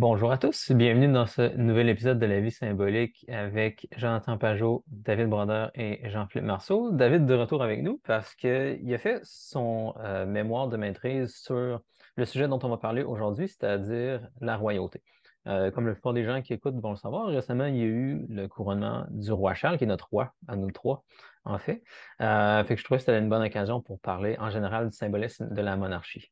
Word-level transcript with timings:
Bonjour 0.00 0.30
à 0.30 0.38
tous, 0.38 0.70
bienvenue 0.70 1.12
dans 1.12 1.26
ce 1.26 1.56
nouvel 1.56 1.88
épisode 1.88 2.20
de 2.20 2.26
La 2.26 2.38
vie 2.38 2.52
symbolique 2.52 3.26
avec 3.28 3.88
Jonathan 3.96 4.38
Pajot, 4.38 4.84
David 4.86 5.26
Brodeur 5.26 5.72
et 5.74 6.08
Jean-Philippe 6.08 6.46
Marceau. 6.46 6.92
David 6.92 7.26
de 7.26 7.34
retour 7.34 7.64
avec 7.64 7.82
nous 7.82 8.00
parce 8.06 8.36
qu'il 8.36 8.94
a 8.94 8.98
fait 8.98 9.18
son 9.24 9.94
euh, 9.98 10.24
mémoire 10.24 10.68
de 10.68 10.76
maîtrise 10.76 11.34
sur 11.34 11.80
le 12.14 12.24
sujet 12.24 12.46
dont 12.46 12.60
on 12.62 12.68
va 12.68 12.76
parler 12.76 13.02
aujourd'hui, 13.02 13.48
c'est-à-dire 13.48 14.28
la 14.40 14.56
royauté. 14.56 15.02
Euh, 15.48 15.72
comme 15.72 15.88
la 15.88 15.94
plupart 15.94 16.12
des 16.12 16.22
gens 16.22 16.42
qui 16.42 16.52
écoutent 16.52 16.80
vont 16.80 16.90
le 16.90 16.96
savoir, 16.96 17.26
récemment, 17.26 17.66
il 17.66 17.76
y 17.76 17.82
a 17.82 17.86
eu 17.86 18.24
le 18.28 18.46
couronnement 18.46 19.04
du 19.10 19.32
roi 19.32 19.54
Charles, 19.54 19.78
qui 19.78 19.84
est 19.84 19.88
notre 19.88 20.08
roi, 20.10 20.32
à 20.46 20.54
nous 20.54 20.70
trois, 20.70 21.02
en 21.44 21.58
fait. 21.58 21.82
Euh, 22.20 22.62
que 22.62 22.76
je 22.76 22.84
trouvais 22.84 22.98
que 22.98 23.04
c'était 23.04 23.18
une 23.18 23.28
bonne 23.28 23.42
occasion 23.42 23.80
pour 23.80 23.98
parler 23.98 24.36
en 24.38 24.50
général 24.50 24.90
du 24.90 24.96
symbolisme 24.96 25.52
de 25.52 25.60
la 25.60 25.76
monarchie. 25.76 26.30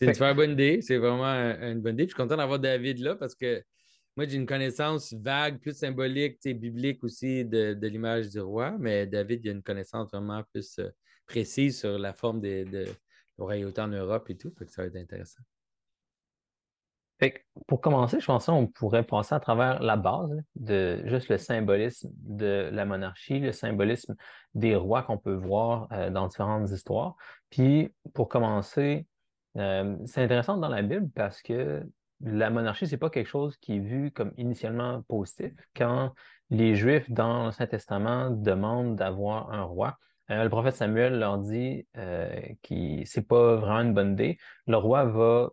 C'est 0.00 0.06
une 0.06 0.14
super 0.14 0.34
bonne 0.34 0.52
idée. 0.52 0.80
C'est 0.82 0.98
vraiment 0.98 1.24
une 1.24 1.80
bonne 1.80 1.94
idée. 1.94 2.04
je 2.04 2.08
suis 2.08 2.16
content 2.16 2.36
d'avoir 2.36 2.58
David 2.58 2.98
là 2.98 3.14
parce 3.14 3.34
que 3.34 3.62
moi, 4.16 4.26
j'ai 4.28 4.36
une 4.36 4.46
connaissance 4.46 5.12
vague, 5.12 5.58
plus 5.58 5.76
symbolique, 5.76 6.38
biblique 6.44 7.02
aussi 7.02 7.44
de, 7.44 7.76
l'image 7.82 8.30
du 8.30 8.40
roi, 8.40 8.76
mais 8.78 9.06
David, 9.06 9.40
il 9.44 9.48
a 9.48 9.52
une 9.52 9.62
connaissance 9.62 10.10
vraiment 10.12 10.42
plus 10.52 10.78
euh, 10.78 10.88
précise 11.26 11.80
sur 11.80 11.98
la 11.98 12.12
forme 12.12 12.40
de, 12.40 12.64
de 12.70 12.86
royauté 13.38 13.80
en 13.80 13.88
Europe 13.88 14.30
et 14.30 14.36
tout. 14.36 14.52
Fait 14.56 14.66
que 14.66 14.70
ça 14.70 14.82
va 14.82 14.88
être 14.88 14.96
intéressant. 14.96 15.42
pour 17.66 17.80
commencer, 17.80 18.20
je 18.20 18.26
pense 18.26 18.46
qu'on 18.46 18.68
pourrait 18.68 19.02
passer 19.02 19.34
à 19.34 19.40
travers 19.40 19.82
la 19.82 19.96
base 19.96 20.30
de 20.54 21.02
juste 21.06 21.28
le 21.28 21.38
symbolisme 21.38 22.10
de 22.14 22.70
la 22.72 22.84
monarchie, 22.84 23.40
le 23.40 23.50
symbolisme 23.50 24.14
des 24.54 24.76
rois 24.76 25.02
qu'on 25.02 25.18
peut 25.18 25.34
voir 25.34 25.88
euh, 25.90 26.10
dans 26.10 26.28
différentes 26.28 26.70
histoires. 26.70 27.16
Puis, 27.50 27.92
pour 28.12 28.28
commencer, 28.28 29.08
euh, 29.56 29.96
c'est 30.06 30.22
intéressant 30.22 30.56
dans 30.56 30.68
la 30.68 30.82
Bible 30.82 31.08
parce 31.14 31.42
que 31.42 31.82
la 32.20 32.50
monarchie, 32.50 32.86
c'est 32.86 32.96
pas 32.96 33.10
quelque 33.10 33.28
chose 33.28 33.56
qui 33.58 33.76
est 33.76 33.80
vu 33.80 34.10
comme 34.10 34.32
initialement 34.36 35.02
positif. 35.02 35.52
Quand 35.76 36.12
les 36.50 36.74
Juifs 36.74 37.10
dans 37.10 37.50
Saint 37.52 37.66
Testament 37.66 38.30
demandent 38.30 38.96
d'avoir 38.96 39.52
un 39.52 39.62
roi, 39.62 39.98
euh, 40.30 40.42
le 40.42 40.48
prophète 40.48 40.74
Samuel 40.74 41.18
leur 41.18 41.38
dit 41.38 41.86
euh, 41.96 42.34
que 42.62 43.04
c'est 43.04 43.26
pas 43.26 43.56
vraiment 43.56 43.80
une 43.80 43.94
bonne 43.94 44.12
idée. 44.12 44.38
Le 44.66 44.76
roi 44.76 45.04
va 45.04 45.50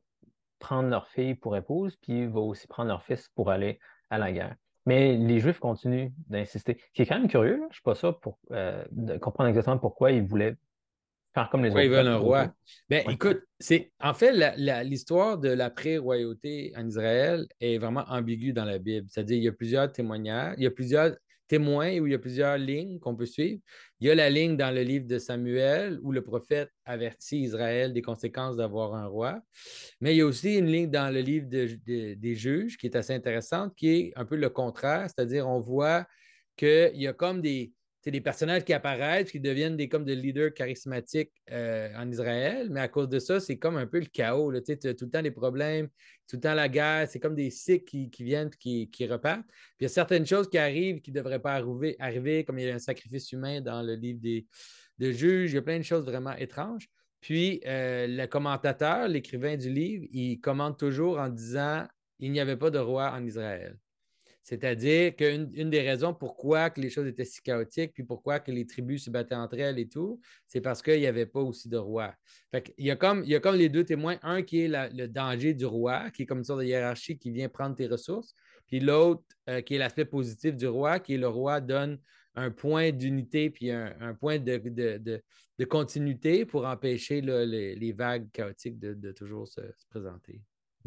prendre 0.60 0.90
leur 0.90 1.08
fille 1.08 1.36
pour 1.36 1.58
épouse, 1.58 1.98
puis 1.98 2.28
va 2.28 2.40
aussi 2.40 2.68
prendre 2.68 2.88
leur 2.88 3.04
fils 3.04 3.30
pour 3.36 3.50
aller 3.50 3.80
à 4.10 4.18
la 4.18 4.32
guerre. 4.32 4.56
Mais 4.86 5.16
les 5.18 5.40
Juifs 5.40 5.60
continuent 5.60 6.10
d'insister. 6.28 6.78
Ce 6.80 6.94
qui 6.94 7.02
est 7.02 7.06
quand 7.06 7.20
même 7.20 7.28
curieux, 7.28 7.58
je 7.58 7.68
ne 7.68 7.74
suis 7.74 7.84
pas 7.84 7.96
ça 7.96 8.14
pour 8.14 8.40
de 8.50 9.18
comprendre 9.18 9.50
exactement 9.50 9.78
pourquoi 9.78 10.12
ils 10.12 10.24
voulaient 10.24 10.56
faire 11.34 11.50
comme 11.50 11.64
les 11.64 11.72
autres. 11.72 11.82
ils 11.82 11.90
veulent 11.90 12.08
un 12.08 12.18
roi. 12.18 12.54
Ben, 12.90 13.04
écoute, 13.10 13.42
c'est 13.60 13.92
en 14.00 14.14
fait 14.14 14.34
l'histoire 14.84 15.38
de 15.38 15.50
l'après-royauté 15.50 16.74
en 16.76 16.88
Israël 16.88 17.48
est 17.60 17.78
vraiment 17.78 18.06
ambiguë 18.08 18.54
dans 18.54 18.66
la 18.66 18.80
Bible. 18.80 19.08
C'est-à-dire, 19.10 19.38
il 19.38 19.44
y 19.44 19.48
a 19.48 19.54
plusieurs 19.54 19.92
témoignages, 19.92 20.56
il 20.58 20.64
y 20.64 20.68
a 20.68 20.72
plusieurs 20.72 21.16
témoins 21.52 22.00
où 22.00 22.08
il 22.08 22.12
y 22.12 22.16
a 22.16 22.20
plusieurs 22.20 22.58
lignes 22.58 22.98
qu'on 23.00 23.14
peut 23.14 23.26
suivre. 23.26 23.60
Il 24.00 24.08
y 24.08 24.10
a 24.10 24.16
la 24.16 24.30
ligne 24.30 24.56
dans 24.56 24.74
le 24.74 24.84
livre 24.84 25.06
de 25.06 25.20
Samuel 25.20 26.00
où 26.02 26.14
le 26.14 26.24
prophète 26.24 26.70
avertit 26.86 27.42
Israël 27.42 27.92
des 27.92 28.02
conséquences 28.02 28.56
d'avoir 28.56 28.96
un 28.96 29.06
roi. 29.08 29.42
Mais 30.00 30.14
il 30.14 30.20
y 30.20 30.22
a 30.22 30.26
aussi 30.26 30.58
une 30.58 30.68
ligne 30.68 30.90
dans 30.90 31.14
le 31.14 31.20
livre 31.20 31.48
des 31.50 32.36
juges 32.36 32.78
qui 32.78 32.88
est 32.88 32.96
assez 32.96 33.14
intéressante, 33.14 33.76
qui 33.76 33.90
est 33.90 34.14
un 34.16 34.24
peu 34.24 34.38
le 34.38 34.50
contraire, 34.50 35.10
c'est-à-dire 35.10 35.46
on 35.46 35.60
voit 35.60 36.06
qu'il 36.56 36.96
y 36.96 37.08
a 37.08 37.14
comme 37.14 37.42
des, 37.42 37.74
c'est 38.02 38.12
des 38.12 38.22
personnages 38.22 38.64
qui 38.64 38.74
apparaissent, 38.74 39.32
qui 39.32 39.40
deviennent 39.40 39.78
des 39.78 39.88
comme 39.88 40.04
des 40.04 40.16
leaders 40.16 40.54
charismatiques 40.54 41.32
euh, 41.52 41.90
en 41.96 42.10
Israël, 42.10 42.68
mais 42.72 42.80
à 42.80 42.88
cause 42.88 43.08
de 43.08 43.20
ça, 43.20 43.40
c'est 43.40 43.58
comme 43.58 43.78
un 43.78 43.86
peu 43.86 44.00
le 44.00 44.08
chaos. 44.08 44.52
Tu 44.62 44.72
as 44.72 44.94
tout 44.96 45.06
le 45.06 45.12
temps 45.12 45.22
des 45.22 45.32
problèmes, 45.32 45.88
tout 46.28 46.38
le 46.38 46.42
temps 46.42 46.56
la 46.56 46.68
guerre, 46.68 47.08
c'est 47.08 47.20
comme 47.20 47.36
des 47.36 47.52
cycles 47.52 47.86
qui, 47.86 48.24
viennent 48.24 48.50
et 48.66 48.88
qui, 48.88 49.08
repartent. 49.08 49.46
Puis 49.48 49.82
il 49.82 49.84
y 49.84 49.86
a 49.86 49.90
certaines 49.90 50.26
choses 50.26 50.50
qui 50.50 50.58
arrivent 50.58 51.00
qui 51.00 51.12
ne 51.12 51.16
devraient 51.18 51.42
pas 51.42 51.62
arriver, 52.00 52.44
comme 52.44 52.58
il 52.58 52.66
y 52.66 52.72
a 52.72 52.76
un 52.76 52.80
sacrifice 52.80 53.32
humain 53.32 53.62
dans 53.62 53.84
le 53.84 53.94
livre 53.94 54.20
des, 54.20 54.46
juges, 55.14 55.52
il 55.52 55.56
y 55.56 55.58
a 55.58 55.62
plein 55.62 55.78
de 55.78 55.84
choses 55.84 56.06
vraiment 56.06 56.36
étranges. 56.36 56.90
Puis 57.20 57.62
euh, 57.68 58.08
le 58.08 58.26
commentateur, 58.26 59.08
l'écrivain 59.08 59.58
du 59.58 59.70
livre, 59.70 60.06
il 60.12 60.40
commente 60.40 60.80
toujours 60.80 61.20
en 61.20 61.30
disant 61.30 61.86
il 62.20 62.32
n'y 62.32 62.40
avait 62.40 62.58
pas 62.58 62.72
de 62.72 62.80
roi 62.80 63.12
en 63.12 63.24
Israël. 63.24 63.78
C'est-à-dire 64.44 65.16
qu'une 65.16 65.52
une 65.54 65.70
des 65.70 65.82
raisons 65.82 66.14
pourquoi 66.14 66.72
les 66.78 66.90
choses 66.90 67.08
étaient 67.08 67.26
si 67.26 67.42
chaotiques, 67.42 67.94
puis 67.94 68.04
pourquoi 68.04 68.42
les 68.48 68.66
tribus 68.66 69.06
se 69.06 69.10
battaient 69.12 69.36
entre 69.36 69.60
elles 69.60 69.78
et 69.78 69.88
tout, 69.88 70.20
c'est 70.48 70.62
parce 70.62 70.82
qu'il 70.82 71.00
n'y 71.00 71.06
avait 71.06 71.28
pas 71.28 71.42
aussi 71.42 71.70
de 71.70 71.78
roi. 71.78 72.14
il, 72.78 72.86
y 72.86 72.92
a 72.92 72.96
comme, 72.96 73.24
il 73.24 73.30
y 73.30 73.36
a 73.36 73.40
comme 73.40 73.56
les 73.56 73.70
deux 73.70 73.84
témoins, 73.84 74.18
un 74.24 74.42
qui 74.42 74.62
est 74.62 74.68
le 74.68 75.08
danger 75.08 75.54
du 75.54 75.66
roi, 75.66 76.10
qui 76.12 76.24
est 76.24 76.26
comme 76.26 76.40
une 76.40 76.44
sorte 76.44 76.62
de 76.62 76.66
hiérarchie 76.66 77.18
qui 77.18 77.32
vient 77.32 77.50
prendre 77.50 77.76
tes 77.76 77.88
ressources, 77.88 78.34
puis 78.68 78.80
l'autre 78.80 79.24
euh, 79.50 79.62
qui 79.62 79.76
est 79.76 79.78
l'aspect 79.78 80.06
positif 80.06 80.56
du 80.56 80.68
roi, 80.68 81.00
qui 81.00 81.14
est 81.14 81.18
le 81.18 81.28
roi 81.28 81.62
donne 81.62 82.00
un 82.36 82.50
point 82.50 82.92
d'unité 82.92 83.50
puis 83.50 83.72
un, 83.72 84.16
point 84.16 84.40
de, 84.40 85.22
continuité 85.66 86.46
pour 86.46 86.66
empêcher 86.66 87.22
les, 87.22 87.92
vagues 87.92 88.30
chaotiques 88.32 88.80
de, 88.80 89.12
toujours 89.12 89.48
se 89.48 89.62
présenter. 89.90 90.42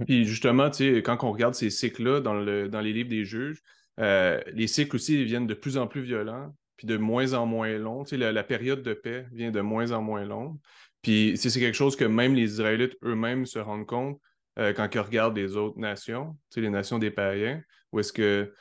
Puis 0.06 0.24
justement, 0.24 0.70
quand 0.70 1.18
on 1.22 1.32
regarde 1.32 1.54
ces 1.54 1.70
cycles-là 1.70 2.20
dans, 2.20 2.34
les 2.34 2.92
livres 2.92 3.08
des 3.08 3.24
juges, 3.24 3.60
euh, 4.00 4.40
les 4.52 4.66
cycles 4.66 4.96
aussi 4.96 5.24
viennent 5.24 5.46
de 5.46 5.54
plus 5.54 5.78
en 5.78 5.86
plus 5.86 6.02
violents, 6.02 6.54
puis 6.76 6.86
de 6.86 6.96
moins 6.96 7.32
en 7.34 7.46
moins 7.46 7.76
longs. 7.78 8.04
La, 8.12 8.32
la, 8.32 8.42
période 8.42 8.82
de 8.82 8.94
paix 8.94 9.26
vient 9.32 9.52
de 9.52 9.60
moins 9.60 9.92
en 9.92 10.02
moins 10.02 10.24
longue. 10.24 10.58
Puis 11.02 11.36
c'est 11.36 11.60
quelque 11.60 11.76
chose 11.76 11.96
que 11.96 12.04
même 12.04 12.34
les 12.34 12.44
Israélites 12.54 12.96
eux-mêmes 13.04 13.46
se 13.46 13.58
rendent 13.58 13.86
compte 13.86 14.20
euh, 14.58 14.72
quand 14.72 14.92
ils 14.92 15.00
regardent 15.00 15.36
les 15.36 15.56
autres 15.56 15.78
nations, 15.78 16.36
les 16.56 16.70
nations 16.70 16.98
des 16.98 17.10
païens, 17.10 17.62
où 17.92 18.00
est-ce 18.00 18.12
que 18.12 18.52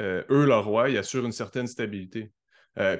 euh, 0.00 0.22
eux, 0.28 0.44
leur 0.44 0.64
roi, 0.64 0.90
ils 0.90 0.98
assurent 0.98 1.24
une 1.24 1.32
certaine 1.32 1.68
stabilité. 1.68 2.32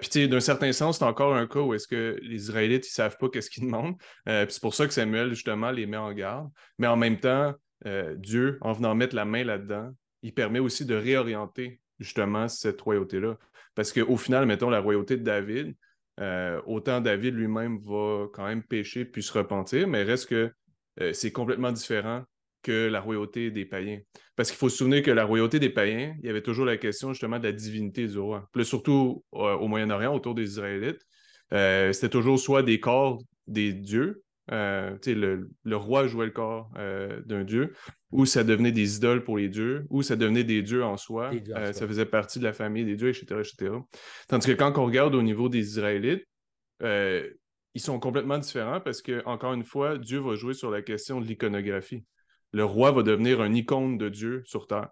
puis, 0.01 0.29
d'un 0.29 0.41
certain 0.41 0.73
sens, 0.73 0.99
c'est 0.99 1.05
encore 1.05 1.35
un 1.35 1.49
cas 1.49 1.61
où 1.61 1.75
est-ce 1.75 1.89
que 1.89 2.17
les 2.23 2.37
Israélites, 2.37 2.87
ils 2.87 2.93
savent 2.93 3.17
pas 3.19 3.29
qu'est-ce 3.29 3.51
qu'ils 3.51 3.65
demandent. 3.65 3.97
puis 4.25 4.47
c'est 4.49 4.63
pour 4.63 4.75
ça 4.75 4.87
que 4.87 4.95
Samuel, 4.95 5.31
justement, 5.31 5.73
les 5.73 5.87
met 5.87 5.97
en 5.97 6.13
garde. 6.13 6.49
Mais 6.79 6.87
en 6.87 6.97
même 6.97 7.19
temps, 7.19 7.53
euh, 7.87 8.15
Dieu, 8.15 8.59
en 8.61 8.73
venant 8.73 8.95
mettre 8.95 9.15
la 9.15 9.25
main 9.25 9.45
là-dedans, 9.45 9.93
il 10.23 10.33
permet 10.33 10.59
aussi 10.59 10.87
de 10.87 10.95
réorienter 10.95 11.81
justement 11.99 12.49
cette 12.49 12.81
royauté-là. 12.81 13.37
Parce 13.75 13.93
qu'au 13.93 14.17
final, 14.17 14.47
mettons 14.47 14.71
la 14.71 14.81
royauté 14.81 15.17
de 15.17 15.23
David, 15.23 15.75
euh, 16.21 16.61
autant 16.67 17.01
David 17.01 17.35
lui-même 17.35 17.79
va 17.79 18.27
quand 18.33 18.47
même 18.47 18.63
pécher 18.63 19.05
puis 19.05 19.23
se 19.23 19.33
repentir, 19.33 19.89
mais 19.89 20.03
reste 20.03 20.29
que 20.29 20.53
euh, 21.01 21.13
c'est 21.13 21.33
complètement 21.33 21.73
différent 21.73 22.23
que 22.63 22.89
la 22.89 23.01
royauté 23.01 23.51
des 23.51 23.67
païens. 23.67 24.01
Parce 24.37 24.51
qu'il 24.51 24.59
faut 24.59 24.71
se 24.71 24.79
souvenir 24.79 25.03
que 25.03 25.11
la 25.11 25.25
royauté 25.25 25.59
des 25.59 25.69
païens, 25.69 26.17
il 26.21 26.27
y 26.27 26.31
avait 26.31 26.43
toujours 26.43 26.65
la 26.65 26.79
question 26.79 27.13
justement 27.13 27.39
de 27.39 27.45
la 27.45 27.53
divinité 27.53 28.07
du 28.07 28.19
roi. 28.19 28.49
Plus 28.53 28.65
surtout 28.65 29.23
au 29.33 29.69
Moyen-Orient, 29.69 30.15
autour 30.15 30.35
des 30.35 30.45
Israélites, 30.45 31.03
c'était 31.51 32.09
toujours 32.09 32.39
soit 32.39 32.63
des 32.63 32.81
corps 32.81 33.21
des 33.47 33.75
dieux, 33.75 34.25
euh, 34.53 34.97
le, 35.07 35.49
le, 35.65 35.77
roi 35.77 36.07
jouait 36.07 36.27
le 36.27 36.33
corps 36.33 36.71
euh, 36.77 37.23
d'un 37.25 37.45
dieu, 37.45 37.73
ou 38.11 38.27
ça 38.27 38.45
devenait 38.45 38.73
des 38.73 38.97
idoles 38.97 39.25
pour 39.25 39.39
les 39.39 39.49
dieux, 39.49 39.87
ou 39.89 40.03
ça 40.03 40.17
devenait 40.17 40.45
des 40.45 40.61
dieux 40.61 40.85
en 40.85 40.99
soi, 40.99 41.31
euh, 41.33 41.73
ça 41.73 41.87
faisait 41.87 42.05
partie 42.05 42.39
de 42.41 42.45
la 42.45 42.53
famille 42.53 42.85
des 42.85 42.97
dieux, 42.97 43.09
etc., 43.09 43.41
etc. 43.41 43.73
Tandis 44.29 44.49
que 44.49 44.53
quand 44.53 44.77
on 44.77 44.85
regarde 44.85 45.15
au 45.15 45.23
niveau 45.23 45.49
des 45.49 45.67
Israélites, 45.67 46.27
ils 46.83 47.81
sont 47.81 47.99
complètement 47.99 48.39
différents 48.39 48.81
parce 48.81 49.01
que, 49.01 49.25
encore 49.25 49.55
une 49.55 49.65
fois, 49.65 49.97
Dieu 49.97 50.21
va 50.21 50.35
jouer 50.35 50.53
sur 50.53 50.71
la 50.71 50.83
question 50.83 51.21
de 51.21 51.27
l'iconographie. 51.27 52.05
Le 52.53 52.65
roi 52.65 52.93
va 52.93 53.03
devenir 53.03 53.41
un 53.41 53.53
icône 53.53 53.97
de 53.97 54.11
Dieu 54.11 54.43
sur 54.45 54.67
terre, 54.67 54.91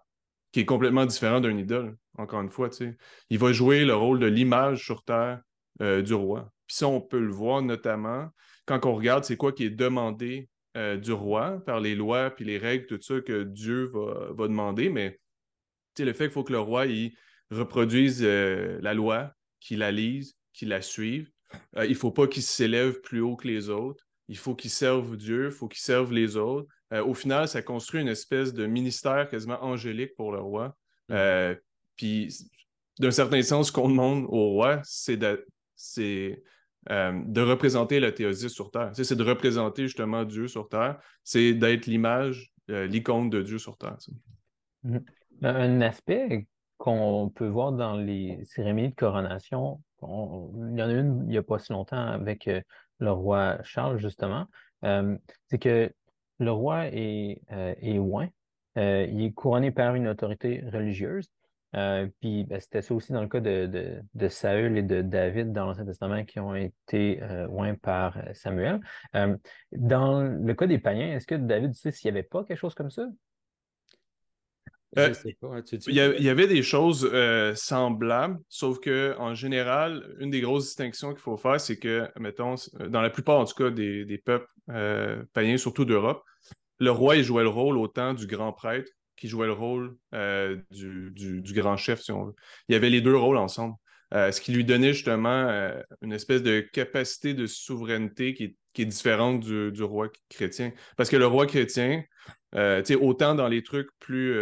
qui 0.51 0.61
est 0.61 0.65
complètement 0.65 1.05
différent 1.05 1.39
d'un 1.39 1.57
idole, 1.57 1.95
encore 2.17 2.41
une 2.41 2.49
fois. 2.49 2.69
Il 3.29 3.37
va 3.37 3.53
jouer 3.53 3.85
le 3.85 3.93
rôle 3.93 4.19
de 4.19 4.25
l'image 4.25 4.83
sur 4.83 5.03
terre 5.03 5.41
du 5.79 6.13
roi. 6.15 6.49
Puis 6.65 6.77
ça, 6.77 6.87
on 6.87 6.99
peut 6.99 7.19
le 7.19 7.31
voir 7.31 7.61
notamment 7.61 8.29
quand 8.65 8.85
on 8.85 8.95
regarde 8.95 9.23
c'est 9.23 9.37
quoi 9.37 9.51
qui 9.51 9.65
est 9.65 9.69
demandé 9.69 10.49
euh, 10.75 10.97
du 10.97 11.11
roi 11.11 11.61
par 11.65 11.79
les 11.79 11.95
lois 11.95 12.31
puis 12.31 12.45
les 12.45 12.57
règles, 12.57 12.87
tout 12.87 13.01
ça 13.01 13.21
que 13.21 13.43
Dieu 13.43 13.91
va, 13.93 14.47
demander, 14.47 14.89
mais 14.89 15.19
le 15.99 16.13
fait 16.13 16.25
qu'il 16.25 16.33
faut 16.33 16.43
que 16.43 16.53
le 16.53 16.59
roi 16.59 16.87
il 16.87 17.15
reproduise 17.51 18.21
euh, 18.23 18.79
la 18.81 18.93
loi, 18.93 19.31
qu'il 19.59 19.79
la 19.79 19.91
lise, 19.91 20.35
qu'il 20.53 20.69
la 20.69 20.81
suive. 20.81 21.29
Euh, 21.77 21.85
il 21.85 21.91
ne 21.91 21.95
faut 21.95 22.11
pas 22.11 22.27
qu'il 22.27 22.41
s'élève 22.41 23.01
plus 23.01 23.21
haut 23.21 23.35
que 23.35 23.47
les 23.47 23.69
autres. 23.69 24.03
Il 24.27 24.37
faut 24.37 24.55
qu'il 24.55 24.71
serve 24.71 25.15
Dieu, 25.17 25.45
il 25.47 25.51
faut 25.51 25.67
qu'il 25.67 25.81
serve 25.81 26.11
les 26.11 26.37
autres. 26.37 26.67
au 26.91 27.13
final, 27.13 27.47
ça 27.47 27.61
construit 27.61 28.01
une 28.01 28.07
espèce 28.07 28.53
de 28.53 28.65
ministère 28.65 29.29
quasiment 29.29 29.61
angélique 29.63 30.15
pour 30.15 30.31
le 30.31 30.39
roi. 30.39 30.75
puis, 31.97 32.33
d'un 32.99 33.11
certain 33.11 33.41
sens, 33.41 33.67
ce 33.67 33.71
qu'on 33.71 33.89
demande 33.89 34.25
au 34.29 34.49
roi, 34.49 34.81
c'est 34.83 35.17
euh, 36.89 37.21
de 37.25 37.41
représenter 37.41 37.99
la 37.99 38.11
théosie 38.11 38.49
sur 38.49 38.69
Terre. 38.71 38.91
C'est 38.93 39.15
de 39.15 39.23
représenter 39.23 39.83
justement 39.83 40.25
Dieu 40.25 40.47
sur 40.47 40.67
Terre. 40.67 40.99
C'est 41.23 41.53
d'être 41.53 41.85
l'image, 41.85 42.51
euh, 42.69 42.87
l'icône 42.87 43.29
de 43.29 43.41
Dieu 43.41 43.57
sur 43.57 43.77
Terre. 43.77 43.97
Mm-hmm. 44.85 45.03
Un 45.43 45.81
aspect 45.81 46.47
qu'on 46.77 47.31
peut 47.33 47.47
voir 47.47 47.71
dans 47.71 47.95
les 47.95 48.43
cérémonies 48.45 48.89
de 48.89 48.95
coronation, 48.95 49.81
il 50.01 50.77
y 50.77 50.83
en 50.83 50.89
a 50.89 50.91
une 50.91 51.23
il 51.23 51.29
n'y 51.29 51.37
a 51.37 51.43
pas 51.43 51.59
si 51.59 51.71
longtemps 51.71 52.05
avec 52.05 52.49
euh, 52.49 52.61
le 52.99 53.11
roi 53.11 53.57
Charles, 53.63 53.97
justement, 53.99 54.47
c'est 54.81 55.59
que 55.59 55.91
le 56.39 56.51
roi 56.51 56.87
est, 56.87 57.41
est 57.49 57.99
oint 57.99 58.29
il 58.75 59.21
est 59.21 59.31
couronné 59.31 59.71
par 59.71 59.95
une 59.95 60.07
autorité 60.07 60.63
religieuse. 60.71 61.29
Puis 62.19 62.43
ben, 62.45 62.59
c'était 62.59 62.81
ça 62.81 62.93
aussi 62.93 63.11
dans 63.11 63.21
le 63.21 63.27
cas 63.27 63.39
de, 63.39 64.01
de, 64.13 64.27
Saül 64.29 64.77
et 64.77 64.83
de 64.83 65.01
David 65.01 65.51
dans 65.51 65.65
l'Ancien 65.65 65.85
Testament 65.85 66.23
qui 66.23 66.39
ont 66.39 66.55
été 66.55 67.19
oints 67.49 67.75
par 67.75 68.17
Samuel. 68.33 68.79
dans 69.71 70.21
le 70.23 70.53
cas 70.53 70.67
des 70.67 70.79
païens, 70.79 71.15
est-ce 71.15 71.27
que 71.27 71.35
David, 71.35 71.73
tu 71.73 71.79
sais 71.79 71.91
s'il 71.91 72.11
n'y 72.11 72.17
avait 72.17 72.27
pas 72.27 72.43
quelque 72.43 72.59
chose 72.59 72.75
comme 72.75 72.91
ça? 72.91 73.03
Euh, 74.97 75.13
il, 75.87 75.95
y 75.95 76.29
avait 76.29 76.47
des 76.47 76.61
choses 76.61 77.09
euh, 77.11 77.55
semblables, 77.55 78.39
sauf 78.47 78.79
que 78.79 79.15
en 79.17 79.33
général, 79.33 80.15
une 80.19 80.29
des 80.29 80.41
grosses 80.41 80.65
distinctions 80.65 81.11
qu'il 81.11 81.21
faut 81.21 81.37
faire, 81.37 81.59
c'est 81.59 81.77
que, 81.77 82.07
mettons, 82.19 82.55
dans 82.89 83.01
la 83.01 83.09
plupart 83.09 83.39
en 83.39 83.45
tout 83.45 83.55
cas 83.55 83.71
des, 83.71 84.21
peuples 84.23 84.47
euh, 84.69 85.23
païens, 85.33 85.57
surtout 85.57 85.85
d'Europe, 85.85 86.23
le 86.79 86.91
roi 86.91 87.15
il 87.15 87.23
jouait 87.23 87.43
le 87.43 87.49
rôle 87.49 87.77
autant 87.77 88.13
du 88.13 88.27
grand 88.27 88.53
prêtre 88.53 88.91
qui 89.23 89.29
jouait 89.29 89.47
le 89.47 89.53
rôle 89.53 89.95
du, 90.69 91.53
grand 91.53 91.77
chef, 91.77 92.01
si 92.01 92.11
on 92.11 92.25
veut. 92.25 92.35
Il 92.67 92.73
y 92.73 92.75
avait 92.75 92.89
les 92.89 92.99
deux 92.99 93.15
rôles 93.15 93.37
ensemble. 93.37 93.75
ce 94.11 94.41
qui 94.41 94.51
lui 94.51 94.65
donnait 94.65 94.91
justement 94.91 95.71
une 96.01 96.11
espèce 96.11 96.43
de 96.43 96.59
capacité 96.59 97.33
de 97.33 97.47
souveraineté 97.47 98.33
qui 98.33 98.57
est, 98.75 98.85
différente 98.85 99.39
du, 99.39 99.71
du, 99.71 99.81
roi 99.81 100.09
chrétien. 100.27 100.73
Parce 100.97 101.09
que 101.09 101.15
le 101.15 101.25
roi 101.25 101.47
chrétien, 101.47 102.03
autant 102.99 103.33
dans 103.33 103.47
les 103.47 103.63
trucs 103.63 103.87
plus, 103.99 104.35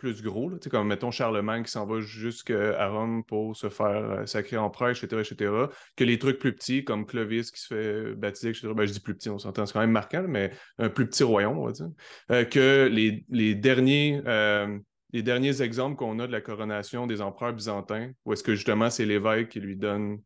plus 0.00 0.22
gros, 0.22 0.50
comme 0.70 0.88
mettons 0.88 1.10
Charlemagne 1.10 1.62
qui 1.62 1.70
s'en 1.70 1.84
va 1.84 2.00
jusqu'à 2.00 2.88
Rome 2.88 3.22
pour 3.22 3.54
se 3.54 3.68
faire 3.68 4.10
euh, 4.10 4.26
sacrer 4.26 4.56
empereur, 4.56 4.88
etc., 4.88 5.06
etc., 5.20 5.52
que 5.94 6.04
les 6.04 6.18
trucs 6.18 6.38
plus 6.38 6.54
petits, 6.54 6.84
comme 6.84 7.04
Clovis 7.04 7.50
qui 7.50 7.60
se 7.60 7.66
fait 7.66 8.14
baptiser, 8.14 8.48
etc., 8.48 8.68
ben, 8.74 8.86
je 8.86 8.92
dis 8.92 9.00
plus 9.00 9.14
petit, 9.14 9.28
on 9.28 9.38
s'entend, 9.38 9.66
c'est 9.66 9.74
quand 9.74 9.80
même 9.80 9.90
marquant, 9.90 10.24
mais 10.26 10.52
un 10.78 10.88
plus 10.88 11.06
petit 11.06 11.22
royaume, 11.22 11.58
on 11.58 11.66
va 11.66 11.72
dire, 11.72 11.90
euh, 12.30 12.44
que 12.44 12.88
les, 12.90 13.54
derniers, 13.54 14.22
euh, 14.26 14.78
les 15.12 15.22
derniers 15.22 15.60
exemples 15.60 15.96
qu'on 15.96 16.18
a 16.18 16.26
de 16.26 16.32
la 16.32 16.40
coronation 16.40 17.06
des 17.06 17.20
empereurs 17.20 17.52
byzantins, 17.52 18.10
où 18.24 18.32
est-ce 18.32 18.42
que 18.42 18.54
justement 18.54 18.88
c'est 18.88 19.04
l'évêque 19.04 19.50
qui 19.50 19.60
lui 19.60 19.76
donne 19.76 20.20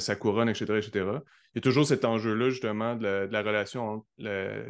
sa 0.00 0.16
couronne, 0.16 0.48
etc., 0.48 0.74
etc., 0.78 0.90
il 1.54 1.58
y 1.58 1.58
a 1.58 1.60
toujours 1.60 1.86
cet 1.86 2.04
enjeu-là, 2.04 2.50
justement, 2.50 2.96
de 2.96 3.04
la, 3.04 3.26
de 3.28 3.32
la 3.32 3.42
relation 3.42 3.88
entre 3.88 4.06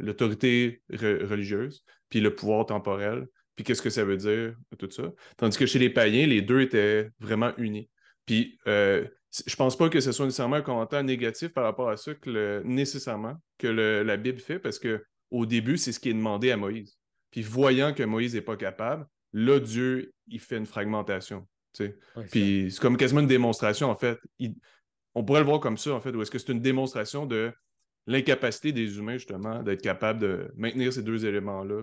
l'autorité 0.01 0.83
religieuse 0.91 1.83
puis 2.11 2.21
le 2.21 2.35
pouvoir 2.35 2.67
temporel 2.67 3.27
puis 3.59 3.65
qu'est-ce 3.65 3.83
que 3.83 3.91
ça 3.91 4.05
veut 4.05 4.17
dire, 4.17 4.55
tout 4.79 4.89
ça. 4.89 5.13
Tandis 5.37 5.59
que 5.59 5.67
chez 5.67 5.81
les 5.81 5.91
païens, 5.91 6.29
les 6.29 6.43
deux 6.43 6.61
étaient 6.61 7.11
vraiment 7.19 7.51
unis. 7.57 7.91
Puis 8.25 8.57
euh, 8.69 9.05
je 9.47 9.57
pense 9.57 9.77
pas 9.77 9.89
que 9.89 9.99
ce 9.99 10.13
soit 10.13 10.27
nécessairement 10.27 10.57
un 10.57 10.63
commentaire 10.63 11.03
négatif 11.03 11.49
par 11.49 11.65
rapport 11.65 11.91
à 11.91 11.97
ça 11.97 12.15
que 12.15 12.63
nécessairement 12.65 13.35
que 13.59 13.67
la 13.67 14.17
Bible 14.17 14.39
fait, 14.39 14.61
parce 14.61 14.79
que 14.79 15.05
au 15.33 15.45
début, 15.45 15.77
c'est 15.77 15.91
ce 15.91 15.99
qui 15.99 16.09
est 16.09 16.15
demandé 16.15 16.53
à 16.53 16.57
Moïse. 16.57 17.01
Puis 17.33 17.43
voyant 17.43 17.93
que 17.93 18.05
Moïse 18.05 18.37
n'est 18.37 18.43
pas 18.43 18.57
capable, 18.57 19.09
là, 19.33 19.59
Dieu, 19.59 20.13
il 20.29 20.39
fait 20.39 20.57
une 20.57 20.65
fragmentation. 20.65 21.45
Puis 22.31 22.69
c'est 22.71 22.81
comme 22.81 22.97
quasiment 22.97 23.23
une 23.23 23.27
démonstration, 23.27 23.91
en 23.91 23.97
fait. 23.97 24.21
on 25.17 25.25
pourrait 25.25 25.41
le 25.41 25.47
voir 25.47 25.59
comme 25.59 25.79
ça, 25.79 25.95
en 25.95 26.01
fait, 26.01 26.15
ou 26.15 26.23
est-ce 26.23 26.31
que 26.31 26.39
c'est 26.39 26.53
une 26.53 26.63
démonstration 26.63 27.27
de 27.27 27.53
l'incapacité 28.07 28.71
des 28.71 28.99
humains, 28.99 29.19
justement, 29.19 29.65
d'être 29.65 29.83
capable 29.83 30.21
de 30.21 30.53
maintenir 30.57 30.93
ces 30.93 31.03
deux 31.03 31.27
éléments-là 31.27 31.83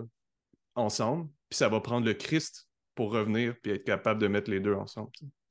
ensemble, 0.76 1.28
puis 1.48 1.56
ça 1.56 1.68
va 1.68 1.80
prendre 1.80 2.06
le 2.06 2.14
Christ 2.14 2.68
pour 2.94 3.12
revenir 3.12 3.54
puis 3.62 3.72
être 3.72 3.84
capable 3.84 4.20
de 4.20 4.28
mettre 4.28 4.50
les 4.50 4.60
deux 4.60 4.74
ensemble. 4.74 5.10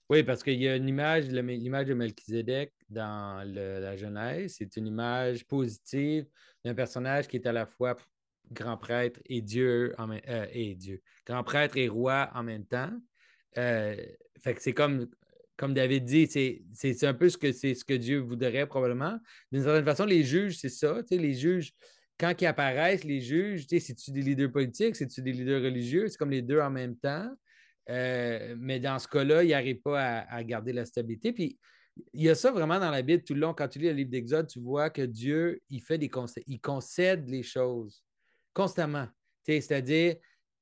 Oui, 0.10 0.24
parce 0.24 0.44
qu'il 0.44 0.62
y 0.62 0.68
a 0.68 0.76
une 0.76 0.88
image, 0.88 1.28
l'image 1.30 1.88
de 1.88 1.96
Melchizedek 1.96 2.72
dans 2.90 3.44
la 3.44 3.98
Genèse, 3.98 4.56
c'est 4.58 4.78
une 4.78 4.88
image 4.88 5.46
positive 5.46 6.28
d'un 6.64 6.76
personnage 6.76 7.28
qui 7.28 7.38
est 7.38 7.48
à 7.48 7.52
la 7.52 7.66
fois 7.66 7.96
grand 8.52 8.78
prêtre 8.78 9.20
et 9.26 9.42
Dieu, 9.42 9.96
euh, 10.00 10.86
grand 11.26 11.44
prêtre 11.44 11.78
et 11.78 11.88
roi 11.88 12.30
en 12.36 12.44
même 12.44 12.66
temps. 12.66 12.92
Euh, 13.58 13.96
fait 14.40 14.54
que 14.54 14.62
c'est 14.62 14.74
comme, 14.74 15.08
comme 15.58 15.74
David 15.74 16.06
dit, 16.06 16.28
c'est 16.28 17.04
un 17.04 17.14
peu 17.14 17.30
ce 17.30 17.38
que, 17.38 17.52
ce 17.52 17.84
que 17.84 17.94
Dieu 17.94 18.20
voudrait 18.20 18.68
probablement. 18.68 19.18
D'une 19.52 19.64
certaine 19.64 19.86
façon, 19.86 20.06
les 20.06 20.24
juges, 20.24 20.58
c'est 20.58 20.70
ça. 20.70 21.02
Les 21.10 21.34
juges, 21.34 21.72
quand 22.18 22.34
ils 22.42 22.46
apparaissent, 22.46 23.04
les 23.04 23.22
juges, 23.22 23.66
c'est-tu 23.68 24.12
des 24.12 24.22
leaders 24.22 24.52
politiques, 24.52 24.96
c'est-tu 24.96 25.22
des 25.22 25.34
leaders 25.34 25.62
religieux? 25.62 26.08
C'est 26.08 26.18
comme 26.18 26.32
les 26.32 26.42
deux 26.42 26.60
en 26.60 26.70
même 26.70 26.96
temps. 26.96 27.30
Euh, 27.90 28.56
mais 28.58 28.80
dans 28.80 28.98
ce 29.00 29.08
cas-là, 29.08 29.44
ils 29.44 29.50
n'arrivent 29.50 29.82
pas 29.82 30.20
à, 30.22 30.44
garder 30.44 30.74
la 30.74 30.86
stabilité. 30.86 31.34
Puis 31.34 31.60
il 32.14 32.24
y 32.24 32.30
a 32.30 32.36
ça 32.36 32.52
vraiment 32.52 32.80
dans 32.80 32.90
la 32.90 33.02
Bible 33.02 33.24
tout 33.24 33.34
le 33.34 33.42
long. 33.42 33.54
Quand 33.54 33.68
tu 33.68 33.80
lis 33.80 33.88
le 33.88 33.94
livre 33.94 34.10
d'Exode, 34.10 34.48
tu 34.48 34.60
vois 34.60 34.90
que 34.90 35.02
Dieu, 35.02 35.62
il 35.70 35.82
fait 35.82 35.98
des 35.98 36.10
il 36.48 36.60
concède 36.60 37.30
les 37.30 37.44
choses 37.44 38.04
constamment. 38.54 39.08
C'est-à-dire, 39.44 40.16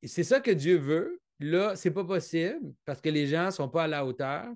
c'est 0.03 0.23
ça 0.23 0.39
que 0.39 0.51
Dieu 0.51 0.77
veut. 0.77 1.21
Là, 1.39 1.75
ce 1.75 1.88
n'est 1.88 1.94
pas 1.94 2.03
possible 2.03 2.73
parce 2.85 3.00
que 3.00 3.09
les 3.09 3.27
gens 3.27 3.47
ne 3.47 3.51
sont 3.51 3.69
pas 3.69 3.83
à 3.83 3.88
la 3.88 4.05
hauteur. 4.05 4.47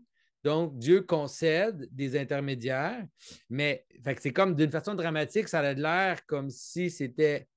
Donc, 0.47 0.77
Dieu 0.77 1.01
concède 1.01 1.89
des 1.91 2.17
intermédiaires, 2.17 3.05
mais 3.49 3.85
c'est 4.17 4.31
comme 4.31 4.55
d'une 4.55 4.71
façon 4.71 4.95
dramatique, 4.95 5.49
ça 5.49 5.59
a 5.59 5.73
l'air 5.73 6.25
comme 6.25 6.49
si 6.49 6.89
c'était. 6.89 7.49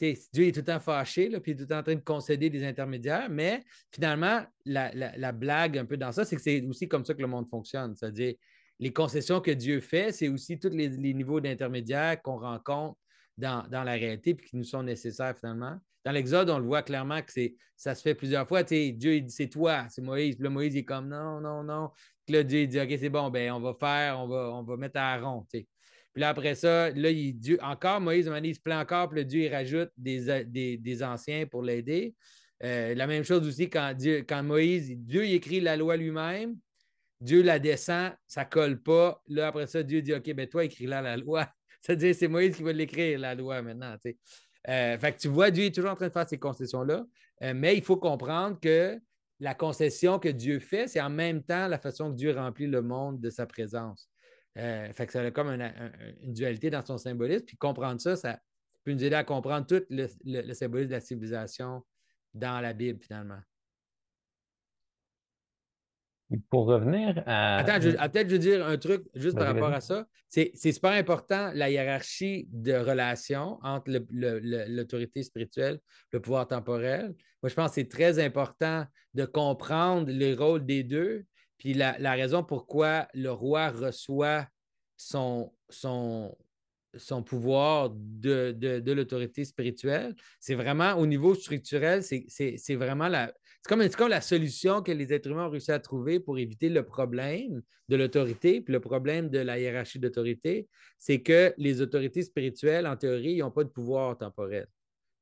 Dieu 0.00 0.48
est 0.48 0.52
tout 0.52 0.58
le 0.58 0.64
temps 0.64 0.80
fâché, 0.80 1.30
puis 1.38 1.52
il 1.52 1.54
est 1.54 1.54
tout 1.54 1.62
le 1.62 1.68
temps 1.68 1.78
en 1.78 1.82
train 1.84 1.94
de 1.94 2.00
concéder 2.00 2.50
des 2.50 2.64
intermédiaires, 2.64 3.30
mais 3.30 3.62
finalement, 3.92 4.42
la, 4.64 5.30
blague 5.30 5.78
un 5.78 5.84
peu 5.84 5.96
dans 5.96 6.10
ça, 6.10 6.24
c'est 6.24 6.34
que 6.34 6.42
c'est 6.42 6.62
aussi 6.62 6.88
comme 6.88 7.04
ça 7.04 7.14
que 7.14 7.22
le 7.22 7.28
monde 7.28 7.48
fonctionne. 7.48 7.94
C'est-à-dire, 7.94 8.34
les 8.80 8.92
concessions 8.92 9.40
que 9.40 9.52
Dieu 9.52 9.80
fait, 9.80 10.10
c'est 10.10 10.26
aussi 10.26 10.58
tous 10.58 10.70
les, 10.70 10.88
niveaux 10.88 11.40
d'intermédiaires 11.40 12.20
qu'on 12.22 12.40
rencontre 12.40 12.98
dans, 13.36 13.66
dans, 13.68 13.82
la 13.82 13.92
réalité 13.92 14.30
et 14.30 14.36
qui 14.36 14.56
nous 14.56 14.64
sont 14.64 14.82
nécessaires 14.82 15.36
finalement. 15.36 15.78
Dans 16.04 16.12
l'Exode, 16.12 16.50
on 16.50 16.58
le 16.58 16.66
voit 16.66 16.82
clairement 16.82 17.20
que 17.22 17.32
ça 17.76 17.94
se 17.94 18.02
fait 18.02 18.14
plusieurs 18.14 18.46
fois. 18.46 18.62
Dieu, 18.62 19.14
il 19.14 19.22
dit 19.24 19.32
c'est 19.32 19.48
toi, 19.48 19.86
c'est 19.88 20.02
Moïse. 20.02 20.36
Puis 20.36 20.44
là, 20.44 20.50
Moïse, 20.50 20.74
il 20.74 20.78
est 20.78 20.84
comme 20.84 21.08
non, 21.08 21.40
non, 21.40 21.62
non. 21.62 21.90
Puis 22.26 22.34
là, 22.34 22.42
Dieu, 22.42 22.60
il 22.60 22.68
dit 22.68 22.80
OK, 22.80 22.88
c'est 22.98 23.08
bon, 23.08 23.30
ben, 23.30 23.52
on 23.52 23.60
va 23.60 23.74
faire, 23.74 24.20
on 24.20 24.28
va, 24.28 24.50
on 24.52 24.62
va 24.62 24.76
mettre 24.76 24.98
à 24.98 25.14
Aaron. 25.14 25.46
Puis 25.50 25.66
là, 26.20 26.28
après 26.28 26.54
ça, 26.54 26.90
là, 26.90 27.10
il, 27.10 27.34
Dieu, 27.34 27.58
encore, 27.62 28.00
Moïse, 28.00 28.30
il 28.42 28.54
se 28.54 28.60
plaint 28.60 28.82
encore, 28.82 29.08
puis 29.08 29.20
là, 29.20 29.24
Dieu, 29.24 29.42
il 29.42 29.52
rajoute 29.52 29.90
des, 29.96 30.76
des, 30.76 31.02
anciens 31.02 31.46
pour 31.46 31.62
l'aider. 31.62 32.14
Euh, 32.62 32.94
la 32.94 33.06
même 33.06 33.24
chose 33.24 33.46
aussi 33.48 33.68
quand, 33.68 33.94
Dieu, 33.94 34.24
quand 34.28 34.42
Moïse, 34.42 34.92
Dieu 34.96 35.26
il 35.26 35.34
écrit 35.34 35.60
la 35.60 35.76
loi 35.76 35.96
lui-même, 35.96 36.56
Dieu 37.20 37.42
la 37.42 37.58
descend, 37.58 38.12
ça 38.26 38.44
ne 38.44 38.48
colle 38.48 38.80
pas. 38.80 39.20
Là, 39.28 39.48
après 39.48 39.66
ça, 39.66 39.82
Dieu 39.82 40.02
dit 40.02 40.14
OK, 40.14 40.32
ben 40.34 40.46
toi, 40.46 40.64
écris-la 40.64 41.02
la 41.02 41.16
loi. 41.16 41.48
C'est-à-dire, 41.86 42.14
c'est 42.14 42.28
Moïse 42.28 42.56
qui 42.56 42.62
va 42.62 42.72
l'écrire, 42.72 43.18
la 43.18 43.34
loi, 43.34 43.60
maintenant. 43.60 43.94
Euh, 44.68 44.98
fait 44.98 45.12
que 45.12 45.18
tu 45.18 45.28
vois, 45.28 45.50
Dieu 45.50 45.64
est 45.64 45.74
toujours 45.74 45.90
en 45.90 45.94
train 45.94 46.08
de 46.08 46.12
faire 46.12 46.26
ces 46.26 46.38
concessions-là, 46.38 47.04
euh, 47.42 47.52
mais 47.54 47.76
il 47.76 47.84
faut 47.84 47.98
comprendre 47.98 48.58
que 48.58 48.98
la 49.38 49.54
concession 49.54 50.18
que 50.18 50.30
Dieu 50.30 50.60
fait, 50.60 50.88
c'est 50.88 51.02
en 51.02 51.10
même 51.10 51.42
temps 51.42 51.68
la 51.68 51.78
façon 51.78 52.10
que 52.10 52.16
Dieu 52.16 52.32
remplit 52.32 52.68
le 52.68 52.80
monde 52.80 53.20
de 53.20 53.28
sa 53.28 53.44
présence. 53.44 54.08
Euh, 54.56 54.90
fait 54.94 55.06
que 55.06 55.12
ça 55.12 55.20
a 55.20 55.30
comme 55.30 55.50
une 55.50 56.32
dualité 56.32 56.70
dans 56.70 56.82
son 56.82 56.96
symbolisme. 56.96 57.44
Puis 57.44 57.58
comprendre 57.58 58.00
ça, 58.00 58.16
ça 58.16 58.38
peut 58.84 58.92
nous 58.92 59.04
aider 59.04 59.16
à 59.16 59.24
comprendre 59.24 59.66
tout 59.66 59.84
le 59.90 60.54
symbolisme 60.54 60.88
de 60.88 60.94
la 60.94 61.00
civilisation 61.00 61.84
dans 62.32 62.60
la 62.62 62.72
Bible, 62.72 63.00
finalement. 63.02 63.40
Pour 66.50 66.66
revenir 66.66 67.22
à. 67.26 67.58
Attends, 67.58 67.80
peut-être 67.80 68.28
je 68.28 68.34
veux 68.34 68.38
dire 68.38 68.66
un 68.66 68.76
truc 68.76 69.04
juste 69.14 69.36
par 69.36 69.46
rapport 69.46 69.72
à 69.72 69.80
ça. 69.80 70.06
C'est 70.28 70.72
super 70.72 70.90
important 70.90 71.52
la 71.54 71.70
hiérarchie 71.70 72.48
de 72.50 72.74
relations 72.74 73.58
entre 73.62 73.90
l'autorité 74.10 75.22
spirituelle, 75.22 75.78
le 76.12 76.20
pouvoir 76.20 76.48
temporel. 76.48 77.14
Moi, 77.42 77.50
je 77.50 77.54
pense 77.54 77.70
que 77.70 77.74
c'est 77.76 77.88
très 77.88 78.18
important 78.18 78.84
de 79.14 79.24
comprendre 79.24 80.10
les 80.10 80.34
rôles 80.34 80.66
des 80.66 80.82
deux. 80.82 81.24
Puis 81.58 81.74
la, 81.74 82.12
raison 82.12 82.42
pourquoi 82.42 83.06
le 83.14 83.30
roi 83.30 83.70
reçoit 83.70 84.46
son, 84.96 85.52
son, 85.68 86.36
son 86.96 87.22
pouvoir 87.22 87.90
de, 87.94 88.52
de 88.52 88.92
l'autorité 88.92 89.44
spirituelle, 89.44 90.14
c'est 90.40 90.54
vraiment 90.54 90.94
au 90.94 91.06
niveau 91.06 91.34
structurel, 91.34 92.02
c'est 92.02 92.74
vraiment 92.74 93.08
la, 93.08 93.32
c'est 93.66 93.96
comme, 93.96 94.08
la 94.08 94.20
solution 94.20 94.82
que 94.82 94.92
les 94.92 95.12
êtres 95.12 95.30
humains 95.30 95.46
ont 95.46 95.50
réussi 95.50 95.72
à 95.72 95.78
trouver 95.78 96.20
pour 96.20 96.38
éviter 96.38 96.68
le 96.68 96.84
problème 96.84 97.62
de 97.88 97.96
l'autorité, 97.96 98.60
puis 98.60 98.72
le 98.72 98.80
problème 98.80 99.30
de 99.30 99.38
la 99.38 99.58
hiérarchie 99.58 99.98
d'autorité, 99.98 100.68
c'est 100.98 101.22
que 101.22 101.54
les 101.56 101.80
autorités 101.80 102.22
spirituelles, 102.22 102.86
en 102.86 102.96
théorie, 102.96 103.38
n'ont 103.38 103.50
pas 103.50 103.64
de 103.64 103.70
pouvoir 103.70 104.18
temporel. 104.18 104.66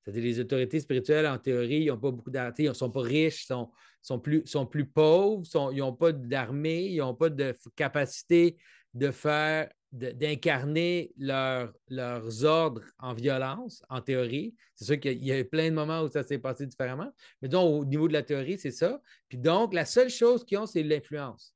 C'est-à-dire 0.02 0.24
les 0.24 0.40
autorités 0.40 0.80
spirituelles, 0.80 1.26
en 1.26 1.38
théorie, 1.38 1.86
n'ont 1.86 1.98
pas 1.98 2.10
beaucoup 2.10 2.30
d'argent, 2.30 2.54
ils 2.58 2.68
ne 2.68 2.72
sont 2.72 2.90
pas 2.90 3.02
riches, 3.02 3.46
sont, 3.46 3.70
sont, 4.00 4.18
plus, 4.18 4.42
sont 4.44 4.66
plus 4.66 4.86
pauvres, 4.86 5.44
ils 5.72 5.78
n'ont 5.78 5.92
pas 5.92 6.10
d'armée, 6.10 6.86
ils 6.86 6.98
n'ont 6.98 7.14
pas 7.14 7.30
de 7.30 7.54
capacité 7.76 8.56
de 8.94 9.12
faire 9.12 9.70
d'incarner 9.92 11.12
leurs 11.18 12.44
ordres 12.44 12.82
en 12.98 13.12
violence, 13.12 13.82
en 13.90 14.00
théorie. 14.00 14.54
C'est 14.74 14.84
sûr 14.86 15.00
qu'il 15.00 15.22
y 15.22 15.32
a 15.32 15.38
eu 15.38 15.44
plein 15.44 15.68
de 15.68 15.74
moments 15.74 16.00
où 16.00 16.08
ça 16.08 16.22
s'est 16.22 16.38
passé 16.38 16.66
différemment, 16.66 17.12
mais 17.40 17.48
donc 17.48 17.82
au 17.82 17.84
niveau 17.84 18.08
de 18.08 18.14
la 18.14 18.22
théorie, 18.22 18.58
c'est 18.58 18.70
ça. 18.70 19.00
Puis 19.28 19.38
donc, 19.38 19.74
la 19.74 19.84
seule 19.84 20.10
chose 20.10 20.44
qu'ils 20.44 20.58
ont, 20.58 20.66
c'est 20.66 20.82
l'influence. 20.82 21.54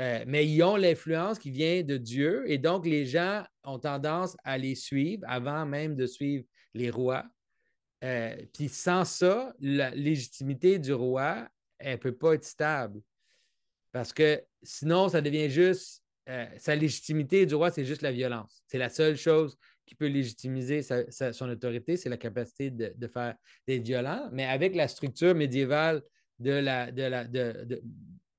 Euh, 0.00 0.24
mais 0.26 0.46
ils 0.46 0.62
ont 0.62 0.76
l'influence 0.76 1.38
qui 1.38 1.50
vient 1.50 1.82
de 1.82 1.96
Dieu 1.96 2.44
et 2.50 2.58
donc 2.58 2.86
les 2.86 3.04
gens 3.04 3.44
ont 3.64 3.78
tendance 3.78 4.36
à 4.42 4.56
les 4.56 4.74
suivre 4.74 5.22
avant 5.26 5.66
même 5.66 5.96
de 5.96 6.06
suivre 6.06 6.44
les 6.72 6.88
rois 6.88 7.26
euh, 8.02 8.36
puis 8.52 8.68
sans 8.68 9.04
ça, 9.04 9.54
la 9.60 9.90
légitimité 9.90 10.78
du 10.78 10.92
roi, 10.92 11.48
elle 11.78 11.92
ne 11.92 11.96
peut 11.96 12.14
pas 12.14 12.34
être 12.34 12.44
stable. 12.44 13.00
Parce 13.92 14.12
que 14.12 14.42
sinon, 14.62 15.08
ça 15.08 15.20
devient 15.20 15.50
juste. 15.50 16.01
Euh, 16.28 16.46
sa 16.58 16.76
légitimité 16.76 17.46
du 17.46 17.54
roi, 17.54 17.70
c'est 17.70 17.84
juste 17.84 18.02
la 18.02 18.12
violence. 18.12 18.62
C'est 18.66 18.78
la 18.78 18.88
seule 18.88 19.16
chose 19.16 19.56
qui 19.86 19.96
peut 19.96 20.06
légitimiser 20.06 20.82
son 20.82 21.48
autorité, 21.48 21.96
c'est 21.96 22.08
la 22.08 22.16
capacité 22.16 22.70
de, 22.70 23.06
faire 23.08 23.34
des. 23.66 23.82
Mais 24.30 24.44
avec 24.44 24.76
la 24.76 24.86
structure 24.86 25.34
médiévale 25.34 26.02
de 26.38 26.52
la, 26.52 26.92
de 26.92 27.02
la, 27.02 27.24
de, 27.26 27.82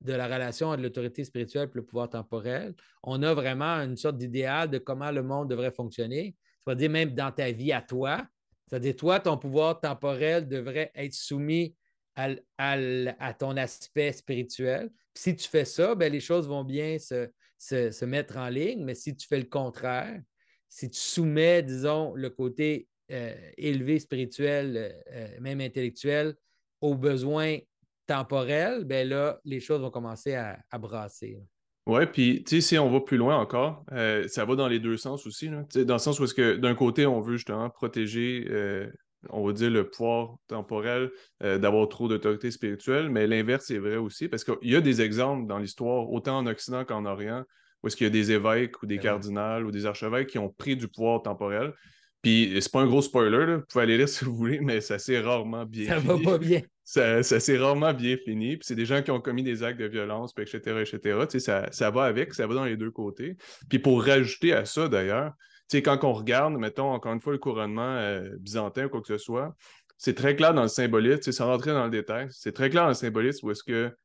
la 0.05 0.25
relation 0.25 0.69
entre 0.69 0.81
l'autorité 0.81 1.25
spirituelle 1.25 1.69
et 1.69 1.75
le 1.75 1.83
pouvoir 1.83 2.09
temporel, 2.09 2.73
on 3.03 3.21
a 3.21 3.33
vraiment 3.33 3.75
une 3.81 3.97
sorte 3.97 4.17
d'idéal 4.17 4.69
de 4.69 4.77
comment 4.77 5.11
le 5.11 5.21
monde 5.21 5.49
devrait 5.49 5.71
fonctionner. 5.71 6.35
C'est-à-dire 6.65 6.89
même 6.89 7.13
dans 7.13 7.31
ta 7.31 7.51
vie 7.51 7.73
à 7.73 7.81
toi. 7.81 8.25
C'est-à-dire, 8.67 8.95
toi, 8.95 9.19
ton 9.19 9.37
pouvoir 9.37 9.81
temporel 9.81 10.47
devrait 10.47 10.91
être 10.95 11.13
soumis 11.13 11.75
à, 12.15 13.33
ton 13.37 13.57
aspect 13.57 14.13
spirituel. 14.13 14.89
si 15.13 15.35
tu 15.35 15.47
fais 15.49 15.65
ça, 15.65 15.93
ben, 15.95 16.11
les 16.11 16.19
choses 16.19 16.47
vont 16.47 16.63
bien 16.63 16.97
se, 16.97 17.29
mettre 18.05 18.37
en 18.37 18.49
ligne, 18.49 18.83
mais 18.83 18.95
si 18.95 19.15
tu 19.15 19.27
fais 19.27 19.39
le 19.39 19.45
contraire, 19.45 20.19
si 20.69 20.89
tu 20.89 20.99
soumets, 20.99 21.61
disons, 21.61 22.13
le 22.15 22.29
côté 22.29 22.87
euh, 23.11 23.35
élevé 23.57 23.99
spirituel, 23.99 24.75
euh, 24.75 24.89
euh, 25.13 25.27
même 25.39 25.61
intellectuel, 25.61 26.35
aux 26.81 26.95
besoins 26.95 27.57
temporels, 28.07 28.83
ben 28.83 29.07
là, 29.07 29.39
les 29.45 29.59
choses 29.59 29.81
vont 29.81 29.91
commencer 29.91 30.33
à, 30.33 30.57
brasser. 30.79 31.37
Oui, 31.85 32.05
puis 32.07 32.43
tu 32.43 32.55
sais, 32.55 32.61
si 32.61 32.77
on 32.79 32.89
va 32.89 33.01
plus 33.01 33.17
loin 33.17 33.37
encore, 33.37 33.85
ça 34.27 34.45
va 34.45 34.55
dans 34.55 34.67
les 34.67 34.79
deux 34.79 34.97
sens 34.97 35.27
aussi. 35.27 35.49
Dans 35.49 35.93
le 35.93 35.99
sens 35.99 36.19
où 36.19 36.23
est-ce 36.23 36.33
que 36.33 36.55
d'un 36.55 36.75
côté, 36.75 37.05
on 37.05 37.21
veut 37.21 37.35
justement 37.35 37.69
protéger 37.69 38.45
on 39.29 39.45
va 39.45 39.53
dire, 39.53 39.69
le 39.69 39.89
pouvoir 39.89 40.35
temporel 40.47 41.11
euh, 41.43 41.57
d'avoir 41.57 41.87
trop 41.89 42.07
d'autorité 42.07 42.51
spirituelle, 42.51 43.09
mais 43.09 43.27
l'inverse 43.27 43.69
est 43.71 43.77
vrai 43.77 43.97
aussi, 43.97 44.27
parce 44.27 44.43
qu'il 44.43 44.71
y 44.71 44.75
a 44.75 44.81
des 44.81 45.01
exemples 45.01 45.47
dans 45.47 45.59
l'histoire, 45.59 46.11
autant 46.11 46.37
en 46.37 46.47
Occident 46.47 46.85
qu'en 46.85 47.05
Orient, 47.05 47.43
où 47.81 47.87
est-ce 47.87 47.95
qu'il 47.95 48.05
y 48.05 48.09
a 48.09 48.11
des 48.11 48.31
évêques 48.31 48.81
ou 48.81 48.85
des 48.85 48.97
ben 48.97 49.03
cardinals 49.03 49.65
ou 49.65 49.71
des 49.71 49.85
archevêques 49.85 50.29
qui 50.29 50.39
ont 50.39 50.49
pris 50.49 50.75
du 50.75 50.87
pouvoir 50.87 51.21
temporel. 51.21 51.73
Puis 52.21 52.57
c'est 52.61 52.71
pas 52.71 52.79
un 52.81 52.87
gros 52.87 53.01
spoiler, 53.01 53.57
vous 53.57 53.63
pouvez 53.69 53.83
aller 53.83 53.97
lire 53.97 54.07
si 54.07 54.23
vous 54.23 54.33
voulez, 54.33 54.61
mais 54.61 54.79
ça 54.79 54.97
s'est 54.97 55.19
rarement 55.19 55.65
bien 55.65 55.89
ça 55.89 55.99
fini. 55.99 56.23
va 56.23 56.31
pas 56.31 56.37
bien. 56.37 56.61
Ça, 56.85 57.23
s'est 57.23 57.57
rarement 57.57 57.93
bien 57.93 58.17
fini. 58.17 58.57
Puis 58.57 58.65
c'est 58.67 58.75
des 58.75 58.85
gens 58.85 59.01
qui 59.01 59.09
ont 59.09 59.21
commis 59.21 59.41
des 59.41 59.63
actes 59.63 59.79
de 59.79 59.85
violence, 59.85 60.33
etc., 60.37 60.81
etc. 60.81 60.99
Tu 60.99 61.29
sais, 61.29 61.39
ça, 61.39 61.69
ça 61.71 61.89
va 61.91 62.03
avec, 62.03 62.33
ça 62.33 62.45
va 62.45 62.55
dans 62.55 62.65
les 62.65 62.75
deux 62.75 62.91
côtés. 62.91 63.37
Puis 63.69 63.79
pour 63.79 64.03
rajouter 64.03 64.51
à 64.51 64.65
ça, 64.65 64.89
d'ailleurs, 64.89 65.31
quand 65.71 66.03
on 66.03 66.13
regarde, 66.13 66.53
mettons, 66.53 66.91
encore 66.91 67.13
une 67.13 67.21
fois, 67.21 67.33
le 67.33 67.39
couronnement 67.39 67.95
euh, 67.97 68.29
byzantin 68.39 68.85
ou 68.85 68.89
quoi 68.89 69.01
que 69.01 69.07
ce 69.07 69.17
soit, 69.17 69.55
c'est 69.97 70.15
très 70.15 70.35
clair 70.35 70.53
dans 70.53 70.63
le 70.63 70.67
symbolisme, 70.67 71.31
sans 71.31 71.47
rentrer 71.47 71.71
dans 71.71 71.85
le 71.85 71.91
détail, 71.91 72.27
c'est 72.31 72.51
très 72.51 72.69
clair 72.69 72.83
dans 72.83 72.89
le 72.89 72.93
symbolisme 72.93 73.47
où 73.47 73.51
est-ce 73.51 73.63
que 73.63 73.95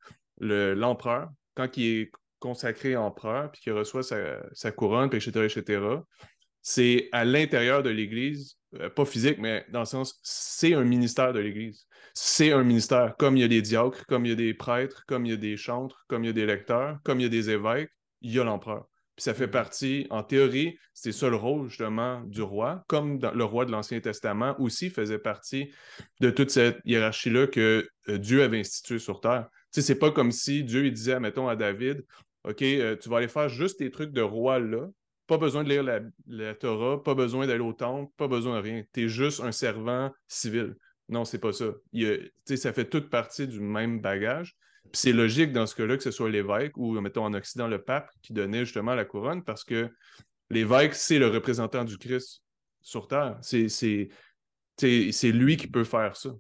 l'empereur, 0.40 1.28
quand 1.54 1.76
il 1.76 2.00
est 2.00 2.10
consacré 2.38 2.96
empereur, 2.96 3.50
puis 3.50 3.60
qu'il 3.62 3.72
reçoit 3.72 4.02
sa, 4.02 4.72
couronne, 4.72 5.10
etc., 5.12 5.44
etc., 5.44 5.80
c'est 6.62 7.08
à 7.12 7.24
l'intérieur 7.24 7.82
de 7.82 7.90
l'Église, 7.90 8.58
euh, 8.74 8.90
pas 8.90 9.04
physique, 9.04 9.38
mais 9.38 9.64
dans 9.70 9.80
le 9.80 9.86
sens, 9.86 10.20
c'est 10.22 10.74
un 10.74 10.84
ministère 10.84 11.32
de 11.32 11.40
l'Église. 11.40 11.86
C'est 12.14 12.52
un 12.52 12.62
ministère, 12.62 13.14
comme 13.18 13.36
il 13.36 13.40
y 13.40 13.44
a 13.44 13.48
des 13.48 13.62
diacres, 13.62 14.04
comme 14.06 14.26
il 14.26 14.30
y 14.30 14.32
a 14.32 14.36
des 14.36 14.54
prêtres, 14.54 15.04
comme 15.06 15.24
il 15.24 15.30
y 15.30 15.34
a 15.34 15.36
des 15.36 15.56
chantres, 15.56 16.04
comme 16.08 16.24
il 16.24 16.28
y 16.28 16.30
a 16.30 16.34
des 16.34 16.46
lecteurs, 16.46 16.98
comme 17.04 17.20
il 17.20 17.22
y 17.24 17.26
a 17.26 17.30
des 17.30 17.50
évêques, 17.50 17.90
il 18.20 18.32
y 18.32 18.40
a 18.40 18.44
l'empereur. 18.44 18.86
Puis 19.18 19.25
ça 19.25 19.34
fait 19.34 19.48
partie, 19.48 20.06
en 20.10 20.22
théorie, 20.22 20.78
c'est 20.94 21.10
ça 21.10 21.28
le 21.28 21.34
rôle 21.34 21.68
justement 21.68 22.20
du 22.20 22.40
roi, 22.40 22.84
comme 22.87 23.18
le 23.18 23.42
roi 23.42 23.64
de 23.64 23.72
l'Ancien 23.72 23.98
Testament 23.98 24.54
aussi 24.60 24.90
faisait 24.90 25.18
partie 25.18 25.72
de 26.20 26.30
toute 26.30 26.52
cette 26.52 26.78
hiérarchie-là 26.84 27.48
que 27.48 27.90
euh, 28.08 28.18
Dieu 28.18 28.44
avait 28.44 28.60
instituée 28.60 29.00
sur 29.00 29.20
terre. 29.20 29.48
Tu 29.72 29.80
sais, 29.80 29.82
c'est 29.82 29.98
pas 29.98 30.12
comme 30.12 30.30
si 30.30 30.62
Dieu 30.62 30.87
il 30.87 30.92
disait, 30.92 31.18
mettons, 31.18 31.48
à 31.48 31.56
David, 31.56 32.06
OK, 32.44 32.62
euh, 32.62 32.94
tu 32.94 33.08
vas 33.08 33.16
aller 33.16 33.26
faire 33.26 33.48
juste 33.48 33.80
tes 33.80 33.90
trucs 33.90 34.12
de 34.12 34.20
roi 34.20 34.60
là, 34.60 34.87
pas 35.26 35.37
besoin 35.37 35.64
de 35.64 35.68
lire 35.68 35.82
la, 36.28 36.54
Torah, 36.54 37.02
pas 37.02 37.16
besoin 37.16 37.48
d'aller 37.48 37.58
au 37.58 37.72
temple, 37.72 38.12
pas 38.16 38.28
besoin 38.28 38.58
de 38.58 38.62
rien. 38.62 38.84
Tu 38.92 39.06
es 39.06 39.08
juste 39.08 39.40
un 39.40 39.50
servant 39.50 40.12
civil. 40.28 40.76
Non, 41.08 41.25
c'est 41.25 41.40
pas 41.40 41.52
ça. 41.52 41.72
Il, 41.92 42.30
ça 42.44 42.72
fait 42.72 42.88
toute 42.88 43.10
partie 43.10 43.48
du 43.48 43.58
même 43.58 44.00
bagage 44.00 44.56
c'est 44.92 45.12
logique 45.12 45.52
dans 45.52 45.66
ce 45.66 45.75
cas-là 45.75 45.97
que 45.97 46.02
ce 46.02 46.11
soit 46.11 46.30
l'évêque 46.30 46.76
ou, 46.76 47.00
mettons, 47.00 47.25
en 47.25 47.35
Occident, 47.35 47.68
le 47.68 47.83
pape 47.83 48.11
qui 48.23 48.33
donnait 48.33 48.64
justement 48.64 48.95
la 48.95 49.04
couronne 49.04 49.45
parce 49.45 49.64
que 49.64 49.90
l'évêque, 50.50 50.95
c'est 50.95 51.18
le 51.18 51.28
représentant 51.28 51.85
du 51.85 51.99
Christ 51.99 52.42
sur 52.80 53.09
terre. 53.09 53.38
C'est 53.42 54.09
lui 55.33 55.57
qui 55.57 55.66
peut 55.66 55.85
faire 55.85 56.16
ça. 56.16 56.30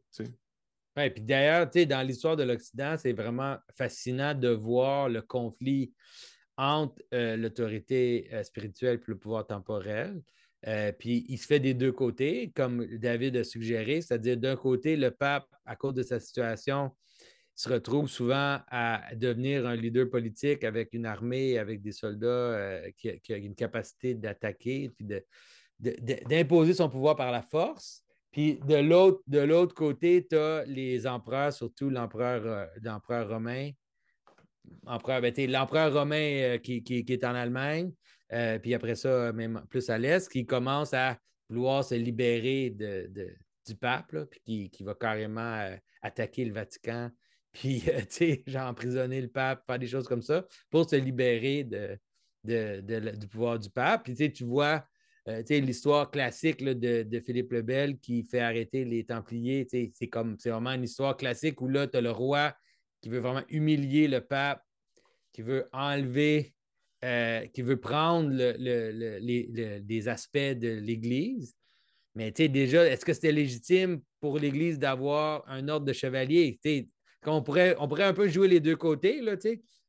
Oui, 0.96 1.10
puis 1.10 1.22
d'ailleurs, 1.22 1.68
dans 1.70 2.06
l'histoire 2.06 2.36
de 2.36 2.42
l'Occident, 2.42 2.96
c'est 2.98 3.12
vraiment 3.12 3.56
fascinant 3.76 4.34
de 4.34 4.48
voir 4.48 5.08
le 5.08 5.22
conflit 5.22 5.92
entre 6.56 7.00
euh, 7.14 7.36
l'autorité 7.36 8.28
euh, 8.32 8.42
spirituelle 8.42 8.96
et 8.96 9.04
le 9.06 9.16
pouvoir 9.16 9.46
temporel. 9.46 10.20
Euh, 10.66 10.90
puis 10.90 11.24
il 11.28 11.38
se 11.38 11.46
fait 11.46 11.60
des 11.60 11.72
deux 11.72 11.92
côtés, 11.92 12.50
comme 12.54 12.84
David 12.98 13.36
a 13.36 13.44
suggéré, 13.44 14.00
c'est-à-dire 14.00 14.36
d'un 14.36 14.56
côté, 14.56 14.96
le 14.96 15.12
pape, 15.12 15.46
à 15.64 15.76
cause 15.76 15.94
de 15.94 16.02
sa 16.02 16.18
situation, 16.18 16.90
se 17.58 17.68
retrouve 17.68 18.08
souvent 18.08 18.60
à 18.68 19.02
devenir 19.16 19.66
un 19.66 19.74
leader 19.74 20.08
politique 20.08 20.62
avec 20.62 20.90
une 20.92 21.04
armée, 21.04 21.58
avec 21.58 21.82
des 21.82 21.90
soldats 21.90 22.28
euh, 22.28 22.90
qui, 22.96 23.18
qui, 23.18 23.32
a 23.32 23.36
une 23.36 23.56
capacité 23.56 24.14
d'attaquer, 24.14 24.92
puis 24.96 25.08
d'imposer 25.80 26.74
son 26.74 26.88
pouvoir 26.88 27.16
par 27.16 27.32
la 27.32 27.42
force. 27.42 28.04
Puis 28.30 28.60
de 28.64 28.76
l'autre, 28.76 29.74
côté, 29.74 30.24
tu 30.30 30.36
as 30.36 30.64
les 30.66 31.04
empereurs, 31.04 31.52
surtout 31.52 31.90
l'empereur, 31.90 32.46
euh, 32.46 33.24
romain. 33.24 33.72
Empereur, 34.86 35.20
ben, 35.20 35.34
l'empereur 35.50 35.92
romain 35.92 36.14
euh, 36.40 36.58
qui, 36.58 36.84
est 36.86 37.24
en 37.24 37.34
Allemagne, 37.34 37.90
puis 38.62 38.72
après 38.72 38.94
ça, 38.94 39.32
même 39.32 39.64
plus 39.68 39.90
à 39.90 39.98
l'Est, 39.98 40.30
qui 40.30 40.46
commence 40.46 40.94
à 40.94 41.18
vouloir 41.48 41.82
se 41.82 41.96
libérer 41.96 42.70
de, 42.70 43.10
du 43.66 43.74
pape, 43.74 44.14
puis 44.30 44.70
qui, 44.70 44.84
va 44.84 44.94
carrément 44.94 45.76
attaquer 46.02 46.44
le 46.44 46.52
Vatican 46.52 47.10
puis, 47.58 47.82
euh, 47.88 48.00
tu 48.00 48.06
sais, 48.10 48.42
genre 48.46 48.68
emprisonner 48.68 49.20
le 49.20 49.28
pape, 49.28 49.64
faire 49.66 49.78
des 49.78 49.88
choses 49.88 50.06
comme 50.06 50.22
ça 50.22 50.46
pour 50.70 50.88
se 50.88 50.96
libérer 50.96 51.64
de, 51.64 51.98
du 52.44 53.26
pouvoir 53.26 53.58
du 53.58 53.68
pape. 53.68 54.04
Puis, 54.04 54.14
tu 54.14 54.32
tu 54.32 54.44
vois, 54.44 54.84
euh, 55.28 55.42
l'histoire 55.48 56.10
classique 56.10 56.62
de, 56.62 57.20
Philippe 57.20 57.52
le 57.52 57.62
Bel 57.62 57.98
qui 57.98 58.22
fait 58.22 58.40
arrêter 58.40 58.84
les 58.84 59.04
Templiers, 59.04 59.66
c'est 59.68 60.06
comme, 60.06 60.36
c'est 60.38 60.50
vraiment 60.50 60.72
une 60.72 60.84
histoire 60.84 61.16
classique 61.16 61.60
où 61.60 61.68
là, 61.68 61.86
tu 61.86 61.96
as 61.96 62.00
le 62.00 62.12
roi 62.12 62.54
qui 63.00 63.08
veut 63.08 63.18
vraiment 63.18 63.44
humilier 63.48 64.08
le 64.08 64.20
pape, 64.20 64.62
qui 65.32 65.42
veut 65.42 65.68
enlever, 65.72 66.54
euh, 67.04 67.44
qui 67.46 67.62
veut 67.62 67.80
prendre 67.80 68.30
le, 68.32 69.78
des 69.80 70.08
aspects 70.08 70.38
de 70.38 70.78
l'Église. 70.78 71.54
Mais 72.14 72.30
déjà, 72.30 72.84
est-ce 72.86 73.04
que 73.04 73.12
c'était 73.12 73.32
légitime 73.32 74.00
pour 74.20 74.38
l'Église 74.38 74.78
d'avoir 74.78 75.44
un 75.48 75.68
ordre 75.68 75.86
de 75.86 75.92
chevalier? 75.92 76.58
On 77.26 77.42
pourrait, 77.42 77.76
on 77.78 77.88
pourrait 77.88 78.04
un 78.04 78.14
peu 78.14 78.28
jouer 78.28 78.48
les 78.48 78.60
deux 78.60 78.76
côtés, 78.76 79.20
là. 79.20 79.34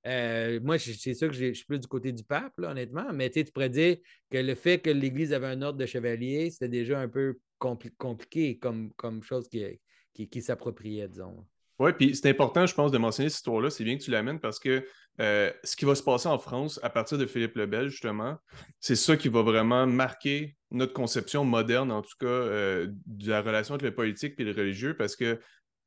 Euh, 0.07 0.59
moi, 0.63 0.79
c'est 0.79 1.13
sûr 1.13 1.27
que 1.27 1.36
je 1.36 1.53
suis 1.53 1.65
plus 1.65 1.79
du 1.79 1.88
côté 1.88 2.12
du 2.12 2.24
pape, 2.24 2.53
honnêtement, 2.59 3.12
mais 3.13 3.29
tu 3.29 3.43
pourrais 3.45 3.69
dire 3.69 3.98
que 4.31 4.38
le 4.38 4.55
fait 4.55 4.79
que 4.79 4.89
l'Église 4.89 5.33
avait 5.33 5.48
un 5.48 5.62
ordre 5.62 5.77
de 5.77 5.86
chevalier, 5.86 6.50
c'était 6.51 6.69
déjà 6.69 7.00
un 7.00 7.09
peu 7.09 7.38
compliqué 7.59 8.57
comme, 8.57 8.93
comme 8.93 9.21
chose 9.24 9.50
qui, 9.50 9.79
qui, 10.27 10.41
s'appropriait, 10.41 11.07
disons. 11.09 11.45
Oui, 11.79 11.91
puis 11.93 12.15
c'est 12.15 12.29
important, 12.29 12.65
je 12.65 12.74
pense, 12.74 12.91
de 12.91 12.98
mentionner 12.98 13.29
cette 13.29 13.39
histoire-là. 13.39 13.69
C'est 13.69 13.83
bien 13.83 13.98
que 13.98 14.03
tu 14.03 14.12
l'amènes 14.12 14.39
parce 14.39 14.59
que 14.59 14.86
euh, 15.21 15.51
ce 15.63 15.75
qui 15.75 15.86
va 15.86 15.95
se 15.95 16.03
passer 16.03 16.27
en 16.27 16.39
France 16.39 16.79
à 16.83 16.89
partir 16.89 17.17
de 17.17 17.25
Philippe 17.25 17.55
le 17.55 17.65
Bel, 17.65 17.89
justement, 17.89 18.38
c'est 18.79 18.95
ça 18.95 19.17
qui 19.17 19.27
va 19.27 19.41
vraiment 19.41 19.86
marquer 19.86 20.55
notre 20.71 20.93
conception 20.93 21.43
moderne, 21.43 21.91
en 21.91 22.01
tout 22.01 22.17
cas, 22.19 22.27
euh, 22.27 22.88
de 23.05 23.29
la 23.29 23.41
relation 23.41 23.75
entre 23.75 23.86
le 23.86 23.93
politique 23.93 24.36
et 24.39 24.43
le 24.43 24.51
religieux, 24.51 24.95
parce 24.95 25.15
que 25.15 25.39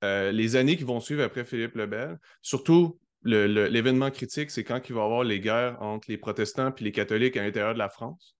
euh, 0.02 0.32
les 0.32 0.56
années 0.56 0.76
qui 0.76 0.84
vont 0.84 1.00
suivre 1.00 1.22
après 1.22 1.44
Philippe 1.44 1.76
le 1.76 1.86
Bel, 1.86 2.18
surtout 2.40 2.98
l'événement 3.24 4.10
critique, 4.10 4.50
c'est 4.50 4.64
quand 4.64 4.88
il 4.88 4.94
va 4.94 5.02
y 5.02 5.04
avoir 5.04 5.22
les 5.22 5.38
guerres 5.38 5.80
entre 5.80 6.10
les 6.10 6.18
protestants 6.18 6.74
et 6.74 6.84
les 6.84 6.90
catholiques 6.90 7.36
à 7.36 7.42
l'intérieur 7.42 7.74
de 7.74 7.78
la 7.78 7.88
France. 7.88 8.36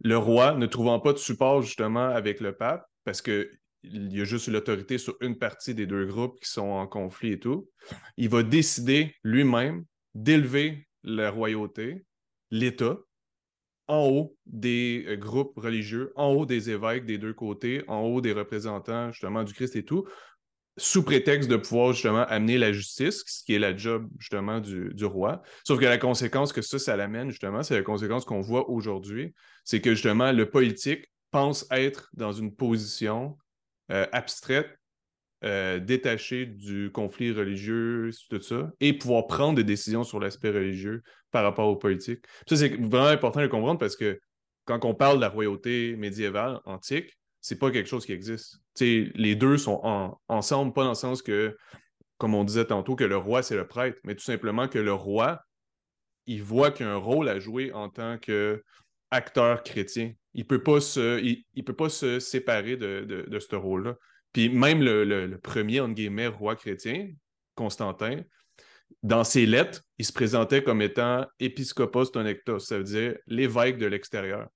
Le 0.00 0.16
roi, 0.16 0.54
ne 0.54 0.66
trouvant 0.66 1.00
pas 1.00 1.12
de 1.12 1.18
support 1.18 1.62
justement 1.62 2.08
avec 2.08 2.40
le 2.40 2.56
pape, 2.56 2.86
parce 3.04 3.20
qu'il 3.20 3.48
y 3.84 4.20
a 4.20 4.24
juste 4.24 4.48
l'autorité 4.48 4.96
sur 4.96 5.16
une 5.20 5.38
partie 5.38 5.74
des 5.74 5.86
deux 5.86 6.06
groupes 6.06 6.40
qui 6.40 6.48
sont 6.48 6.62
en 6.62 6.86
conflit 6.86 7.32
et 7.32 7.38
tout, 7.38 7.68
il 8.16 8.30
va 8.30 8.42
décider 8.42 9.14
lui-même 9.22 9.84
d'élever 10.14 10.88
la 11.04 11.30
royauté, 11.30 12.04
l'État, 12.50 12.96
en 13.88 14.08
haut 14.08 14.36
des 14.46 15.04
euh, 15.08 15.16
groupes 15.16 15.56
religieux, 15.56 16.12
en 16.16 16.28
haut 16.28 16.46
des 16.46 16.70
évêques 16.70 17.04
des 17.04 17.18
deux 17.18 17.34
côtés, 17.34 17.82
en 17.88 18.00
haut 18.00 18.20
des 18.20 18.32
représentants 18.32 19.10
justement 19.10 19.44
du 19.44 19.52
Christ 19.52 19.76
et 19.76 19.84
tout, 19.84 20.06
sous 20.76 21.02
prétexte 21.02 21.50
de 21.50 21.56
pouvoir 21.56 21.92
justement 21.92 22.24
amener 22.24 22.56
la 22.58 22.72
justice, 22.72 23.22
ce 23.26 23.44
qui 23.44 23.54
est 23.54 23.58
la 23.58 23.76
job 23.76 24.08
justement 24.18 24.60
du, 24.60 25.04
roi. 25.04 25.42
Sauf 25.64 25.78
que 25.78 25.84
la 25.84 25.98
conséquence 25.98 26.52
que 26.52 26.62
ça, 26.62 26.78
ça 26.78 26.96
l'amène 26.96 27.30
justement, 27.30 27.62
c'est 27.62 27.76
la 27.76 27.82
conséquence 27.82 28.24
qu'on 28.24 28.40
voit 28.40 28.70
aujourd'hui, 28.70 29.34
c'est 29.64 29.80
que 29.80 29.90
justement 29.90 30.32
le 30.32 30.48
politique 30.48 31.10
pense 31.30 31.66
être 31.70 32.08
dans 32.14 32.32
une 32.32 32.54
position 32.54 33.36
abstraite, 33.88 34.78
détachée 35.42 36.46
du 36.46 36.90
conflit 36.90 37.32
religieux, 37.32 38.10
tout 38.30 38.40
ça, 38.40 38.72
et 38.80 38.92
pouvoir 38.92 39.26
prendre 39.26 39.56
des 39.56 39.64
décisions 39.64 40.04
sur 40.04 40.20
l'aspect 40.20 40.50
religieux 40.50 41.02
par 41.30 41.42
rapport 41.42 41.68
aux 41.68 41.76
politiques. 41.76 42.24
Ça, 42.48 42.56
c'est 42.56 42.76
vraiment 42.76 43.06
important 43.06 43.40
de 43.40 43.48
comprendre 43.48 43.78
parce 43.78 43.96
que 43.96 44.20
quand 44.64 44.84
on 44.84 44.94
parle 44.94 45.16
de 45.16 45.22
la 45.22 45.28
royauté 45.28 45.96
médiévale, 45.96 46.60
antique, 46.64 47.18
c'est 47.40 47.58
pas 47.58 47.70
quelque 47.70 47.88
chose 47.88 48.06
qui 48.06 48.12
existe. 48.12 48.61
Les 48.80 49.34
deux 49.34 49.58
sont 49.58 50.16
ensemble, 50.28 50.72
pas 50.72 50.84
dans 50.84 50.90
le 50.90 50.94
sens 50.94 51.22
que, 51.22 51.56
comme 52.18 52.34
on 52.34 52.44
disait 52.44 52.66
tantôt, 52.66 52.96
que 52.96 53.04
le 53.04 53.16
roi, 53.16 53.42
c'est 53.42 53.56
le 53.56 53.66
prêtre, 53.66 53.98
mais 54.04 54.14
tout 54.14 54.24
simplement 54.24 54.68
que 54.68 54.78
le 54.78 54.92
roi, 54.92 55.40
il 56.26 56.42
voit 56.42 56.70
qu'il 56.70 56.86
a 56.86 56.92
un 56.92 56.96
rôle 56.96 57.28
à 57.28 57.38
jouer 57.38 57.72
en 57.72 57.88
tant 57.88 58.18
qu'acteur 58.18 59.62
chrétien. 59.62 60.12
Il 60.34 60.40
il, 60.40 60.46
peut 60.46 60.62
pas 60.62 61.88
se 61.88 62.18
séparer 62.20 62.76
de, 62.76 63.38
ce 63.38 63.56
rôle-là. 63.56 63.96
Puis 64.32 64.48
même 64.48 64.82
le, 64.82 65.36
premier, 65.36 65.80
entre 65.80 65.94
guillemets, 65.94 66.28
roi 66.28 66.56
chrétien, 66.56 67.10
Constantin, 67.54 68.22
dans 69.02 69.24
ses 69.24 69.46
lettres, 69.46 69.82
il 69.98 70.04
se 70.04 70.12
présentait 70.12 70.62
comme 70.62 70.80
étant 70.80 71.26
épiscopos 71.40 72.06
tonectos, 72.06 72.60
ça 72.60 72.78
veut 72.78 72.84
dire 72.84 73.16
l'évêque 73.26 73.78
de 73.78 73.86
l'extérieur. 73.86 74.48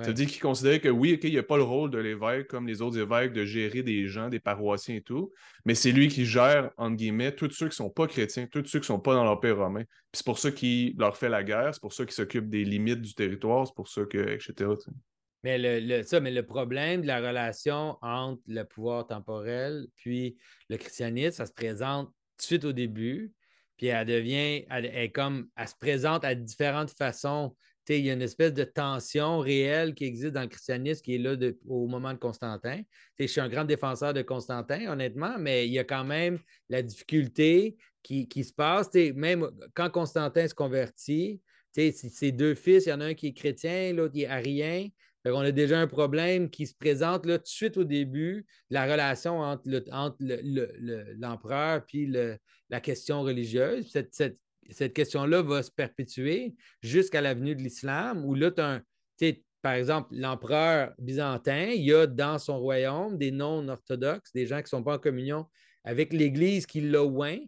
Ça 0.00 0.08
veut 0.08 0.14
dire 0.14 0.26
qu'il 0.26 0.40
considérait 0.40 0.80
que 0.80 0.88
oui, 0.88 1.18
il 1.22 1.30
n'y 1.30 1.38
a 1.38 1.42
pas 1.44 1.56
le 1.56 1.62
rôle 1.62 1.88
de 1.88 1.98
l'évêque 1.98 2.48
comme 2.48 2.66
les 2.66 2.82
autres 2.82 2.98
évêques 2.98 3.32
de 3.32 3.44
gérer 3.44 3.84
des 3.84 4.08
gens, 4.08 4.28
des 4.28 4.40
paroissiens 4.40 4.96
et 4.96 5.02
tout, 5.02 5.32
mais 5.64 5.76
c'est 5.76 5.92
lui 5.92 6.08
qui 6.08 6.26
gère, 6.26 6.72
entre 6.76 6.96
guillemets, 6.96 7.32
tous 7.32 7.50
ceux 7.52 7.66
qui 7.66 7.72
ne 7.72 7.86
sont 7.86 7.90
pas 7.90 8.08
chrétiens, 8.08 8.48
tous 8.48 8.64
ceux 8.66 8.80
qui 8.80 8.84
ne 8.84 8.96
sont 8.96 8.98
pas 8.98 9.14
dans 9.14 9.22
l'Empire 9.22 9.56
romain. 9.56 9.84
c'est 10.12 10.26
pour 10.26 10.40
ça 10.40 10.50
qu'il 10.50 10.96
leur 10.98 11.16
fait 11.16 11.28
la 11.28 11.44
guerre, 11.44 11.72
c'est 11.72 11.80
pour 11.80 11.92
ça 11.92 12.04
qu'il 12.04 12.14
s'occupe 12.14 12.48
des 12.48 12.64
limites 12.64 13.02
du 13.02 13.14
territoire, 13.14 13.68
c'est 13.68 13.76
pour 13.76 13.86
ça 13.86 14.02
que, 14.04 14.18
etc. 14.18 14.70
Mais 15.44 15.58
le, 15.58 16.02
ça, 16.02 16.18
mais 16.18 16.32
le 16.32 16.44
problème 16.44 17.02
de 17.02 17.06
la 17.06 17.18
relation 17.18 17.96
entre 18.02 18.42
le 18.48 18.64
pouvoir 18.64 19.06
temporel 19.06 19.86
puis 19.94 20.36
le 20.70 20.76
christianisme, 20.76 21.36
ça 21.36 21.46
se 21.46 21.52
présente 21.52 22.08
tout 22.08 22.14
de 22.38 22.42
suite 22.42 22.64
au 22.64 22.72
début, 22.72 23.32
puis 23.76 23.88
elle 23.88 24.06
devient, 24.06 24.64
elle, 24.70 24.86
est 24.86 25.10
comme, 25.10 25.48
elle 25.56 25.68
se 25.68 25.76
présente 25.78 26.24
à 26.24 26.34
différentes 26.34 26.90
façons 26.90 27.54
il 27.88 28.06
y 28.06 28.10
a 28.10 28.14
une 28.14 28.22
espèce 28.22 28.52
de 28.52 28.64
tension 28.64 29.38
réelle 29.38 29.94
qui 29.94 30.04
existe 30.04 30.32
dans 30.32 30.42
le 30.42 30.48
christianisme 30.48 31.02
qui 31.02 31.16
est 31.16 31.18
là 31.18 31.36
au 31.66 31.86
moment 31.86 32.12
de 32.12 32.18
Constantin. 32.18 32.80
je 33.18 33.26
suis 33.26 33.40
un 33.40 33.48
grand 33.48 33.64
défenseur 33.64 34.14
de 34.14 34.22
Constantin, 34.22 34.90
honnêtement, 34.90 35.36
mais 35.38 35.66
il 35.66 35.72
y 35.72 35.78
a 35.78 35.84
quand 35.84 36.04
même 36.04 36.38
la 36.68 36.82
difficulté 36.82 37.76
qui, 38.02 38.44
se 38.44 38.52
passe. 38.52 38.92
Même 38.94 39.50
quand 39.74 39.90
Constantin 39.90 40.46
se 40.46 40.54
convertit, 40.54 41.40
ses 41.72 42.32
deux 42.32 42.54
fils, 42.54 42.86
il 42.86 42.90
y 42.90 42.92
en 42.92 43.00
a 43.00 43.06
un 43.06 43.14
qui 43.14 43.28
est 43.28 43.32
chrétien, 43.32 43.92
l'autre 43.92 44.14
qui 44.14 44.22
est 44.22 44.26
arien. 44.26 44.88
On 45.26 45.40
a 45.40 45.52
déjà 45.52 45.80
un 45.80 45.86
problème 45.86 46.50
qui 46.50 46.66
se 46.66 46.74
présente 46.74 47.24
là, 47.24 47.38
tout 47.38 47.44
de 47.44 47.48
suite 47.48 47.76
au 47.78 47.84
début, 47.84 48.44
la 48.68 48.84
relation 48.84 49.40
entre, 49.40 49.64
l'empereur 51.18 51.82
et 51.94 52.38
la 52.68 52.80
question 52.80 53.22
religieuse. 53.22 53.90
Cette 53.90 54.38
question-là 54.94 55.42
va 55.42 55.62
se 55.62 55.70
perpétuer 55.70 56.54
jusqu'à 56.82 57.20
l'avenue 57.20 57.54
de 57.54 57.62
l'islam, 57.62 58.24
où 58.24 58.34
là, 58.34 58.50
tu 59.18 59.44
par 59.64 59.72
exemple, 59.72 60.08
l'empereur 60.14 60.92
byzantin, 60.98 61.70
il 61.70 61.84
y 61.84 61.94
a 61.94 62.06
dans 62.06 62.38
son 62.38 62.58
royaume 62.58 63.16
des 63.16 63.30
non-orthodoxes, 63.30 64.30
des 64.34 64.46
gens 64.46 64.58
qui 64.58 64.64
ne 64.64 64.68
sont 64.68 64.82
pas 64.82 64.96
en 64.96 64.98
communion 64.98 65.46
avec 65.84 66.12
l'Église 66.12 66.66
qui 66.66 66.82
l'a 66.82 67.02
oint. 67.02 67.38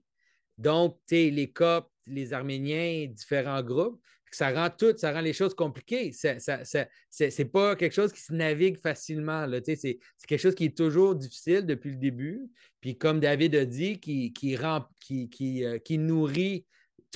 Donc, 0.56 0.98
les 1.10 1.52
Coptes, 1.52 1.90
les 2.06 2.32
Arméniens, 2.32 3.06
différents 3.10 3.62
groupes. 3.62 4.00
Ça 4.30 4.50
rend 4.50 4.70
tout, 4.70 4.94
ça 4.96 5.12
rend 5.12 5.20
les 5.20 5.34
choses 5.34 5.54
compliquées. 5.54 6.10
Ce 6.12 7.38
n'est 7.38 7.44
pas 7.44 7.76
quelque 7.76 7.94
chose 7.94 8.14
qui 8.14 8.22
se 8.22 8.32
navigue 8.32 8.78
facilement. 8.78 9.46
C'est 9.64 9.98
quelque 10.26 10.40
chose 10.40 10.54
qui 10.54 10.64
est 10.64 10.76
toujours 10.76 11.16
difficile 11.16 11.66
depuis 11.66 11.90
le 11.90 11.96
début. 11.96 12.48
Puis, 12.80 12.96
comme 12.96 13.20
David 13.20 13.54
a 13.56 13.66
dit, 13.66 14.00
qui, 14.00 14.32
qui, 14.32 14.56
qui, 15.00 15.28
qui, 15.28 15.64
euh, 15.64 15.78
qui 15.78 15.98
nourrit 15.98 16.64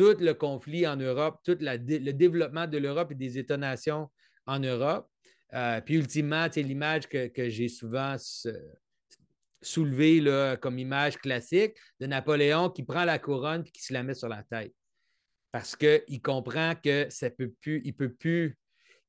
tout 0.01 0.17
le 0.19 0.33
conflit 0.33 0.87
en 0.87 0.97
Europe, 0.97 1.41
tout 1.45 1.59
le 1.61 2.13
développement 2.13 2.67
de 2.67 2.79
l'Europe 2.79 3.13
et 3.13 3.15
des 3.15 3.37
États-nations 3.37 4.09
en 4.47 4.59
Europe. 4.59 5.07
Euh, 5.53 5.79
puis 5.83 5.97
ultimement, 5.97 6.47
c'est 6.51 6.63
l'image 6.63 7.07
que, 7.07 7.51
j'ai 7.51 7.69
souvent 7.69 8.17
soulevée 9.61 10.57
comme 10.63 10.79
image 10.79 11.19
classique 11.19 11.77
de 12.01 12.07
Napoléon 12.07 12.71
qui 12.71 12.83
prend 12.83 13.05
la 13.05 13.19
couronne 13.19 13.63
et 13.67 13.71
qui 13.71 13.83
se 13.83 13.93
la 13.93 14.03
met 14.03 14.15
sur 14.15 14.31
la 14.31 14.43
tête. 14.43 14.73
Parce 15.53 15.77
qu'il 15.77 16.23
comprend 16.23 16.75
que 16.83 17.07
ça 17.11 17.29
peut 17.29 17.53
plus, 17.61 17.83
il 17.85 17.95
peut 17.95 18.15
plus, 18.15 18.57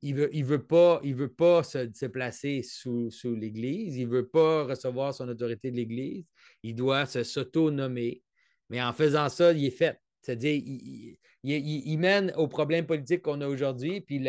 il 0.02 0.16
veut, 0.16 0.30
il 0.34 0.44
veut 0.44 0.66
pas, 0.66 1.00
il 1.06 1.16
veut 1.16 1.32
pas 1.32 1.64
se, 1.64 2.06
placer 2.08 2.64
sous, 2.64 3.10
l'Église, 3.24 3.96
il 3.96 4.10
veut 4.10 4.28
pas 4.28 4.66
recevoir 4.66 5.14
son 5.14 5.30
autorité 5.30 5.72
de 5.72 5.78
l'Église, 5.78 6.26
il 6.64 6.76
doit 6.76 7.06
s'auto-nommer. 7.06 8.22
Mais 8.70 8.82
en 8.82 8.92
faisant 8.92 9.30
ça, 9.30 9.54
il 9.54 9.64
est 9.64 9.70
fait. 9.70 9.98
C'est-à-dire, 10.22 10.62
il, 11.44 11.98
mène 11.98 12.32
au 12.38 12.48
problème 12.48 12.86
politique 12.86 13.22
qu'on 13.24 13.42
a 13.42 13.48
aujourd'hui, 13.48 14.02
puis 14.02 14.24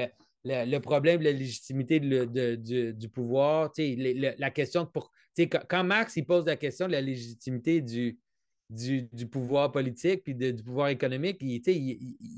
le, 0.44 0.78
problème 0.78 1.20
de 1.20 1.24
la 1.24 1.32
légitimité 1.32 2.00
du, 2.00 3.08
pouvoir, 3.08 3.72
la 3.78 4.50
question 4.50 4.86
pour. 4.86 5.10
Quand 5.68 5.84
Marx 5.84 6.16
il 6.16 6.26
pose 6.26 6.46
la 6.46 6.56
question 6.56 6.86
de 6.86 6.92
la 6.92 7.00
légitimité 7.00 7.80
du, 7.80 8.18
du, 8.72 9.26
pouvoir 9.26 9.70
politique 9.70 10.24
puis 10.24 10.34
du 10.34 10.62
pouvoir 10.62 10.88
économique, 10.88 11.38
il 11.40 11.60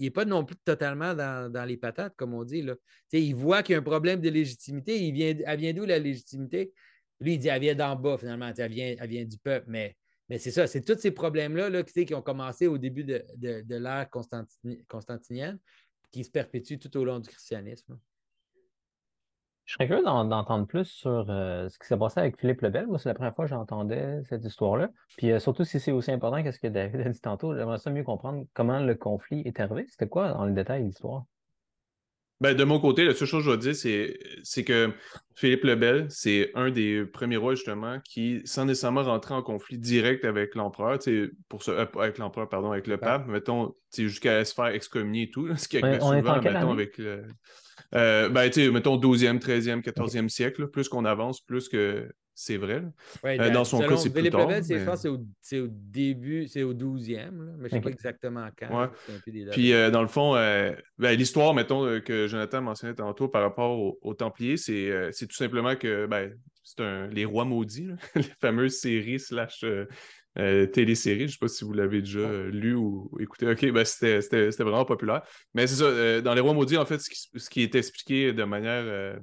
n'est 0.00 0.10
pas 0.10 0.24
non 0.24 0.44
plus 0.44 0.56
totalement 0.64 1.14
dans, 1.14 1.64
les 1.66 1.76
patates, 1.76 2.14
comme 2.16 2.34
on 2.34 2.44
dit. 2.44 2.62
Là. 2.62 2.74
Il 3.12 3.34
voit 3.34 3.62
qu'il 3.62 3.74
y 3.74 3.76
a 3.76 3.78
un 3.78 3.82
problème 3.82 4.20
de 4.20 4.28
légitimité. 4.28 5.00
Il 5.00 5.12
vient, 5.12 5.34
elle 5.46 5.58
vient 5.58 5.72
d'où 5.72 5.84
la 5.84 5.98
légitimité? 5.98 6.72
Lui, 7.20 7.34
il 7.34 7.38
dit 7.38 7.48
elle 7.48 7.60
vient 7.60 7.74
d'en 7.74 7.96
bas, 7.96 8.18
finalement. 8.18 8.52
Elle 8.56 8.72
vient, 8.72 8.94
elle 8.98 9.08
vient 9.08 9.24
du 9.24 9.38
peuple. 9.38 9.66
Mais 9.68 9.96
mais 10.28 10.38
c'est 10.38 10.50
ça, 10.50 10.66
c'est 10.66 10.82
tous 10.82 10.98
ces 10.98 11.10
problèmes-là 11.10 11.68
là, 11.68 11.82
qui 11.82 12.14
ont 12.14 12.22
commencé 12.22 12.66
au 12.66 12.78
début 12.78 13.04
de, 13.04 13.24
l'ère 13.68 14.08
constantinienne, 14.10 15.58
qui 16.10 16.24
se 16.24 16.30
perpétuent 16.30 16.78
tout 16.78 16.96
au 16.96 17.04
long 17.04 17.18
du 17.18 17.28
christianisme. 17.28 17.98
Je 19.64 19.74
serais 19.74 19.87
curieux 19.87 20.04
d'entendre 20.04 20.66
plus 20.66 20.84
sur 20.84 21.30
euh, 21.30 21.70
ce 21.70 21.78
qui 21.78 21.87
s'est 21.87 21.96
passé 21.96 22.20
avec 22.20 22.38
Philippe 22.38 22.60
Lebel. 22.60 22.87
Moi, 22.87 22.98
c'est 22.98 23.08
la 23.08 23.14
première 23.14 23.34
fois 23.34 23.46
que 23.46 23.50
j'entendais 23.50 24.22
cette 24.24 24.44
histoire-là. 24.44 24.90
Puis 25.16 25.32
euh, 25.32 25.38
surtout 25.38 25.64
si 25.64 25.80
c'est 25.80 25.90
aussi 25.90 26.12
important 26.12 26.42
que 26.42 26.50
ce 26.50 26.58
que 26.58 26.66
David 26.66 27.00
a 27.00 27.08
dit 27.08 27.20
tantôt, 27.20 27.54
j'aimerais 27.54 27.78
ça 27.78 27.90
mieux 27.90 28.04
comprendre 28.04 28.44
comment 28.52 28.78
le 28.80 28.94
conflit 28.94 29.40
est 29.46 29.58
arrivé. 29.60 29.87
C'était 29.88 30.08
quoi 30.08 30.32
dans 30.32 30.44
le 30.44 30.52
détail 30.52 30.84
l'histoire? 30.84 31.24
Ben, 32.44 32.54
de 32.54 32.64
mon 32.64 32.78
côté, 32.78 33.07
la 33.07 33.14
seule 33.14 33.26
chose 33.26 33.42
que 33.42 33.50
je 33.50 33.57
dois 33.57 33.72
dire, 33.72 33.74
c'est 34.42 34.64
que 34.64 34.92
Philippe 35.35 35.64
le 35.64 35.76
Bel, 35.76 36.07
c'est 36.11 36.50
un 36.54 36.70
des 36.70 37.07
premiers 37.07 37.38
rois, 37.38 37.54
justement, 37.54 38.00
qui, 38.04 38.42
sans 38.44 38.66
nécessairement 38.66 39.02
rentrer 39.02 39.33
en 39.33 39.40
conflit 39.40 39.78
direct 39.78 40.26
avec 40.26 40.54
l'empereur, 40.54 40.98
pour 41.48 41.62
ce, 41.62 41.70
euh, 41.70 41.87
avec 41.98 42.18
l'empereur, 42.18 42.50
pardon, 42.50 42.72
avec 42.72 42.87
le 42.87 42.98
pape, 42.98 43.26
mettons, 43.28 43.74
jusqu'à 43.96 44.44
se 44.44 44.52
faire 44.52 44.66
excommunier 44.66 45.22
et 45.22 45.30
tout, 45.30 45.57
ce 45.57 45.66
qui 45.66 45.78
est 45.78 46.00
souvent, 46.00 46.42
mettons, 46.42 46.72
avec 46.72 46.98
le. 46.98 47.22
Euh, 47.94 48.28
ben, 48.28 48.50
mettons, 48.72 48.98
12e, 48.98 49.38
13e, 49.38 49.80
14e 49.80 50.28
siècle, 50.28 50.66
plus 50.66 50.90
qu'on 50.90 51.07
avance, 51.07 51.40
plus 51.40 51.70
que 51.70 52.11
c'est 52.34 52.56
vrai. 52.56 52.82
Euh, 53.24 53.50
dans, 53.50 53.64
son 53.64 53.78
cas, 53.78 53.96
c'est 53.96 54.10
plus 54.10 54.28
tard. 54.28 54.50
c'est 55.40 55.58
au, 55.60 55.68
début, 55.70 56.48
c'est 56.48 56.64
au 56.64 56.74
12e, 56.74 57.30
mais 57.58 57.68
je 57.68 57.76
ne 57.76 57.80
sais 57.80 57.80
pas 57.80 57.90
exactement 57.90 58.48
quand. 58.58 58.90
Puis, 59.52 59.72
euh, 59.72 59.90
dans 59.90 60.02
le 60.02 60.08
fond, 60.08 60.34
euh, 60.34 60.72
ben, 60.98 61.16
l'histoire, 61.16 61.54
mettons, 61.54 62.00
que 62.00 62.26
Jonathan 62.26 62.60
mentionnait 62.60 62.94
tantôt 62.94 63.28
par 63.28 63.42
rapport 63.42 63.78
aux 64.02 64.14
Templiers, 64.14 64.56
c'est 64.56 65.26
tout 65.28 65.36
simplement 65.36 65.76
que 65.76 66.06
ben, 66.06 66.32
c'est 66.64 67.08
les 67.12 67.24
rois 67.24 67.44
maudits, 67.44 67.90
les 68.16 68.22
fameuses 68.40 68.80
séries 68.80 69.20
slash 69.20 69.64
téléséries. 70.34 71.20
Je 71.20 71.24
ne 71.24 71.28
sais 71.28 71.38
pas 71.40 71.48
si 71.48 71.64
vous 71.64 71.72
l'avez 71.72 72.00
déjà 72.00 72.28
lu 72.48 72.74
ou 72.74 73.16
écouté. 73.20 73.48
OK, 73.48 73.70
ben, 73.70 73.84
c'était 73.84 74.50
vraiment 74.58 74.84
populaire. 74.84 75.22
Mais 75.54 75.68
c'est 75.68 75.76
ça, 75.76 76.20
dans 76.20 76.34
les 76.34 76.40
rois 76.40 76.54
maudits, 76.54 76.78
en 76.78 76.86
fait, 76.86 76.98
ce 76.98 77.08
qui, 77.08 77.28
ce 77.36 77.48
qui 77.48 77.62
est 77.62 77.76
expliqué 77.76 78.32
de 78.32 78.42
manière 78.42 79.20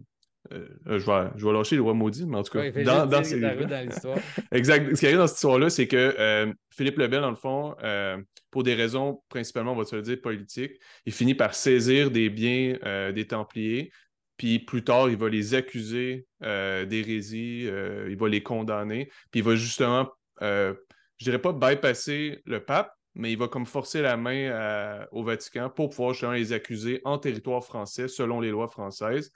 euh, 0.52 0.68
je, 0.86 1.06
vais, 1.06 1.30
je 1.36 1.46
vais 1.46 1.54
lâcher 1.54 1.76
le 1.76 1.82
roi 1.82 1.94
maudit, 1.94 2.26
mais 2.26 2.38
en 2.38 2.44
tout 2.44 2.58
cas, 2.58 2.72
dans, 2.84 3.06
dans, 3.06 3.24
ces... 3.24 3.40
dans 3.40 3.86
l'histoire. 3.86 4.18
exact. 4.52 4.96
Ce 4.96 5.00
qui 5.00 5.06
arrive 5.06 5.20
dans 5.20 5.28
cette 5.28 5.38
histoire-là, 5.38 5.70
c'est 5.70 5.88
que 5.88 6.16
euh, 6.20 6.52
Philippe 6.72 6.98
Lebel, 6.98 7.22
dans 7.22 7.30
le 7.30 7.36
fond, 7.36 7.76
euh, 7.84 8.18
pour 8.50 8.64
des 8.64 8.74
raisons 8.74 9.22
principalement, 9.30 9.74
on 9.74 9.76
va 9.76 9.86
se 9.86 9.96
le 9.96 10.02
dire, 10.02 10.20
politiques, 10.20 10.74
il 11.06 11.14
finit 11.14 11.36
par 11.36 11.54
saisir 11.54 12.12
des 12.12 12.30
biens 12.30 12.78
des 13.14 13.28
Templiers, 13.28 13.92
puis 14.38 14.60
plus 14.60 14.84
tard, 14.84 15.10
il 15.10 15.18
va 15.18 15.30
les 15.30 15.54
accuser 15.54 16.26
d'hérésie, 16.42 17.70
il 18.10 18.18
va 18.18 18.28
les 18.28 18.44
condamner, 18.44 19.10
puis 19.32 19.40
il 19.40 19.44
va 19.44 19.56
justement, 19.56 20.10
je 20.42 20.76
dirais 21.22 21.40
pas 21.40 21.54
bypasser 21.54 22.42
le 22.46 22.60
pape, 22.60 22.92
mais 23.16 23.32
il 23.32 23.38
va 23.38 23.48
comme 23.48 23.66
forcer 23.66 24.02
la 24.02 24.18
main 24.18 25.06
au 25.12 25.24
Vatican 25.24 25.70
pour 25.70 25.92
pouvoir 25.92 26.14
justement 26.14 26.34
les 26.34 26.52
accuser 26.52 27.00
en 27.06 27.18
territoire 27.20 27.64
français 27.64 28.10
selon 28.10 28.42
les 28.42 28.50
lois 28.50 28.68
françaises 28.68 29.32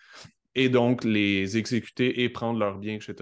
et 0.55 0.69
donc 0.69 1.03
les 1.03 1.57
exécuter 1.57 2.23
et 2.23 2.29
prendre 2.29 2.59
leurs 2.59 2.77
biens, 2.77 2.95
etc. 2.95 3.13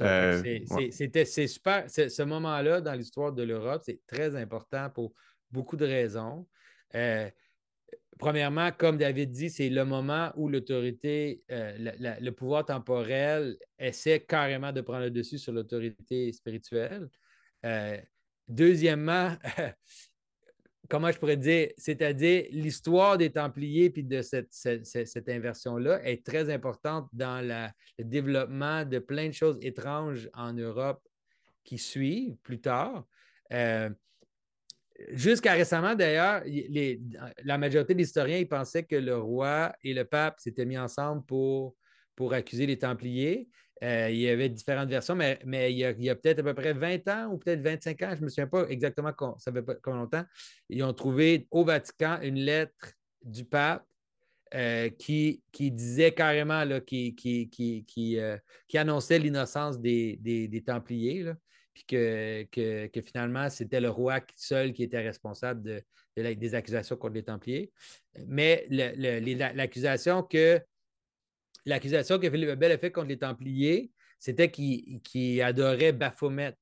Euh, 0.00 0.42
c'était 0.90 1.24
super. 1.24 1.84
Ce 1.88 2.22
moment-là 2.22 2.80
dans 2.80 2.94
l'histoire 2.94 3.32
de 3.32 3.42
l'Europe, 3.42 3.82
c'est 3.84 4.00
très 4.06 4.36
important 4.36 4.90
pour 4.90 5.12
beaucoup 5.50 5.76
de 5.76 5.86
raisons. 5.86 6.46
Euh, 6.94 7.30
premièrement, 8.18 8.70
comme 8.72 8.98
David 8.98 9.30
dit, 9.30 9.50
c'est 9.50 9.70
le 9.70 9.84
moment 9.84 10.32
où 10.36 10.48
l'autorité, 10.48 11.42
euh, 11.50 11.76
le 12.20 12.30
pouvoir 12.30 12.64
temporel 12.64 13.56
essaie 13.78 14.20
carrément 14.20 14.72
de 14.72 14.80
prendre 14.80 15.04
le 15.04 15.10
dessus 15.10 15.38
sur 15.38 15.52
l'autorité 15.52 16.32
spirituelle. 16.32 17.08
Euh, 17.64 17.98
deuxièmement, 18.48 19.34
comment 20.88 21.10
je 21.10 21.18
pourrais 21.18 21.36
dire, 21.36 21.68
c'est-à-dire 21.76 22.46
l'histoire 22.50 23.18
des 23.18 23.30
Templiers 23.30 23.90
puis 23.90 24.04
de 24.04 24.22
cette, 24.22 25.28
inversion-là 25.28 26.02
est 26.04 26.24
très 26.24 26.52
importante 26.52 27.08
dans 27.12 27.44
le 27.44 28.04
développement 28.04 28.84
de 28.84 28.98
plein 28.98 29.28
de 29.28 29.32
choses 29.32 29.58
étranges 29.62 30.28
en 30.34 30.52
Europe 30.52 31.02
qui 31.64 31.78
suivent 31.78 32.36
plus 32.42 32.60
tard. 32.60 33.06
Euh, 33.52 33.90
jusqu'à 35.10 35.52
récemment, 35.52 35.94
d'ailleurs, 35.94 36.42
la 37.44 37.58
majorité 37.58 37.94
des 37.94 38.04
historiens 38.04 38.44
pensaient 38.44 38.84
que 38.84 38.96
le 38.96 39.16
roi 39.16 39.74
et 39.82 39.94
le 39.94 40.04
pape 40.04 40.40
s'étaient 40.40 40.64
mis 40.64 40.78
ensemble 40.78 41.24
pour 41.26 41.74
accuser 42.32 42.66
les 42.66 42.78
Templiers. 42.78 43.48
Euh, 43.84 44.08
il 44.10 44.18
y 44.18 44.28
avait 44.28 44.48
différentes 44.48 44.88
versions, 44.88 45.14
mais, 45.14 45.38
il 45.72 45.76
y 45.78 45.84
a, 46.10 46.14
peut-être 46.14 46.38
à 46.38 46.42
peu 46.42 46.54
près 46.54 46.72
20 46.72 47.08
ans 47.08 47.32
ou 47.32 47.38
peut-être 47.38 47.60
25 47.60 48.02
ans, 48.02 48.10
je 48.14 48.20
ne 48.20 48.24
me 48.24 48.28
souviens 48.28 48.46
pas 48.46 48.66
exactement 48.68 49.12
ça 49.38 49.52
fait 49.52 49.62
pas 49.62 49.74
combien 49.74 50.00
longtemps, 50.00 50.24
ils 50.70 50.82
ont 50.82 50.94
trouvé 50.94 51.46
au 51.50 51.62
Vatican 51.62 52.18
une 52.22 52.36
lettre 52.36 52.94
du 53.22 53.44
pape 53.44 53.84
euh, 54.54 54.88
qui, 54.88 55.42
disait 55.52 56.12
carrément, 56.12 56.64
là, 56.64 56.80
qui, 56.80 57.14
euh, 58.18 58.38
annonçait 58.74 59.18
l'innocence 59.18 59.78
des, 59.78 60.62
Templiers, 60.64 61.32
puis 61.74 61.84
que, 61.84 63.00
finalement, 63.04 63.50
c'était 63.50 63.80
le 63.80 63.90
roi 63.90 64.20
seul 64.36 64.72
qui 64.72 64.84
était 64.84 65.02
responsable 65.02 65.62
de, 65.62 65.82
des 66.16 66.54
accusations 66.54 66.96
contre 66.96 67.14
les 67.14 67.24
Templiers. 67.24 67.72
Mais 68.26 68.66
l'accusation 68.70 70.22
que 70.22 70.60
l'accusation 71.66 72.18
que 72.18 72.30
Philippe 72.30 72.58
Bell 72.58 72.72
a 72.72 72.78
faite 72.78 72.94
contre 72.94 73.08
les 73.08 73.18
Templiers, 73.18 73.90
c'était 74.18 74.50
qu'il 74.50 75.42
adorait 75.42 75.92
Baphomet. 75.92 76.54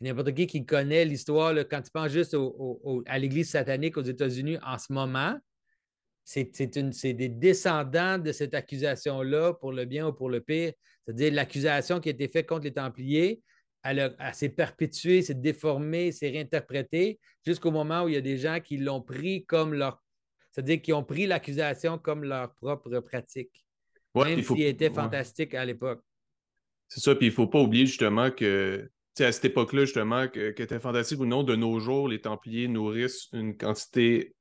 N'importe 0.00 0.32
qui 0.32 0.46
qui 0.46 0.64
connaît 0.64 1.04
l'histoire, 1.04 1.52
quand 1.68 1.82
tu 1.82 1.90
penses 1.90 2.12
juste 2.12 2.36
à 3.06 3.18
l'Église 3.18 3.50
satanique 3.50 3.96
aux 3.96 4.02
États-Unis 4.02 4.56
en 4.64 4.78
ce 4.78 4.92
moment, 4.92 5.36
c'est 6.24 7.14
des 7.14 7.28
descendants 7.28 8.18
de 8.18 8.32
cette 8.32 8.54
accusation-là, 8.54 9.54
pour 9.54 9.72
le 9.72 9.84
bien 9.86 10.06
ou 10.06 10.12
pour 10.12 10.30
le 10.30 10.40
pire. 10.40 10.72
C'est-à-dire 11.04 11.32
l'accusation 11.32 12.00
qui 12.00 12.10
a 12.10 12.12
été 12.12 12.28
faite 12.28 12.46
contre 12.46 12.64
les 12.64 12.72
Templiers, 12.72 13.42
elle, 13.82 14.14
s'est 14.32 14.50
perpétuée, 14.50 15.22
s'est 15.22 15.34
déformée, 15.34 16.12
s'est 16.12 16.30
réinterprétée 16.30 17.18
jusqu'au 17.44 17.70
moment 17.70 18.02
où 18.04 18.08
il 18.08 18.14
y 18.14 18.18
a 18.18 18.20
des 18.20 18.36
gens 18.36 18.60
qui 18.60 18.76
l'ont 18.76 19.00
pris 19.00 19.46
comme 19.46 19.74
leur. 19.74 20.02
C'est-à-dire 20.50 20.82
qui 20.82 20.92
ont 20.92 21.04
pris 21.04 21.26
l'accusation 21.26 21.98
comme 21.98 22.24
leur 22.24 22.54
propre 22.54 23.00
pratique. 23.00 23.64
Même 24.24 24.42
s'il 24.42 24.62
était 24.62 24.90
fantastique 24.90 25.54
à 25.54 25.64
l'époque. 25.64 26.02
C'est 26.88 27.00
ça, 27.00 27.14
puis 27.14 27.26
il 27.26 27.30
ne 27.30 27.34
faut 27.34 27.46
pas 27.46 27.60
oublier 27.60 27.86
justement 27.86 28.30
que, 28.30 28.90
à 29.20 29.32
cette 29.32 29.44
époque-là, 29.44 29.82
justement, 29.82 30.28
que, 30.28 30.52
que 30.52 30.62
était 30.62 30.80
fantastique 30.80 31.20
ou 31.20 31.26
non, 31.26 31.42
de 31.42 31.54
nos 31.54 31.80
jours, 31.80 32.08
les 32.08 32.20
Templiers 32.20 32.68
nourrissent 32.68 33.28
une 33.32 33.56
quantité 33.56 34.34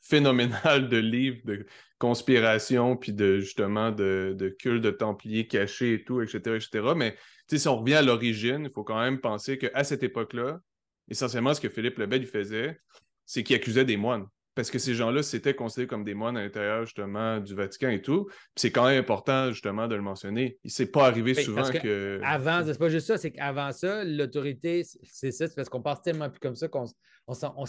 phénoménale 0.00 0.88
de 0.88 0.98
livres 0.98 1.40
de 1.44 1.66
conspiration, 1.98 2.96
puis 2.96 3.12
de 3.12 3.40
justement 3.40 3.90
de, 3.90 4.34
de 4.36 4.48
culte 4.50 4.82
de 4.82 4.90
Templiers 4.90 5.46
cachés 5.46 5.94
et 5.94 6.04
tout, 6.04 6.20
etc., 6.20 6.56
etc. 6.56 6.92
Mais 6.94 7.16
si 7.48 7.66
on 7.68 7.78
revient 7.78 7.94
à 7.94 8.02
l'origine, 8.02 8.64
il 8.64 8.70
faut 8.70 8.84
quand 8.84 9.00
même 9.00 9.20
penser 9.20 9.56
qu'à 9.56 9.84
cette 9.84 10.02
époque-là, 10.02 10.60
essentiellement, 11.08 11.54
ce 11.54 11.60
que 11.60 11.68
Philippe 11.68 11.98
Lebel 11.98 12.26
faisait, 12.26 12.78
c'est 13.24 13.42
qu'il 13.42 13.56
accusait 13.56 13.84
des 13.84 13.96
moines 13.96 14.26
parce 14.54 14.70
que 14.70 14.78
ces 14.78 14.94
gens-là 14.94 15.22
s'étaient 15.22 15.54
considérés 15.54 15.86
comme 15.86 16.04
des 16.04 16.14
moines 16.14 16.36
à 16.36 16.42
l'intérieur 16.42 16.84
justement 16.84 17.38
du 17.40 17.54
Vatican 17.54 17.88
et 17.88 18.02
tout. 18.02 18.28
c'est 18.56 18.70
quand 18.70 18.86
même 18.86 18.98
important 18.98 19.50
justement 19.50 19.88
de 19.88 19.94
le 19.94 20.02
mentionner. 20.02 20.58
Il 20.64 20.68
ne 20.68 20.72
s'est 20.72 20.90
pas 20.90 21.06
arrivé 21.06 21.34
souvent 21.34 21.68
que, 21.70 22.20
Avant, 22.22 22.62
c'est 22.64 22.78
pas 22.78 22.88
juste 22.88 23.06
ça, 23.06 23.18
c'est 23.18 23.30
qu'avant 23.30 23.72
ça, 23.72 24.04
l'autorité, 24.04 24.82
c'est 25.02 25.32
ça, 25.32 25.48
c'est 25.48 25.54
parce 25.54 25.68
qu'on 25.68 25.82
pense 25.82 26.02
tellement 26.02 26.30
plus 26.30 26.40
comme 26.40 26.56
ça 26.56 26.68
qu'on 26.68 26.86
on, 27.26 27.64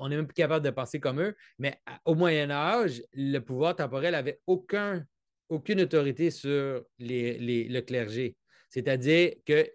on, 0.00 0.10
est 0.10 0.16
même 0.16 0.26
plus 0.26 0.34
capable 0.34 0.64
de 0.64 0.70
penser 0.70 1.00
comme 1.00 1.20
eux. 1.20 1.36
Mais 1.58 1.78
au 2.04 2.14
Moyen 2.14 2.50
Âge, 2.50 3.02
le 3.12 3.38
pouvoir 3.38 3.76
temporel 3.76 4.14
avait 4.14 4.40
aucun, 4.46 5.04
aucune 5.48 5.80
autorité 5.82 6.30
sur 6.30 6.82
les, 6.98 7.68
le 7.68 7.80
clergé. 7.80 8.36
C'est-à-dire 8.68 9.32
que 9.46 9.68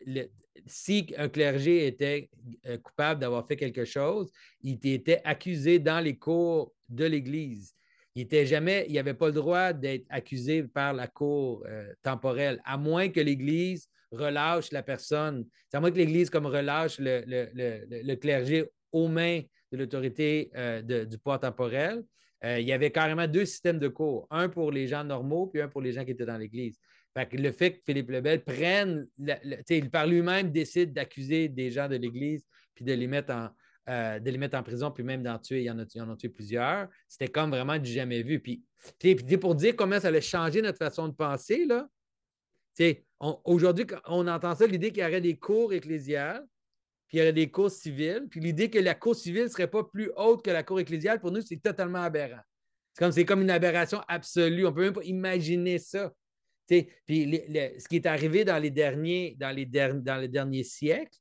si 0.66 1.14
un 1.18 1.30
clergé 1.30 1.88
était 1.88 2.30
euh, 2.66 2.78
coupable 2.78 3.20
d'avoir 3.20 3.46
fait 3.48 3.56
quelque 3.56 3.86
chose, 3.86 4.32
il 4.62 4.80
était 4.86 5.22
accusé 5.24 5.80
dans 5.80 6.00
les 6.00 6.18
cours 6.18 6.74
de 6.90 7.06
l'Église. 7.06 7.74
Il 8.16 8.22
était 8.24 8.46
jamais, 8.46 8.86
il 8.88 8.96
n'avait 8.96 9.14
pas 9.14 9.28
le 9.28 9.34
droit 9.34 9.74
d'être 9.74 10.06
accusé 10.10 10.64
par 10.64 10.94
la 10.94 11.08
cour 11.08 11.64
euh, 11.68 11.92
temporelle, 12.02 12.62
à 12.64 12.78
moins 12.78 13.10
que 13.10 13.20
l'Église 13.20 13.90
relâche 14.12 14.72
la 14.72 14.84
personne. 14.84 15.46
C'est 15.70 15.78
à 15.78 15.82
moins 15.82 15.92
que 15.92 15.98
l'Église 15.98 16.30
comme 16.30 16.46
relâche 16.46 16.98
le, 17.00 18.16
clergé 18.16 18.66
aux 18.92 19.10
mains 19.10 19.42
de 19.72 19.78
l'autorité 19.78 20.52
euh, 20.56 21.06
du 21.06 21.18
pouvoir 21.18 21.42
temporel. 21.42 22.04
il 22.44 22.62
y 22.62 22.72
avait 22.72 22.92
carrément 22.92 23.28
deux 23.28 23.46
systèmes 23.46 23.80
de 23.80 23.90
cours, 23.90 24.28
un 24.30 24.48
pour 24.48 24.72
les 24.72 24.88
gens 24.88 25.04
normaux, 25.04 25.48
puis 25.48 25.62
un 25.62 25.68
pour 25.68 25.82
les 25.82 25.92
gens 25.92 26.06
qui 26.06 26.12
étaient 26.12 26.26
dans 26.26 26.38
l'Église 26.38 26.80
le 27.16 27.52
fait 27.52 27.72
que 27.72 27.82
Philippe 27.86 28.10
Lebel 28.10 28.44
prenne, 28.44 29.08
il 29.70 29.90
par 29.90 30.06
lui-même 30.06 30.52
décide 30.52 30.94
d'accuser 30.94 31.48
des 31.48 31.72
gens 31.72 31.88
de 31.88 31.96
l'Église 31.96 32.46
puis 32.74 32.84
de 32.84 32.94
les 32.94 33.08
mettre 33.08 33.34
en, 33.34 33.50
euh, 33.88 34.20
de 34.20 34.32
les 34.32 34.38
mettre 34.38 34.58
en 34.58 34.64
prison, 34.64 34.90
puis 34.90 35.04
même 35.04 35.22
d'en 35.22 35.38
tuer, 35.38 35.62
il 35.62 35.66
y 35.66 35.70
en 35.72 35.78
a, 35.78 35.84
en 36.02 36.10
a 36.10 36.16
tué 36.16 36.30
plusieurs. 36.30 36.90
C'était 37.08 37.28
comme 37.28 37.52
vraiment 37.52 37.78
du 37.78 37.92
jamais 37.92 38.24
vu. 38.24 38.40
Puis, 38.40 38.64
puis, 39.00 39.38
pour 39.38 39.54
dire 39.54 39.76
comment 39.76 40.00
ça 40.00 40.08
allait 40.08 40.22
changer 40.22 40.62
notre 40.62 40.80
façon 40.80 41.08
de 41.08 41.14
penser, 41.14 41.66
là, 41.66 41.88
aujourd'hui, 43.44 43.86
on 44.08 44.28
entend 44.28 44.56
ça, 44.56 44.66
l'idée 44.66 44.92
qu'il 44.92 45.04
y 45.04 45.06
aurait 45.06 45.22
des 45.22 45.38
cours 45.38 45.72
ecclésiales, 45.72 46.44
puis 47.08 47.18
il 47.18 47.20
y 47.20 47.22
aurait 47.22 47.34
des 47.34 47.52
cours 47.52 47.70
civiles, 47.70 48.26
puis 48.30 48.40
l'idée 48.40 48.72
que 48.72 48.80
la 48.80 48.96
cour 48.96 49.16
civile 49.16 49.44
ne 49.44 49.50
serait 49.50 49.70
pas 49.70 49.84
plus 49.84 50.12
haute 50.18 50.44
que 50.44 50.50
la 50.50 50.64
cour 50.64 50.80
ecclésiale, 50.80 51.20
pour 51.20 51.32
nous, 51.32 51.42
c'est 51.42 51.62
totalement 51.62 52.02
aberrant. 52.02 52.42
C'est 52.94 53.04
comme, 53.04 53.12
c'est 53.12 53.26
comme 53.26 53.42
une 53.42 53.52
aberration 53.52 54.02
absolue. 54.08 54.66
On 54.66 54.72
ne 54.72 54.76
peut 54.76 54.82
même 54.82 54.94
pas 54.94 55.04
imaginer 55.04 55.78
ça 55.78 56.12
puis 56.68 56.90
ce 57.06 57.88
qui 57.88 57.98
est 57.98 58.06
arrivé 58.06 58.44
dans 58.44 58.58
les 58.58 58.72
derniers, 58.72 59.36
dans 59.38 59.56
les, 59.56 60.64
siècles, 60.64 61.18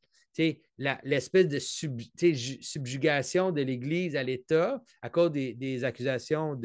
l'espèce 0.78 1.48
de 1.48 1.58
subjugation 1.58 3.52
de 3.52 3.62
l'Église 3.62 4.16
à 4.16 4.22
l'État 4.22 4.82
à 5.02 5.10
cause 5.10 5.32
des, 5.32 5.84
accusations 5.84 6.58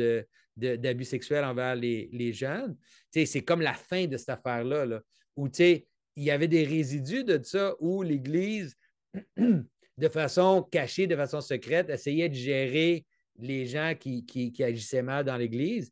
d'abus 0.55 1.05
sexuels 1.05 1.43
envers 1.43 1.75
les, 1.75 2.33
jeunes, 2.33 2.75
c'est 3.11 3.41
comme 3.41 3.61
la 3.61 3.73
fin 3.73 4.05
de 4.07 4.17
cette 4.17 4.29
affaire-là, 4.29 4.85
là, 4.85 5.01
où 5.35 5.47
il 5.57 6.23
y 6.23 6.31
avait 6.31 6.47
des 6.47 6.63
résidus 6.63 7.23
de 7.23 7.41
ça 7.43 7.75
où 7.79 8.01
l'Église, 8.01 8.75
de 9.37 10.07
façon 10.09 10.63
cachée, 10.63 11.07
de 11.07 11.15
façon 11.15 11.41
secrète, 11.41 11.89
essayait 11.89 12.29
de 12.29 12.35
gérer 12.35 13.05
les 13.37 13.65
gens 13.65 13.93
qui 13.97 14.53
agissaient 14.61 15.01
mal 15.01 15.25
dans 15.25 15.37
l'Église 15.37 15.91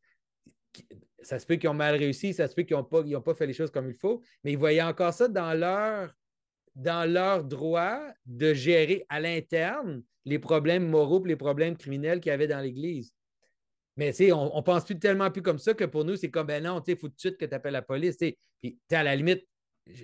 ça 1.21 1.39
se 1.39 1.45
peut 1.45 1.55
qu'ils 1.55 1.69
ont 1.69 1.73
mal 1.73 1.95
réussi, 1.95 2.33
ça 2.33 2.47
se 2.47 2.55
peut 2.55 2.63
qu'ils 2.63 2.77
n'ont 2.77 2.83
pas, 2.83 3.03
pas 3.03 3.33
fait 3.33 3.47
les 3.47 3.53
choses 3.53 3.71
comme 3.71 3.89
il 3.89 3.95
faut, 3.95 4.21
mais 4.43 4.53
ils 4.53 4.57
voyaient 4.57 4.81
encore 4.81 5.13
ça 5.13 5.27
dans 5.27 5.53
leur, 5.53 6.13
droit 7.43 7.99
de 8.25 8.53
gérer 8.53 9.05
à 9.09 9.19
l'interne 9.19 10.03
les 10.25 10.39
problèmes 10.39 10.87
moraux 10.87 11.23
et 11.25 11.29
les 11.29 11.35
problèmes 11.35 11.75
criminels 11.75 12.19
qu'il 12.19 12.29
y 12.29 12.33
avait 12.33 12.47
dans 12.47 12.59
l'Église. 12.59 13.13
Mais 13.95 14.13
on 14.31 14.55
ne 14.55 14.61
pense 14.61 14.85
plus 14.85 14.99
tellement 14.99 15.31
plus 15.31 15.41
comme 15.41 15.57
ça 15.57 15.73
que 15.73 15.85
pour 15.85 16.05
nous, 16.05 16.15
c'est 16.15 16.29
comme 16.29 16.47
ben 16.47 16.63
non, 16.63 16.83
il 16.85 16.95
faut 16.95 17.07
tout 17.07 17.15
de 17.15 17.19
suite 17.19 17.37
que 17.37 17.45
tu 17.45 17.55
appelles 17.55 17.73
la 17.73 17.81
police. 17.81 18.17
Puis 18.17 18.79
à 18.91 19.03
la 19.03 19.15
limite, 19.15 19.43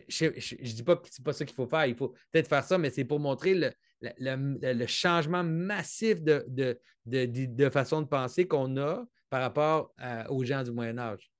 je 0.08 0.26
ne 0.26 0.74
dis 0.74 0.84
pas 0.84 0.96
que 0.96 1.08
ce 1.10 1.22
n'est 1.22 1.24
pas 1.24 1.34
ça 1.34 1.46
qu'il 1.46 1.56
faut 1.56 1.68
faire, 1.68 1.86
il 1.86 1.96
faut 1.96 2.10
peut-être 2.32 2.48
faire 2.48 2.64
ça, 2.64 2.78
mais 2.78 2.90
c'est 2.90 3.06
pour 3.06 3.20
montrer 3.20 3.54
le, 4.00 4.86
changement 4.88 5.44
massif 5.44 6.24
de 6.24 7.70
façon 7.70 8.02
de 8.02 8.08
penser 8.08 8.48
qu'on 8.48 8.78
a 8.78 9.06
par 9.34 9.42
rapport 9.42 9.92
aux 10.30 10.44
gens 10.44 10.62
du 10.62 10.70
Moyen 10.70 10.96
Âge. 11.00 11.32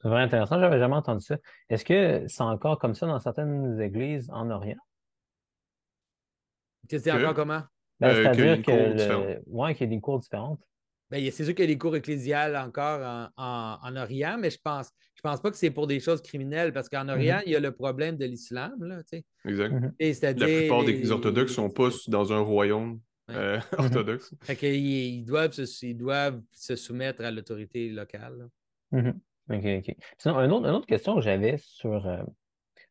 C'est 0.00 0.08
vraiment 0.08 0.24
intéressant, 0.24 0.56
je 0.56 0.62
n'avais 0.62 0.78
jamais 0.78 0.94
entendu 0.94 1.22
ça. 1.22 1.36
Est-ce 1.68 1.84
que 1.84 2.24
c'est 2.28 2.42
encore 2.42 2.78
comme 2.78 2.94
ça 2.94 3.06
dans 3.06 3.20
certaines 3.20 3.78
églises 3.78 4.30
en 4.32 4.48
Orient? 4.48 4.78
C'est 6.88 7.12
encore 7.12 7.34
comment? 7.34 7.60
Ben, 8.00 8.08
euh, 8.08 8.22
c'est-à-dire 8.22 8.62
que, 8.62 9.42
ouais, 9.50 9.74
qu'il 9.74 9.84
y 9.84 9.90
a 9.90 9.94
des 9.94 10.00
cours 10.00 10.18
différentes. 10.18 10.62
Ben, 11.10 11.30
c'est 11.30 11.44
sûr 11.44 11.54
qu'il 11.54 11.66
y 11.66 11.68
a 11.68 11.74
des 11.74 11.78
cours 11.78 11.94
ecclésiales 11.94 12.56
encore 12.56 13.30
en, 13.36 13.96
Orient, 13.96 14.38
mais 14.40 14.48
je 14.48 14.58
pense, 14.64 14.90
je 15.14 15.20
pense 15.20 15.42
pas 15.42 15.50
que 15.50 15.58
c'est 15.58 15.70
pour 15.70 15.86
des 15.86 16.00
choses 16.00 16.22
criminelles, 16.22 16.72
parce 16.72 16.88
qu'en 16.88 17.06
Orient, 17.10 17.40
mm-hmm. 17.40 17.44
il 17.44 17.52
y 17.52 17.56
a 17.56 17.60
le 17.60 17.72
problème 17.72 18.16
de 18.16 18.24
l'islam. 18.24 18.72
exact. 19.44 19.74
Mm-hmm. 20.00 20.40
La 20.40 20.46
plupart 20.46 20.84
des 20.84 21.10
orthodoxes 21.10 21.52
sont 21.52 21.68
pas 21.68 21.90
dans 22.08 22.32
un 22.32 22.40
royaume 22.40 22.98
euh, 23.30 23.60
orthodoxe. 23.78 24.34
ils, 24.62 25.24
doivent 25.24 25.52
se, 25.52 25.92
doivent 25.94 26.42
se 26.52 26.76
soumettre 26.76 27.24
à 27.24 27.30
l'autorité 27.30 27.88
locale. 27.88 28.48
Mm-hmm. 28.92 29.14
OK, 29.50 29.88
OK. 29.88 29.96
Sinon, 30.18 30.40
une 30.40 30.52
autre, 30.52 30.86
question 30.86 31.16
que 31.16 31.20
j'avais 31.22 31.58
sur, 31.58 32.06
euh, 32.06 32.22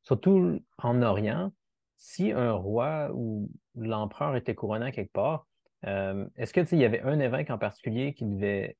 surtout 0.03 0.59
en 0.77 1.01
Orient, 1.01 1.51
si 1.97 2.31
un 2.31 2.53
roi 2.53 3.09
ou 3.13 3.49
l'empereur 3.75 4.35
était 4.35 4.55
couronné 4.55 4.91
quelque 4.91 5.13
part, 5.13 5.47
Euh, 5.85 6.25
est-ce 6.35 6.51
que 6.51 6.61
il 6.71 6.79
y 6.79 6.85
avait 6.85 7.01
un 7.01 7.19
évêque 7.19 7.51
en 7.51 7.59
particulier 7.59 8.13
qui 8.13 8.25
devait 8.25 8.75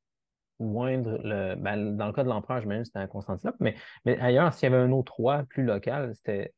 moindre 0.60 1.20
le. 1.24 1.56
Ben, 1.56 1.96
dans 1.96 2.08
le 2.08 2.14
cas 2.14 2.24
de 2.24 2.30
l'empereur, 2.30 2.62
je 2.62 2.68
que 2.68 2.84
c'était 2.84 3.00
à 3.00 3.08
Constantinople, 3.08 3.58
mais, 3.60 3.76
mais 4.06 4.20
ailleurs, 4.20 4.54
s'il 4.54 4.70
y 4.70 4.74
avait 4.74 4.82
un 4.82 4.92
autre 4.92 5.14
roi 5.14 5.44
plus 5.50 5.64
local, 5.64 6.14
c'était. 6.16 6.54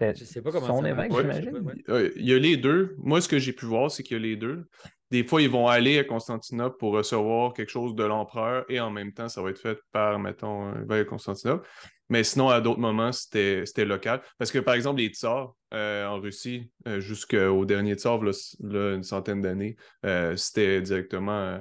Je 0.00 0.24
sais 0.24 0.42
pas 0.42 0.52
comment 0.52 0.66
son 0.66 0.84
évêque, 0.84 1.12
j'imagine. 1.12 1.82
Il 2.16 2.26
y 2.26 2.34
a 2.34 2.38
les 2.38 2.56
deux. 2.56 2.94
Moi, 2.98 3.20
ce 3.20 3.28
que 3.28 3.38
j'ai 3.38 3.52
pu 3.52 3.66
voir, 3.66 3.90
c'est 3.90 4.02
qu'il 4.02 4.16
y 4.16 4.20
a 4.20 4.22
les 4.22 4.36
deux. 4.36 4.66
Des 5.10 5.24
fois, 5.24 5.40
ils 5.40 5.48
vont 5.48 5.68
aller 5.68 5.98
à 5.98 6.04
Constantinople 6.04 6.76
pour 6.78 6.92
recevoir 6.92 7.52
quelque 7.52 7.70
chose 7.70 7.94
de 7.94 8.02
l'empereur 8.02 8.64
et 8.68 8.80
en 8.80 8.90
même 8.90 9.12
temps, 9.12 9.28
ça 9.28 9.40
va 9.40 9.50
être 9.50 9.58
fait 9.60 9.78
par, 9.92 10.18
mettons, 10.18 10.72
à 10.90 11.04
Constantinople. 11.04 11.66
Mais 12.08 12.24
sinon, 12.24 12.48
à 12.48 12.60
d'autres 12.60 12.80
moments, 12.80 13.12
c'était 13.12 13.64
local. 13.84 14.22
Parce 14.38 14.50
que, 14.50 14.58
par 14.58 14.74
exemple, 14.74 15.00
les 15.00 15.08
tsars 15.08 15.54
euh, 15.74 16.06
en 16.06 16.20
Russie, 16.20 16.70
euh, 16.86 17.00
jusqu'au 17.00 17.64
dernier 17.64 17.94
tsar, 17.94 18.20
là, 18.22 18.94
une 18.94 19.02
centaine 19.02 19.40
d'années, 19.40 19.76
euh, 20.04 20.36
c'était 20.36 20.80
directement 20.82 21.60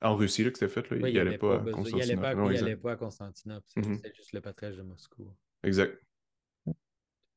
en 0.00 0.16
Russie 0.16 0.44
là, 0.44 0.50
que 0.50 0.58
c'était 0.58 0.72
fait. 0.72 0.90
Là. 0.90 1.08
il 1.08 1.14
n'allait 1.14 1.38
pas, 1.38 1.56
à 1.56 1.58
Constantinople. 1.58 2.36
Il 2.52 2.60
n'allait 2.60 2.76
pas, 2.76 2.92
à 2.92 2.96
Constantinople. 2.96 3.66
C'était 3.74 4.12
juste 4.14 4.32
le 4.32 4.40
patriarche 4.40 4.76
de 4.76 4.82
Moscou. 4.82 5.30
Exact. 5.62 5.98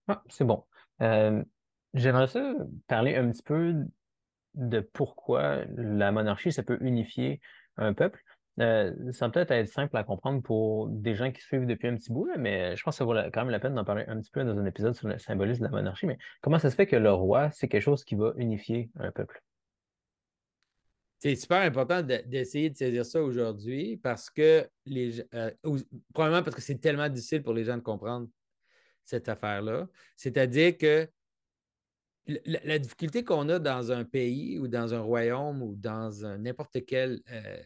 Ah, 0.08 0.24
c'est 0.30 0.46
bon. 0.46 0.63
J'aimerais 1.94 2.28
ça 2.28 2.54
parler 2.88 3.15
un 3.15 3.32
petit 3.32 3.44
peu 3.44 3.74
de 4.54 4.80
pourquoi 4.82 5.63
la 5.78 6.12
monarchie, 6.12 6.52
ça 6.52 6.63
peut 6.63 6.78
unifier 6.82 7.39
un 7.78 7.94
peuple. 7.94 8.22
Euh, 8.60 9.12
ça 9.12 9.30
peut 9.30 9.41
être 9.41 9.52
être 9.52 9.68
simple 9.68 9.96
à 9.98 10.04
comprendre 10.04 10.41
pour 10.41 10.88
des 10.88 11.15
gens 11.15 11.32
qui 11.32 11.41
suivent 11.41 11.65
depuis 11.65 11.89
un 11.89 11.96
petit 11.96 12.12
bout, 12.12 12.30
mais 12.38 12.76
je 12.76 12.84
pense 12.84 12.96
que 12.96 12.98
ça 13.00 13.06
vaut 13.06 13.13
quand 13.13 13.41
même 13.41 13.50
la 13.50 13.60
peine 13.60 13.76
d'en 13.76 13.84
parler 13.84 14.06
un 14.08 14.20
petit 14.20 14.32
peu 14.32 14.44
dans 14.46 14.58
un 14.58 14.65
épisode 14.65 14.94
sur 14.94 15.08
le 15.08 15.18
symbolisme 15.18 15.60
de 15.60 15.65
la 15.65 15.72
monarchie. 15.72 16.06
Mais 16.06 16.18
comment 16.41 16.60
ça 16.60 16.70
se 16.70 16.76
fait 16.76 16.88
que 16.88 16.96
le 16.96 17.12
roi, 17.12 17.50
c'est 17.52 17.68
quelque 17.68 17.82
chose 17.82 18.04
qui 18.06 18.15
va 18.15 18.34
unifier 18.38 18.89
un 18.98 19.12
peuple? 19.12 19.41
C'est 21.20 21.36
super 21.36 21.62
important 21.62 22.02
d'essayer 22.02 22.70
de 22.70 22.78
saisir 22.78 23.06
ça 23.06 23.22
aujourd'hui 23.22 23.98
parce 23.98 24.30
que 24.30 24.68
les 24.86 25.22
euh, 25.34 25.52
probablement 26.13 26.44
parce 26.44 26.56
que 26.56 26.62
c'est 26.62 26.78
tellement 26.78 27.10
difficile 27.10 27.41
pour 27.41 27.54
les 27.54 27.63
gens 27.63 27.78
de 27.78 27.82
comprendre 27.82 28.28
cette 29.06 29.30
affaire-là. 29.30 29.88
C'est-à-dire 30.15 30.78
que 30.78 31.08
la, 32.46 32.80
difficulté 32.80 33.24
qu'on 33.24 33.50
a 33.50 33.60
dans 33.60 33.91
un 33.91 34.04
pays 34.04 34.58
ou 34.58 34.68
dans 34.68 34.94
un 34.94 35.00
royaume 35.00 35.62
ou 35.62 35.76
dans 35.76 36.12
n'importe 36.39 36.84
quel 36.86 37.22
euh, 37.32 37.62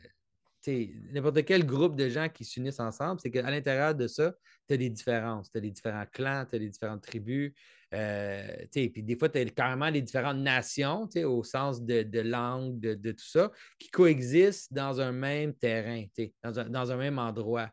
n'importe 1.13 1.45
quel 1.45 1.65
groupe 1.65 1.95
de 1.95 2.09
gens 2.09 2.29
qui 2.29 2.43
s'unissent 2.45 2.79
ensemble, 2.79 3.19
c'est 3.21 3.31
qu'à 3.31 3.49
l'intérieur 3.49 3.95
de 3.95 4.07
ça, 4.07 4.33
tu 4.67 4.73
as 4.73 4.77
des 4.77 4.89
différences. 4.89 5.51
Tu 5.51 5.57
as 5.57 5.61
des 5.61 5.71
différents 5.71 6.05
clans, 6.11 6.45
tu 6.49 6.55
as 6.55 6.59
des 6.59 6.69
différentes 6.69 7.01
tribus. 7.01 7.53
Euh, 7.93 8.65
puis 8.71 9.03
des 9.03 9.17
fois, 9.17 9.29
tu 9.29 9.39
as 9.39 9.45
carrément 9.45 9.89
les 9.89 10.01
différentes 10.01 10.37
nations, 10.37 11.07
au 11.23 11.43
sens 11.43 11.81
de, 11.81 12.21
langue, 12.21 12.79
de, 12.79 13.11
tout 13.11 13.25
ça, 13.25 13.51
qui 13.79 13.89
coexistent 13.89 14.73
dans 14.73 15.01
un 15.01 15.11
même 15.11 15.53
terrain, 15.53 16.05
dans 16.43 16.91
un 16.91 16.97
même 16.97 17.19
endroit. 17.19 17.69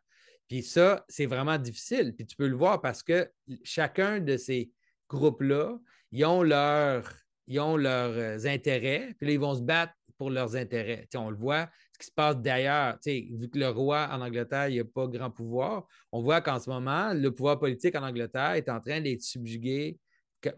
Puis 0.49 0.63
ça, 0.63 1.05
c'est 1.09 1.27
vraiment 1.27 1.59
difficile. 1.59 2.15
Puis 2.15 2.27
tu 2.27 2.37
peux 2.37 2.47
le 2.47 2.57
voir 2.57 2.81
parce 2.81 3.03
que 3.03 3.31
chacun 3.65 4.21
de 4.21 4.37
ces 4.37 4.71
groupes-là, 5.09 5.79
ils 6.13 6.25
ont, 6.25 6.45
ils 7.47 7.61
ont 7.61 7.77
leurs 7.77 8.17
euh, 8.17 8.39
intérêts, 8.47 9.15
puis 9.19 9.27
là, 9.27 9.33
ils 9.35 9.41
vont 9.41 9.55
se 9.55 9.63
battre 9.63 9.93
pour 10.19 10.31
leurs 10.31 10.57
intérêts. 10.57 11.07
on 11.15 11.31
le 11.31 11.37
voit, 11.37 11.69
ce 11.93 11.99
qui 11.99 12.07
se 12.07 12.13
passe 12.13 12.37
d'ailleurs, 12.39 12.99
vu 13.05 13.51
que 13.51 13.59
le 13.59 13.69
roi 13.69 14.09
en 14.11 14.21
Angleterre, 14.21 14.69
il 14.69 14.79
n'a 14.79 14.85
pas 14.85 15.07
grand 15.07 15.31
pouvoir, 15.31 15.87
on 16.11 16.23
voit 16.23 16.41
qu'en 16.41 16.59
ce 16.59 16.71
moment, 16.71 17.13
le 17.13 17.31
pouvoir 17.33 17.59
politique 17.59 17.95
en 17.95 18.03
Angleterre 18.03 18.53
est 18.53 18.69
en 18.69 18.81
train 18.81 19.01
d'être 19.01 19.23
subjugué 19.23 19.99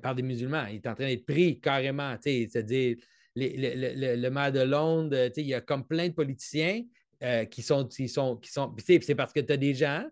par 0.03 0.14
des 0.14 0.22
musulmans. 0.22 0.66
Il 0.66 0.77
est 0.77 0.87
en 0.87 0.94
train 0.94 1.07
d'être 1.07 1.27
pris 1.27 1.61
carrément. 1.61 2.16
C'est-à-dire, 2.20 2.96
le, 3.35 4.29
maire 4.29 4.53
de 4.53 4.61
Londres, 4.61 5.31
il 5.37 5.46
y 5.46 5.55
a 5.55 5.61
comme 5.61 5.87
plein 5.87 6.09
de 6.09 6.14
politiciens 6.14 6.83
euh, 7.22 7.44
qui 7.44 7.62
sont. 7.62 7.87
Qui 7.87 8.09
sont, 8.09 8.37
qui 8.37 8.50
sont 8.50 8.74
c'est 8.78 9.14
parce 9.14 9.33
que 9.33 9.40
tu 9.40 9.52
as 9.52 9.57
des 9.57 9.74
gens 9.74 10.04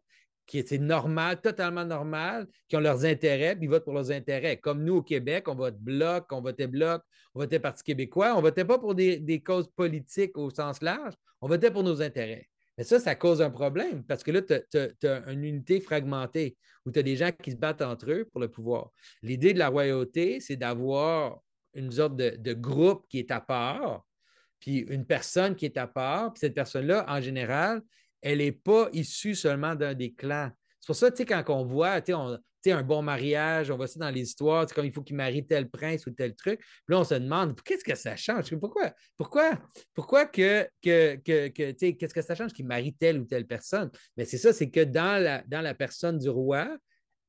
qui 0.47 0.64
c'est 0.66 0.79
normal, 0.79 1.40
totalement 1.40 1.85
normal, 1.85 2.47
qui 2.69 2.77
ont 2.77 2.81
leurs 2.81 3.05
intérêts, 3.05 3.57
puis 3.57 3.66
ils 3.66 3.69
votent 3.69 3.85
pour 3.85 3.92
leurs 3.92 4.11
intérêts. 4.11 4.57
Comme 4.59 4.85
nous 4.85 4.97
au 4.97 5.03
Québec, 5.03 5.49
on 5.49 5.55
vote 5.55 5.79
bloc, 5.79 6.27
on 6.31 6.40
votait 6.40 6.69
bloc, 6.69 7.03
on 7.35 7.40
votait 7.40 7.59
Parti 7.59 7.83
québécois, 7.83 8.35
on 8.37 8.40
votait 8.40 8.64
pas 8.64 8.79
pour 8.79 8.95
des, 8.95 9.42
causes 9.45 9.69
politiques 9.69 10.38
au 10.38 10.51
sens 10.51 10.81
large, 10.83 11.14
on 11.40 11.49
votait 11.49 11.71
pour 11.71 11.83
nos 11.83 12.01
intérêts. 12.01 12.49
Mais 12.79 12.85
ça, 12.85 13.01
ça 13.01 13.14
cause 13.14 13.42
un 13.42 13.51
problème 13.51 14.05
parce 14.05 14.23
que 14.23 14.31
là, 14.31 14.42
tu 14.42 15.07
as, 15.07 15.31
une 15.31 15.45
unité 15.45 15.81
fragmentée 15.81 16.57
où 16.85 16.92
tu 16.92 16.99
as 16.99 17.03
des 17.03 17.16
gens 17.16 17.31
qui 17.33 17.51
se 17.51 17.57
battent 17.57 17.83
entre 17.83 18.11
eux 18.11 18.29
pour 18.31 18.40
le 18.40 18.49
pouvoir. 18.49 18.90
L'idée 19.23 19.53
de 19.53 19.59
la 19.59 19.69
royauté, 19.69 20.40
c'est 20.40 20.57
d'avoir 20.57 21.40
une 21.75 21.90
sorte 21.90 22.16
de, 22.16 22.37
de, 22.38 22.53
groupe 22.55 23.07
qui 23.09 23.19
est 23.19 23.31
à 23.31 23.40
part, 23.40 24.07
puis 24.66 24.79
une 24.79 25.07
personne 25.07 25.55
qui 25.55 25.64
est 25.64 25.76
à 25.76 25.87
part, 25.87 26.33
puis 26.33 26.40
cette 26.40 26.55
personne-là, 26.55 27.05
en 27.07 27.20
général, 27.20 27.83
elle 28.20 28.38
n'est 28.38 28.50
pas 28.50 28.88
issue 28.92 29.37
seulement 29.37 29.76
d'un 29.76 29.94
des 29.94 30.12
clans. 30.12 30.50
C'est 30.81 30.87
pour 30.88 30.96
ça, 30.96 31.09
tu 31.12 31.18
sais, 31.18 31.24
quand 31.24 31.44
on 31.50 31.64
voit, 31.64 32.00
tu 32.00 32.12
sais, 32.61 32.72
un 32.72 32.83
bon 32.83 33.00
mariage, 33.00 33.70
on 33.70 33.76
voit 33.76 33.87
ça 33.87 34.00
dans 34.00 34.11
les 34.11 34.22
histoires, 34.22 34.66
comme 34.66 34.85
il 34.85 34.92
faut 34.92 35.05
qu'il 35.05 35.14
marie 35.14 35.46
tel 35.46 35.70
prince 35.70 36.05
ou 36.07 36.11
tel 36.11 36.35
truc. 36.35 36.59
Puis 36.59 36.68
là, 36.88 36.98
on 36.98 37.05
se 37.05 37.14
demande, 37.14 37.61
qu'est-ce 37.62 37.85
que 37.85 37.94
ça 37.94 38.16
change? 38.16 38.57
Pourquoi? 38.59 38.92
Pourquoi? 39.16 39.57
Pourquoi 39.94 40.26
que, 40.26 40.68
que, 40.83 41.14
que, 41.24 41.46
que 41.46 41.70
tu 41.70 41.96
qu'est-ce 41.96 42.14
que 42.14 42.22
ça 42.22 42.35
change 42.35 42.52
qu'il 42.52 42.66
marie 42.66 42.92
telle 42.92 43.20
ou 43.20 43.24
telle 43.24 43.46
personne? 43.46 43.88
Mais 44.16 44.24
c'est 44.24 44.38
ça, 44.38 44.52
c'est 44.52 44.68
que 44.68 44.83
dans 44.83 45.44
la 45.48 45.74
personne 45.74 46.18
du 46.18 46.29
roi, 46.29 46.76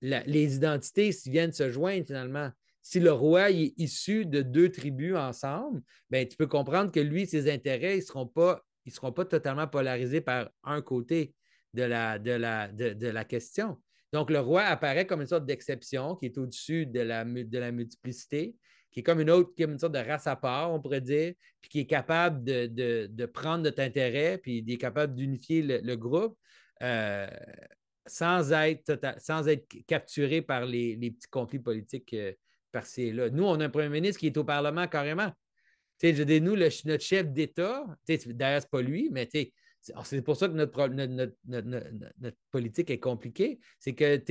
les 0.02 0.56
identités 0.56 1.12
viennent 1.28 1.54
se 1.54 1.69
joindre 1.69 2.08
finalement. 2.08 2.50
Si 2.89 3.02
le 3.02 3.12
roi 3.12 3.52
est 3.52 3.73
issu 3.76 4.26
de 4.26 4.41
deux 4.41 4.71
tribus 4.71 5.13
ensemble, 5.13 5.82
ben, 6.10 6.26
tu 6.26 6.38
peux 6.38 6.47
comprendre 6.47 6.89
que 6.89 7.02
lui, 7.02 7.28
ses 7.28 7.52
intérêts, 7.52 7.95
ils 7.95 8.00
ne 8.00 8.06
seront 8.06 8.28
pas 8.28 8.63
seront 8.88 9.12
pas 9.12 9.26
totalement 9.26 9.67
polarisés 9.67 10.21
par 10.21 10.50
un 10.63 10.82
côté 10.82 11.34
de 11.73 11.84
la, 11.84 12.17
de 12.17 12.32
la, 12.32 12.69
de, 12.69 13.08
la 13.08 13.26
question. 13.26 13.76
Donc, 14.13 14.30
le 14.30 14.39
roi 14.39 14.62
apparaît 14.62 15.06
comme 15.06 15.19
une 15.19 15.28
sorte 15.28 15.45
d'exception 15.45 16.15
qui 16.15 16.28
est 16.28 16.38
au-dessus 16.38 16.86
de 16.86 17.02
la, 17.02 17.26
de 17.26 17.60
la 17.60 17.73
multiplicité, 17.73 18.56
qui 18.89 19.02
est 19.02 19.04
comme 19.04 19.19
une 19.19 19.32
autre, 19.32 19.54
qui 19.54 19.65
une 19.65 19.78
sorte 19.78 19.93
de 19.93 20.00
race 20.00 20.26
à 20.26 20.38
part, 20.38 20.71
on 20.71 20.80
pourrait 20.80 21.02
dire, 21.02 21.34
puis 21.60 21.69
qui 21.69 21.80
est 21.80 21.88
capable 21.88 22.41
de, 22.45 23.26
prendre 23.26 23.65
notre 23.65 23.82
intérêt, 23.82 24.38
puis 24.38 24.63
qui 24.63 24.71
est 24.71 24.78
capable 24.78 25.13
d'unifier 25.13 25.62
le, 25.62 25.95
groupe 25.97 26.38
euh, 26.82 27.28
sans, 28.06 28.54
être 28.54 28.97
sans 29.17 29.45
être 29.50 29.67
capturé 29.88 30.41
par 30.41 30.65
les, 30.65 30.95
petits 30.95 31.28
conflits 31.30 31.60
politiques 31.60 32.13
euh, 32.13 32.32
par-ci 32.72 33.12
là. 33.12 33.30
Nous, 33.30 33.44
on 33.44 33.60
a 33.60 33.66
un 33.66 33.70
premier 33.70 33.90
ministre 33.90 34.20
qui 34.20 34.28
est 34.28 34.38
au 34.38 34.44
Parlement 34.44 34.88
carrément 34.88 35.32
je 36.02 36.24
dis, 36.24 36.42
nous, 36.42 36.56
notre 36.56 37.04
chef 37.04 37.28
d'État, 37.32 37.84
d'ailleurs, 38.08 38.62
ce 38.62 38.66
n'est 38.66 38.70
pas 38.70 38.82
lui, 38.82 39.10
mais 39.12 39.28
c'est 39.32 40.22
pour 40.22 40.36
ça 40.36 40.48
que 40.48 40.54
notre, 40.54 41.34
politique 42.52 42.90
est 42.90 43.00
compliquée. 43.00 43.60
C'est 43.80 43.94
que 43.94 44.22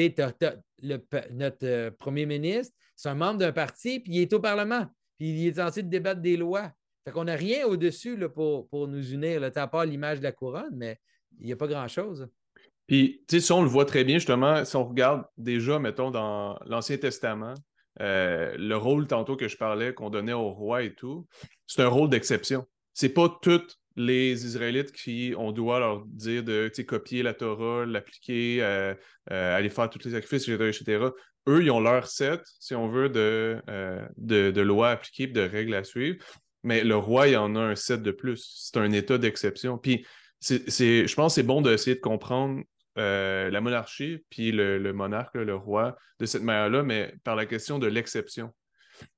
notre 1.33 1.66
euh, 1.66 1.90
premier 1.99 2.27
ministre, 2.27 2.75
c'est 2.94 3.09
un 3.09 3.14
membre 3.14 3.38
d'un 3.38 3.53
parti, 3.53 4.01
puis 4.01 4.14
il 4.14 4.20
est 4.22 4.33
au 4.33 4.40
Parlement, 4.40 4.87
puis 5.18 5.31
il 5.31 5.46
est 5.49 5.55
censé 5.55 5.83
débattre 5.83 6.20
des 6.20 6.37
lois. 6.37 6.72
Fait 7.05 7.12
qu'on 7.12 7.25
n'a 7.25 7.37
rien 7.37 7.66
au-dessus 7.66 8.18
pour, 8.35 8.68
pour, 8.68 8.88
nous 8.88 9.12
unir, 9.12 9.40
là, 9.40 9.51
à 9.55 9.66
part 9.66 9.85
l'image 9.85 10.18
de 10.18 10.25
la 10.25 10.33
couronne, 10.33 10.75
mais 10.75 10.99
il 11.38 11.46
n'y 11.46 11.53
a 11.53 11.57
pas 11.57 11.68
grand-chose. 11.68 12.29
Puis, 12.87 13.25
tu 13.29 13.37
sais, 13.37 13.46
si 13.46 13.53
on 13.53 13.62
le 13.62 13.68
voit 13.68 13.85
très 13.85 14.05
bien, 14.05 14.18
justement, 14.18 14.64
si 14.64 14.77
on 14.77 14.85
regarde 14.85 15.25
déjà, 15.37 15.79
mettons, 15.79 16.11
dans 16.11 16.59
l'Ancien 16.66 16.96
Testament, 16.96 17.55
euh, 18.00 18.54
le 18.59 18.76
rôle 18.76 19.06
tantôt 19.06 19.37
que 19.37 19.48
je 19.48 19.56
parlais, 19.56 19.94
qu'on 19.94 20.11
donnait 20.11 20.32
au 20.32 20.50
roi 20.50 20.82
et 20.82 20.94
tout, 20.94 21.26
c'est 21.66 21.82
un 21.82 21.88
rôle 21.88 22.09
d'exception. 22.09 22.66
C'est 22.92 23.11
pas 23.11 23.28
toutes 23.42 23.78
les 23.96 24.44
Israélites 24.44 24.92
qui, 24.92 25.35
on 25.37 25.52
doit 25.52 25.78
leur 25.78 26.04
dire 26.06 26.44
de 26.44 26.70
copier 26.87 27.22
la 27.22 27.35
Torah, 27.35 27.87
l'appliquer, 27.87 28.59
euh, 28.62 28.94
euh, 29.30 29.56
aller 29.56 29.70
faire 29.70 29.88
tous 29.88 30.04
les 30.04 30.12
sacrifices, 30.12 30.48
etc., 30.48 31.06
Eux, 31.48 31.62
ils 31.62 31.70
ont 31.70 31.80
leur 31.80 32.06
set, 32.06 32.42
si 32.59 32.74
on 32.74 32.88
veut, 32.88 33.09
de, 33.09 33.62
de, 34.18 34.61
lois 34.61 34.90
appliquées 34.90 35.28
de 35.28 35.40
règles 35.40 35.74
à 35.74 35.85
suivre. 35.85 36.18
Mais 36.64 36.82
le 36.82 36.96
roi, 36.96 37.28
il 37.28 37.37
en 37.37 37.54
a 37.54 37.61
un 37.61 37.76
set 37.76 38.02
de 38.02 38.11
plus. 38.11 38.44
C'est 38.56 38.78
un 38.78 38.90
état 38.90 39.16
d'exception. 39.16 39.78
Puis, 39.78 40.04
je 40.40 41.14
pense 41.14 41.32
que 41.32 41.35
c'est 41.37 41.46
bon 41.46 41.62
d'essayer 41.62 41.94
de 41.94 42.00
comprendre 42.00 42.62
euh, 42.98 43.50
la 43.50 43.61
monarchie, 43.61 44.24
puis 44.30 44.52
le, 44.52 44.92
monarque, 44.92 45.35
le 45.35 45.54
roi, 45.54 45.96
de 46.18 46.26
cette 46.26 46.42
manière-là, 46.42 46.82
mais 46.82 47.14
par 47.24 47.37
la 47.37 47.46
question 47.46 47.78
de 47.78 47.87
l'exception. 47.87 48.54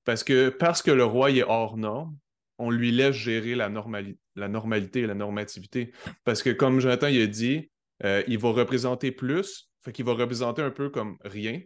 Parce 0.05 0.25
que 0.25 0.49
parce 0.49 0.83
que 0.83 0.91
le 0.91 1.05
roi 1.05 1.31
est 1.31 1.45
hors 1.45 1.77
norme, 1.77 2.17
on 2.59 2.71
lui 2.71 2.91
laisse 2.91 3.14
gérer 3.14 3.55
la, 3.55 3.69
normalité 3.69 5.07
la 5.07 5.14
normativité. 5.14 5.93
Parce 6.25 6.43
que 6.43 6.51
comme 6.51 6.81
Jonathan 6.81 7.07
il 7.07 7.23
a 7.23 7.27
dit, 7.27 7.71
euh, 8.05 8.23
il 8.27 8.38
va 8.38 8.51
représenter 8.51 9.12
plus, 9.12 9.71
fait 9.85 9.93
qu'il 9.93 10.05
va 10.05 10.14
représenter 10.14 10.62
un 10.62 10.71
peu 10.71 10.91
comme 10.91 11.17
rien. 11.25 11.61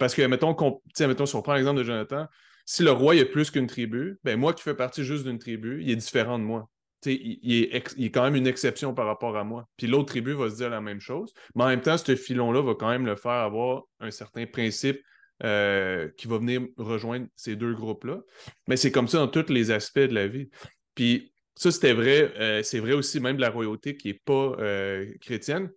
parce 0.00 0.14
que, 0.14 0.22
mettons, 0.22 0.56
si 0.94 1.36
on 1.36 1.42
prend 1.42 1.54
l'exemple 1.54 1.78
de 1.78 1.84
Jonathan, 1.84 2.26
si 2.66 2.82
le 2.82 2.90
roi 2.90 3.14
est 3.14 3.24
plus 3.24 3.50
qu'une 3.50 3.68
tribu, 3.68 4.18
ben 4.24 4.38
moi 4.38 4.52
qui 4.52 4.62
fais 4.62 4.74
partie 4.74 5.04
juste 5.04 5.24
d'une 5.24 5.38
tribu, 5.38 5.82
il 5.82 5.90
est 5.90 5.96
différent 5.96 6.38
de 6.38 6.44
moi 6.44 6.68
il, 7.06 7.64
est 7.72 8.10
quand 8.10 8.24
même 8.24 8.36
une 8.36 8.46
exception 8.46 8.94
par 8.94 9.06
rapport 9.06 9.36
à 9.36 9.44
moi. 9.44 9.68
Puis 9.76 9.86
l'autre 9.86 10.06
tribu 10.06 10.32
va 10.32 10.50
se 10.50 10.56
dire 10.56 10.70
la 10.70 10.80
même 10.80 11.00
chose. 11.00 11.32
Mais 11.54 11.64
en 11.64 11.68
même 11.68 11.80
temps, 11.80 11.96
ce 11.96 12.16
filon-là 12.16 12.62
va 12.62 12.74
quand 12.74 12.88
même 12.88 13.06
le 13.06 13.16
faire 13.16 13.32
avoir 13.32 13.84
un 14.00 14.10
certain 14.10 14.46
principe 14.46 15.00
euh, 15.44 16.08
qui 16.16 16.26
va 16.26 16.38
venir 16.38 16.62
rejoindre 16.76 17.26
ces 17.36 17.56
deux 17.56 17.74
groupes-là. 17.74 18.20
Mais 18.66 18.76
c'est 18.76 18.90
comme 18.90 19.08
ça 19.08 19.18
dans 19.18 19.28
tous 19.28 19.52
les 19.52 19.70
aspects 19.70 19.98
de 20.00 20.14
la 20.14 20.26
vie. 20.26 20.48
Puis 20.94 21.32
ça, 21.54 21.70
c'était 21.70 21.92
vrai. 21.92 22.32
Euh, 22.38 22.62
c'est 22.62 22.80
vrai 22.80 22.92
aussi 22.92 23.20
même 23.20 23.36
de 23.36 23.40
la 23.40 23.50
royauté 23.50 23.96
qui 23.96 24.08
n'est 24.08 24.20
pas 24.24 24.56
euh, 24.58 25.06
chrétienne. 25.20 25.70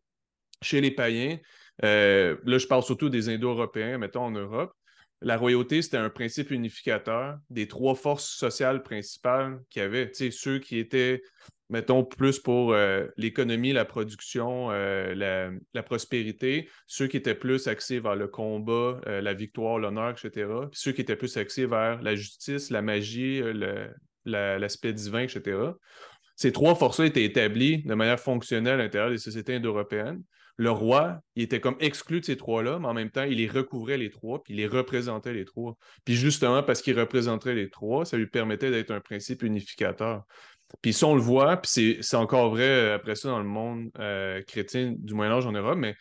Chez 0.64 0.82
les 0.82 0.92
païens, 0.92 1.40
là, 1.82 2.58
je 2.58 2.68
parle 2.68 2.84
surtout 2.84 3.10
des 3.10 3.30
Indo-Européens, 3.30 3.98
mettons 3.98 4.22
en 4.22 4.32
Europe. 4.32 4.74
La 5.22 5.38
royauté, 5.38 5.82
c'était 5.82 5.98
un 5.98 6.10
principe 6.10 6.50
unificateur 6.50 7.38
des 7.50 7.68
trois 7.68 7.94
forces 7.94 8.28
sociales 8.28 8.82
principales 8.82 9.62
qu'il 9.70 9.84
y 9.84 9.86
avait. 9.86 10.10
Tu 10.10 10.32
ceux 10.32 10.58
qui 10.58 10.80
étaient, 10.80 11.22
mettons, 11.70 12.04
plus 12.04 12.40
pour 12.40 12.76
l'économie, 13.18 13.72
la 13.72 13.86
production, 13.86 14.72
la, 14.72 15.52
la, 15.74 15.84
prospérité, 15.84 16.68
ceux 16.88 17.06
qui 17.06 17.18
étaient 17.18 17.36
plus 17.36 17.68
axés 17.68 18.00
vers 18.00 18.16
le 18.16 18.28
combat, 18.28 19.00
la 19.06 19.34
victoire, 19.36 19.78
l'honneur, 19.78 20.10
etc. 20.10 20.48
Puis 20.72 20.80
ceux 20.82 20.92
qui 20.92 21.02
étaient 21.02 21.16
plus 21.16 21.38
axés 21.38 21.68
vers 21.68 22.02
la 22.02 22.16
justice, 22.16 22.72
la 22.72 22.82
magie, 22.82 23.44
l'aspect 24.26 24.94
divin, 24.94 25.22
etc. 25.22 25.56
Ces 26.36 26.52
trois 26.52 26.74
forces-là 26.74 27.06
étaient 27.06 27.24
établies 27.24 27.84
de 27.84 27.94
manière 27.94 28.20
fonctionnelle 28.20 28.80
à 28.80 28.84
l'intérieur 28.84 29.12
des 29.12 29.20
sociétés 29.20 29.54
indo-européennes. 29.54 30.24
Le 30.62 30.70
roi, 30.70 31.20
il 31.36 31.42
était 31.42 31.60
comme 31.60 31.76
exclu 31.80 32.20
de 32.20 32.26
ces 32.26 32.38
trois-là, 32.38 32.78
mais 32.78 32.88
en 32.88 32.94
même 32.94 33.10
temps, 33.10 33.24
il 33.24 33.38
les 33.38 33.48
recouvrait 33.48 33.98
les 33.98 34.12
trois, 34.12 34.44
puis 34.44 34.54
il 34.54 34.58
les 34.58 34.68
représentait 34.68 35.34
les 35.34 35.44
trois. 35.44 35.76
Puis 36.06 36.14
justement, 36.14 36.62
parce 36.62 36.84
qu'il 36.84 37.00
représentait 37.00 37.56
les 37.56 37.72
trois, 37.72 38.06
ça 38.06 38.16
lui 38.16 38.28
permettait 38.28 38.70
d'être 38.70 38.92
un 38.92 39.00
principe 39.00 39.42
unificateur. 39.42 40.22
Puis 40.84 40.94
ça, 40.94 41.08
on 41.08 41.16
le 41.16 41.22
voit, 41.22 41.58
puis 41.58 41.98
c'est 42.00 42.16
encore 42.16 42.52
vrai 42.52 42.68
euh, 42.68 42.96
après 42.96 43.16
ça 43.16 43.30
dans 43.30 43.40
le 43.40 43.46
monde 43.46 43.90
euh, 43.98 44.44
chrétien 44.44 44.94
du 44.96 45.16
Moyen-Âge 45.16 45.48
en 45.48 45.52
Europe, 45.52 45.80
mais 45.80 45.96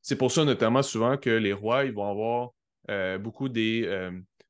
c'est 0.00 0.16
pour 0.16 0.32
ça 0.32 0.46
notamment 0.46 0.82
souvent 0.82 1.18
que 1.18 1.28
les 1.28 1.52
rois, 1.52 1.84
ils 1.84 1.92
vont 1.92 2.10
avoir 2.10 2.52
euh, 2.88 3.18
beaucoup 3.18 3.50
des, 3.50 3.86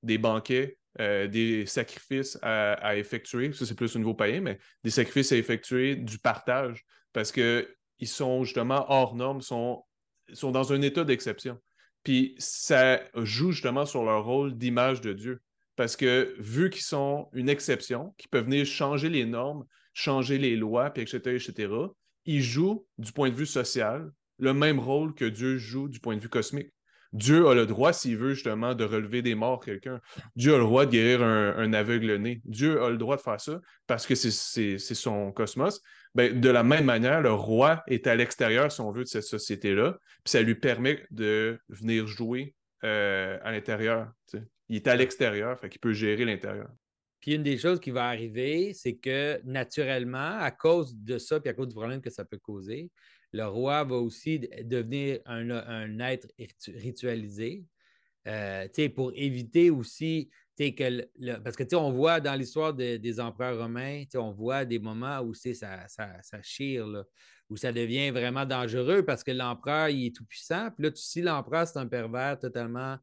banquets 0.05 0.79
des 0.96 1.66
sacrifices 1.66 2.38
à, 2.40 2.96
effectuer. 2.96 3.52
Ça, 3.52 3.66
c'est 3.66 3.74
plus 3.74 3.96
au 3.96 3.98
niveau 3.98 4.14
païen, 4.14 4.42
mais 4.42 4.61
des 4.85 4.90
sacrifices 4.90 5.33
à 5.33 5.37
effectuer, 5.37 5.96
du 5.96 6.20
partage, 6.20 6.85
parce 7.12 7.33
qu'ils 7.98 8.09
sont 8.09 8.44
justement 8.44 8.85
hors 8.88 9.14
normes, 9.14 9.40
sont, 9.40 9.85
sont 10.32 10.50
dans 10.50 10.72
un 10.72 10.82
état 10.82 11.04
d'exception. 11.04 11.59
Puis 12.02 12.35
ça 12.38 13.00
joue 13.16 13.52
justement 13.52 13.87
sur 13.87 14.04
leur 14.04 14.24
rôle 14.24 14.56
d'image 14.56 15.00
de 15.00 15.12
Dieu. 15.12 15.40
Parce 15.74 15.96
que 15.96 16.35
vu 16.38 16.70
qu'ils 16.70 16.82
sont 16.82 17.28
une 17.32 17.48
exception, 17.48 18.14
qui 18.16 18.28
peuvent 18.28 18.44
venir 18.44 18.64
changer 18.64 19.09
les 19.09 19.26
normes, 19.26 19.64
changer 19.92 20.38
les 20.38 20.56
lois, 20.56 20.92
etc., 20.94 21.18
etc., 21.35 21.68
ils 22.24 22.42
jouent 22.42 22.87
du 22.98 23.12
point 23.12 23.30
de 23.30 23.35
vue 23.35 23.46
social 23.46 24.11
le 24.38 24.52
même 24.52 24.78
rôle 24.78 25.14
que 25.14 25.24
Dieu 25.24 25.59
joue 25.59 25.88
du 25.88 26.00
point 26.00 26.16
de 26.16 26.20
vue 26.20 26.28
cosmique. 26.28 26.70
Dieu 27.12 27.48
a 27.48 27.54
le 27.54 27.66
droit, 27.66 27.92
s'il 27.92 28.16
veut 28.16 28.35
justement, 28.35 28.74
de 28.74 28.85
relever 28.85 29.22
des 29.22 29.35
morts 29.35 29.64
quelqu'un. 29.64 30.00
Dieu 30.35 30.54
a 30.54 30.59
le 30.59 30.64
droit 30.64 30.87
de 30.87 30.90
guérir 30.90 31.22
un, 31.22 31.72
aveugle-né. 31.72 32.42
Dieu 32.44 32.82
a 32.82 32.90
le 32.90 32.98
droit 32.98 33.16
de 33.16 33.22
faire 33.22 33.40
ça 33.40 33.61
parce 33.87 34.06
que 34.06 34.14
c'est 34.14 34.78
son 34.78 35.32
cosmos. 35.32 35.80
Ben, 36.16 36.40
de 36.40 36.48
la 36.48 36.62
même 36.62 36.87
manière, 36.87 37.20
le 37.20 37.31
roi 37.31 37.83
est 37.87 38.07
à 38.07 38.16
l'extérieur, 38.16 38.72
si 38.72 38.81
on 38.81 38.90
veut, 38.90 39.02
de 39.02 39.09
cette 39.09 39.24
société-là. 39.24 39.98
Puis 40.24 40.31
ça 40.31 40.40
lui 40.40 40.55
permet 40.55 41.05
de 41.11 41.61
venir 41.68 42.07
jouer 42.07 42.55
euh, 42.85 43.38
à 43.42 43.52
l'intérieur. 43.52 44.11
Il 44.70 44.76
est 44.76 44.87
à 44.87 44.96
l'extérieur, 44.96 45.61
fait 45.61 45.68
qu'il 45.68 45.79
peut 45.79 45.92
gérer 45.92 46.24
l'intérieur. 46.24 46.70
Puis 47.20 47.35
une 47.35 47.42
des 47.42 47.59
choses 47.59 47.81
qui 47.81 47.90
va 47.90 48.07
arriver, 48.07 48.72
c'est 48.72 48.96
que 48.96 49.42
naturellement, 49.44 50.38
à 50.38 50.50
cause 50.50 50.96
de 50.96 51.18
ça, 51.18 51.38
puis 51.38 51.50
à 51.50 51.52
cause 51.52 51.68
du 51.68 51.74
problème 51.74 52.00
que 52.00 52.09
ça 52.09 52.24
peut 52.24 52.38
causer, 52.38 52.90
le 53.33 53.44
roi 53.44 53.85
va 53.85 53.96
aussi 53.96 54.38
devenir 54.62 55.20
un, 55.26 55.98
être 55.98 56.29
ritualisé. 56.68 57.62
Euh, 58.26 58.66
pour 58.94 59.12
éviter 59.14 59.68
aussi 59.68 60.31
que 60.57 61.37
parce 61.42 61.57
que 61.57 61.77
on 61.77 61.92
voit 61.92 62.21
dans 62.21 62.35
l'histoire 62.35 62.73
des 62.75 63.21
empereurs 63.21 63.59
romains, 63.59 64.05
on 64.14 64.33
voit 64.33 64.64
des 64.64 64.79
moments 64.79 65.21
où 65.21 65.35
ça, 65.35 65.87
ça, 65.88 66.23
ça 66.23 66.42
chire, 66.42 66.87
où 67.51 67.57
ça 67.57 67.73
devient 67.73 68.11
vraiment 68.11 68.47
dangereux 68.47 69.05
parce 69.05 69.23
que 69.23 69.33
l'empereur 69.33 69.88
il 69.88 70.07
est 70.07 70.16
tout 70.16 70.25
puissant. 70.25 70.71
Puis 70.71 70.87
là, 70.87 70.90
si 70.95 71.23
l'empereur 71.23 71.66
c'est 71.66 71.79
un 71.79 71.87
pervers 71.87 72.38
totalement 72.38 72.97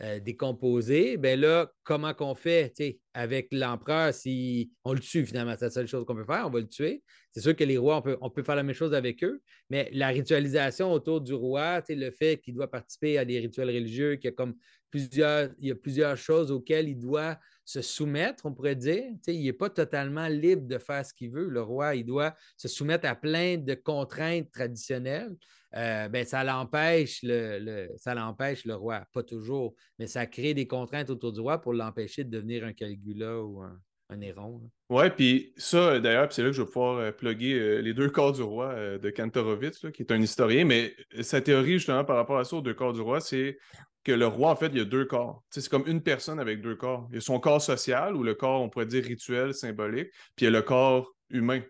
euh, 0.00 0.20
décomposé, 0.20 1.16
ben 1.16 1.38
là, 1.38 1.70
comment 1.82 2.14
qu'on 2.14 2.34
fait 2.34 2.72
avec 3.14 3.48
l'empereur 3.52 4.12
si 4.14 4.72
on 4.84 4.92
le 4.92 5.00
tue 5.00 5.24
finalement? 5.26 5.54
C'est 5.58 5.66
la 5.66 5.70
seule 5.70 5.86
chose 5.86 6.04
qu'on 6.04 6.14
peut 6.14 6.24
faire, 6.24 6.46
on 6.46 6.50
va 6.50 6.60
le 6.60 6.68
tuer. 6.68 7.02
C'est 7.30 7.40
sûr 7.40 7.56
que 7.56 7.64
les 7.64 7.78
rois, 7.78 7.98
on 7.98 8.02
peut, 8.02 8.18
on 8.20 8.30
peut, 8.30 8.42
faire 8.42 8.56
la 8.56 8.62
même 8.62 8.74
chose 8.74 8.94
avec 8.94 9.22
eux, 9.24 9.42
mais 9.70 9.90
la 9.92 10.08
ritualisation 10.08 10.92
autour 10.92 11.20
du 11.20 11.34
roi, 11.34 11.82
le 11.88 12.10
fait 12.10 12.38
qu'il 12.38 12.54
doit 12.54 12.70
participer 12.70 13.18
à 13.18 13.24
des 13.24 13.38
rituels 13.38 13.68
religieux, 13.68 14.16
qu'il 14.16 14.30
y 14.30 14.32
a 14.32 14.32
comme 14.32 14.54
il 14.94 15.66
y 15.66 15.70
a 15.70 15.74
plusieurs 15.74 16.16
choses 16.16 16.50
auxquelles 16.50 16.88
il 16.88 16.98
doit 16.98 17.38
se 17.64 17.80
soumettre, 17.80 18.46
on 18.46 18.52
pourrait 18.52 18.76
dire. 18.76 19.04
il 19.26 19.44
n'est 19.44 19.52
pas 19.52 19.70
totalement 19.70 20.26
libre 20.26 20.66
de 20.66 20.78
faire 20.78 21.06
ce 21.06 21.14
qu'il 21.14 21.30
veut. 21.30 21.48
Le 21.48 21.62
roi, 21.62 21.94
il 21.94 22.04
doit 22.04 22.34
se 22.56 22.68
soumettre 22.68 23.08
à 23.08 23.14
plein 23.14 23.56
de 23.56 23.74
contraintes 23.74 24.50
traditionnelles. 24.50 25.34
Euh, 25.74 26.08
ben, 26.08 26.26
ça 26.26 26.44
l'empêche 26.44 27.20
le, 27.22 27.88
ça 27.96 28.14
l'empêche 28.14 28.66
le 28.66 28.74
roi, 28.74 29.06
pas 29.12 29.22
toujours, 29.22 29.74
mais 29.98 30.06
ça 30.06 30.26
crée 30.26 30.52
des 30.52 30.66
contraintes 30.66 31.08
autour 31.08 31.32
du 31.32 31.40
roi 31.40 31.60
pour 31.60 31.72
l'empêcher 31.72 32.24
de 32.24 32.30
devenir 32.30 32.64
un 32.64 32.74
Caligula 32.74 33.40
ou 33.42 33.62
un, 33.62 33.80
un 34.12 34.16
Néron. 34.16 34.60
Oui, 34.88 35.10
puis 35.10 35.52
ça, 35.56 35.98
d'ailleurs, 35.98 36.32
c'est 36.32 36.42
là 36.42 36.48
que 36.48 36.56
je 36.56 36.62
vais 36.62 36.68
pouvoir 36.68 36.98
euh, 36.98 37.12
plugger 37.12 37.54
euh, 37.54 37.80
les 37.80 37.94
deux 37.94 38.10
corps 38.10 38.32
du 38.32 38.42
roi 38.42 38.74
de 38.98 39.10
Kantorowicz, 39.10 39.90
qui 39.92 40.02
est 40.02 40.12
un 40.12 40.20
historien, 40.20 40.64
mais 40.64 40.94
sa 41.20 41.40
théorie, 41.40 41.74
justement, 41.74 42.04
par 42.04 42.16
rapport 42.16 42.38
à 42.38 42.44
ça, 42.44 42.56
aux 42.56 42.62
deux 42.62 42.74
corps 42.74 42.92
du 42.92 43.00
roi, 43.00 43.20
c'est 43.20 43.58
que 44.04 44.12
le 44.12 44.26
roi, 44.26 44.50
en 44.50 44.56
fait, 44.56 44.66
il 44.66 44.78
y 44.78 44.80
a 44.80 44.84
deux 44.84 45.04
corps. 45.04 45.42
c'est 45.50 45.68
comme 45.68 45.86
une 45.86 46.02
personne 46.02 46.40
avec 46.40 46.60
deux 46.60 46.74
corps. 46.74 47.06
Il 47.10 47.16
y 47.16 47.18
a 47.18 47.20
son 47.20 47.38
corps 47.38 47.62
social, 47.62 48.16
ou 48.16 48.22
le 48.22 48.34
corps, 48.34 48.60
on 48.60 48.68
pourrait 48.68 48.86
dire 48.86 49.04
rituel, 49.04 49.54
symbolique, 49.54 50.08
puis 50.36 50.44
il 50.44 50.44
y 50.44 50.46
a 50.48 50.50
le 50.50 50.62
corps 50.62 51.08
humain. 51.30 51.60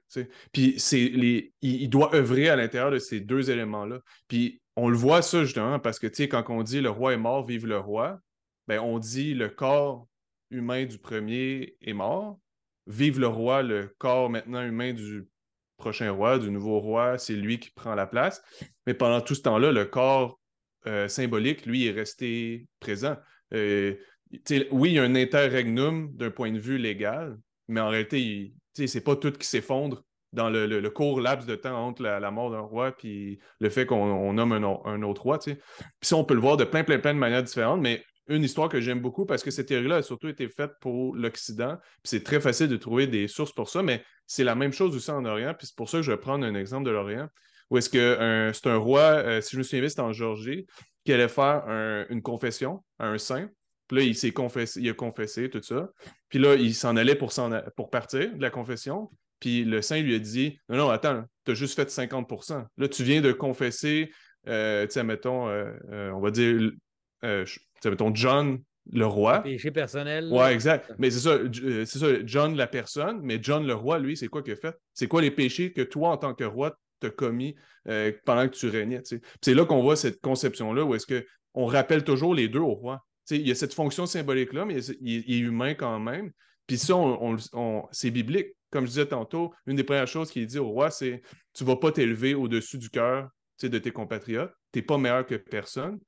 Puis 0.53 0.75
c'est 0.79 1.09
les, 1.09 1.53
il, 1.63 1.89
doit 1.89 2.15
œuvrer 2.15 2.49
à 2.49 2.57
l'intérieur 2.57 2.91
de 2.91 2.99
ces 2.99 3.21
deux 3.21 3.51
éléments-là. 3.51 4.01
Puis 4.29 4.61
on 4.77 4.89
le 4.89 4.97
voit 4.97 5.23
ça 5.23 5.45
justement 5.45 5.79
parce 5.79 5.99
que 5.99 6.07
quand 6.27 6.45
on 6.49 6.63
dit 6.63 6.81
le 6.81 6.91
roi 6.91 7.15
est 7.15 7.19
mort, 7.19 7.45
vive 7.45 7.67
le 7.67 7.79
roi, 7.79 8.19
ben 8.67 8.81
on 8.81 8.99
dit 8.99 9.35
le 9.35 9.49
corps 9.49 10.07
humain 10.53 10.85
du 10.85 10.99
premier 10.99 11.77
est 11.81 11.93
mort, 11.93 12.39
vive 12.87 13.19
le 13.19 13.27
roi, 13.27 13.63
le 13.63 13.95
corps 13.99 14.31
maintenant 14.31 14.63
humain 14.65 14.93
du 14.93 15.27
prochain 15.77 16.11
roi, 16.13 16.39
du 16.39 16.51
nouveau 16.51 16.79
roi, 16.79 17.19
c'est 17.19 17.35
lui 17.35 17.59
qui 17.59 17.71
prend 17.71 17.95
la 17.95 18.07
place. 18.07 18.43
Mais 18.87 18.95
pendant 18.95 19.21
tout 19.21 19.35
ce 19.35 19.43
temps-là, 19.43 19.73
le 19.73 19.85
corps 19.85 20.39
euh, 20.87 21.09
symbolique, 21.09 21.67
lui, 21.67 21.87
est 21.87 21.93
resté 21.93 22.67
présent. 22.81 23.17
Euh, 23.53 23.95
oui, 24.71 24.91
il 24.91 24.95
y 24.95 24.99
a 24.99 25.03
un 25.03 25.15
interregnum 25.15 26.13
d'un 26.15 26.31
point 26.31 26.53
de 26.53 26.59
vue 26.59 26.79
légal, 26.79 27.39
mais 27.69 27.81
en 27.81 27.89
réalité, 27.89 28.55
c'est 28.75 29.05
pas 29.05 29.17
tout 29.17 29.33
qui 29.33 29.47
s'effondre 29.47 30.03
dans 30.33 30.49
le, 30.49 30.89
court 30.89 31.21
laps 31.21 31.47
de 31.47 31.55
temps 31.55 31.87
entre 31.87 32.03
la, 32.03 32.31
mort 32.31 32.51
d'un 32.51 32.61
roi 32.61 32.93
puis 32.93 33.39
le 33.61 33.69
fait 33.69 33.85
qu'on 33.85 34.33
nomme 34.33 34.53
un, 34.53 35.03
autre 35.03 35.23
roi. 35.23 35.39
Puis 35.39 35.57
ça, 36.01 36.17
on 36.17 36.25
peut 36.25 36.35
le 36.35 36.41
voir 36.41 36.57
de 36.57 36.65
plein, 36.65 36.85
plein, 36.85 36.99
plein 36.99 37.13
de 37.13 37.19
manières 37.19 37.43
différentes, 37.43 37.81
mais 37.81 38.03
une 38.35 38.45
histoire 38.45 38.69
que 38.69 38.81
j'aime 38.81 39.01
beaucoup 39.01 39.27
parce 39.27 39.43
que 39.43 39.51
cette 39.51 39.67
théorie-là 39.67 39.97
a 39.97 40.03
surtout 40.03 40.29
été 40.29 40.49
faite 40.49 40.73
pour 40.81 41.15
l'Occident. 41.15 41.79
C'est 42.05 42.25
très 42.25 42.41
facile 42.41 42.69
de 42.69 42.77
trouver 42.77 43.07
des 43.07 43.29
sources 43.29 43.53
pour 43.53 43.69
ça, 43.69 43.83
mais 43.83 44.03
c'est 44.27 44.45
la 44.45 44.55
même 44.55 44.73
chose 44.73 44.97
aussi 44.97 45.11
en 45.11 45.25
Orient. 45.25 45.55
Puis 45.57 45.67
c'est 45.69 45.77
pour 45.77 45.89
ça 45.89 45.99
que 45.99 46.03
je 46.03 46.13
vais 46.13 46.19
prendre 46.19 46.45
un 46.45 46.55
exemple 46.55 46.87
de 46.87 46.91
l'Orient, 46.91 47.29
où 47.71 47.79
est-ce 47.79 47.91
que 47.91 48.53
c'est 48.55 48.69
un 48.69 48.77
roi, 48.77 49.01
euh, 49.01 49.41
si 49.41 49.53
je 49.53 49.59
me 49.59 49.63
souviens 49.63 49.81
bien, 49.81 49.89
c'était 49.89 50.03
en 50.03 50.13
Géorgie, 50.13 50.67
qui 51.05 51.13
allait 51.13 51.29
faire 51.29 51.65
une 52.11 52.23
confession 52.23 52.85
à 52.99 53.09
un 53.09 53.19
saint. 53.19 53.49
Puis 53.89 53.97
là, 53.99 54.03
il 54.05 54.17
s'est 54.17 54.33
confessé, 54.33 54.81
il 54.81 54.89
a 54.89 54.95
confessé, 54.95 55.51
tout 55.51 55.63
ça. 55.63 55.91
Puis 56.29 56.39
là, 56.39 56.55
il 56.55 56.75
s'en 56.75 56.97
allait 56.97 57.15
pour, 57.15 57.31
partir 57.91 58.35
de 58.35 58.41
la 58.41 58.51
confession. 58.51 59.11
Puis 59.39 59.65
le 59.65 59.83
saint 59.83 60.01
lui 60.01 60.15
a 60.15 60.19
dit 60.19 60.59
Non, 60.69 60.77
non, 60.79 60.91
attends, 60.91 61.25
tu 61.45 61.51
as 61.51 61.55
juste 61.55 61.75
fait 61.75 61.91
50% 61.91 62.65
Là, 62.77 62.89
tu 62.89 63.05
viens 63.05 63.21
de 63.21 63.33
confesser, 63.33 64.11
euh, 64.49 64.87
tu 64.87 64.93
sais, 64.93 65.05
mettons, 65.05 65.49
euh, 65.49 65.73
euh, 65.91 66.11
on 66.13 66.21
va 66.21 66.31
dire, 66.31 66.71
mettons, 67.91 68.15
John, 68.15 68.61
le 68.91 69.07
roi. 69.07 69.41
Péché 69.41 69.71
personnel. 69.71 70.29
Ouais, 70.33 70.53
exact. 70.53 70.93
Mais 70.99 71.11
c'est 71.11 71.21
ça, 71.21 71.39
c'est 71.53 71.99
ça, 71.99 72.07
John, 72.25 72.57
la 72.57 72.67
personne, 72.67 73.21
mais 73.23 73.39
John, 73.41 73.67
le 73.67 73.75
roi, 73.75 73.99
lui, 73.99 74.17
c'est 74.17 74.29
quoi 74.29 74.43
qu'il 74.43 74.53
a 74.55 74.57
fait? 74.57 74.77
C'est 74.93 75.09
quoi 75.09 75.23
les 75.23 75.31
péchés 75.31 75.73
que 75.73 75.83
toi, 75.83 76.11
en 76.11 76.17
tant 76.17 76.35
que 76.35 76.45
roi, 76.45 76.77
t'as 77.01 77.11
commis 77.11 77.55
pendant 78.25 78.49
que 78.49 78.55
tu 78.55 78.69
régnais 78.69 79.03
C'est 79.41 79.55
là 79.55 79.65
qu'on 79.65 79.83
voit 79.83 79.97
cette 79.97 80.21
conception-là 80.21 80.85
où 80.85 80.95
est-ce 80.95 81.07
qu'on 81.07 81.67
rappelle 81.67 82.05
toujours 82.05 82.35
les 82.35 82.49
deux 82.49 82.61
au 82.61 82.75
roi 82.75 83.05
il 83.31 83.47
y 83.47 83.51
a 83.51 83.55
cette 83.55 83.75
fonction 83.75 84.07
symbolique-là, 84.07 84.65
mais 84.65 84.85
il, 85.01 85.33
est 85.33 85.39
humain 85.39 85.75
quand 85.75 85.99
même. 85.99 86.33
Puis 86.67 86.79
ça, 86.79 86.95
c'est 87.91 88.11
biblique. 88.11 88.49
Comme 88.71 88.85
je 88.85 88.91
disais 88.91 89.07
tantôt, 89.07 89.53
une 89.67 89.77
des 89.77 89.85
premières 89.85 90.09
choses 90.09 90.31
qu'il 90.31 90.47
dit 90.47 90.59
au 90.59 90.69
roi, 90.69 90.91
c'est 90.91 91.23
tu 91.53 91.65
ne 91.65 91.69
vas 91.69 91.77
pas 91.77 91.93
t'élever 91.93 92.35
au-dessus 92.35 92.79
du 92.79 92.89
cœur 92.91 93.29
de 93.63 93.79
tes 93.79 93.93
compatriotes. 93.93 94.53
Tu 94.73 94.79
n'es 94.79 94.83
pas 94.83 94.99
meilleur 94.99 95.27
que 95.27 95.37
personne. 95.37 96.01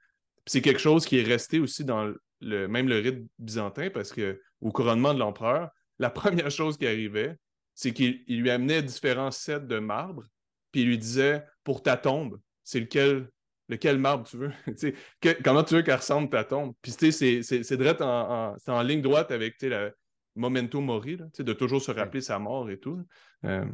C'est 0.47 0.61
quelque 0.61 0.80
chose 0.80 1.07
qui 1.07 1.18
est 1.18 1.22
resté 1.22 1.59
aussi 1.59 1.84
dans 1.84 2.12
le, 2.40 2.68
même 2.68 2.88
le 2.88 2.99
rite 2.99 3.26
byzantin, 3.38 3.90
parce 3.90 4.12
qu'au 4.12 4.70
couronnement 4.70 5.14
de 5.14 5.18
l'empereur, 5.18 5.70
la 5.99 6.11
première 6.11 6.51
chose 6.51 6.76
qui 6.76 6.86
arrivait, 6.86 7.36
c'est 7.74 7.92
qu'il 7.92 8.24
lui 8.28 8.51
amenait 8.51 8.82
différents 8.82 9.30
sets 9.30 9.61
de 9.61 9.78
marbre, 9.78 10.24
puis 10.70 10.82
il 10.82 10.88
lui 10.88 10.99
disait 10.99 11.45
Pour 11.64 11.82
ta 11.82 11.97
tombe, 11.97 12.40
c'est 12.62 12.80
lequel 12.80 13.28
lequel 13.68 13.99
marbre 13.99 14.28
tu 14.28 14.36
veux. 14.36 14.53
comment 15.45 15.64
tu 15.64 15.74
veux 15.74 15.82
qu'elle 15.82 15.97
ressemble 15.97 16.28
ta 16.28 16.45
tombe? 16.45 16.74
Puis 16.82 16.92
c'est 16.92 17.76
direct 17.76 18.03
en, 18.03 18.53
en, 18.53 18.57
en, 18.66 18.82
ligne 18.82 19.01
droite 19.01 19.30
avec 19.30 19.61
la, 19.62 19.90
memento 20.36 20.80
mori, 20.80 21.16
de 21.16 21.53
toujours 21.53 21.80
se 21.80 21.90
rappeler 21.90 22.20
sa 22.20 22.38
mort 22.38 22.70
et 22.70 22.78
tout. 22.78 23.01
Euh, 23.45 23.64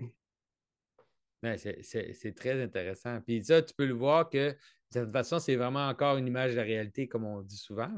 c'est 1.57 2.35
très 2.35 2.63
intéressant. 2.63 3.21
Puis 3.23 3.45
ça, 3.45 3.63
tu 3.63 3.75
peux 3.75 3.87
le 3.87 3.95
voir 3.95 4.29
que 4.29 4.51
de 4.51 4.57
cette 4.91 5.13
façon, 5.13 5.39
c'est 5.39 5.57
vraiment 5.57 5.89
encore 5.89 6.17
une 6.17 6.27
image 6.27 6.53
de 6.53 6.57
la 6.57 6.65
réalité, 6.65 7.09
comme 7.09 7.25
on 7.25 7.43
dit 7.43 7.57
souvent, 7.57 7.91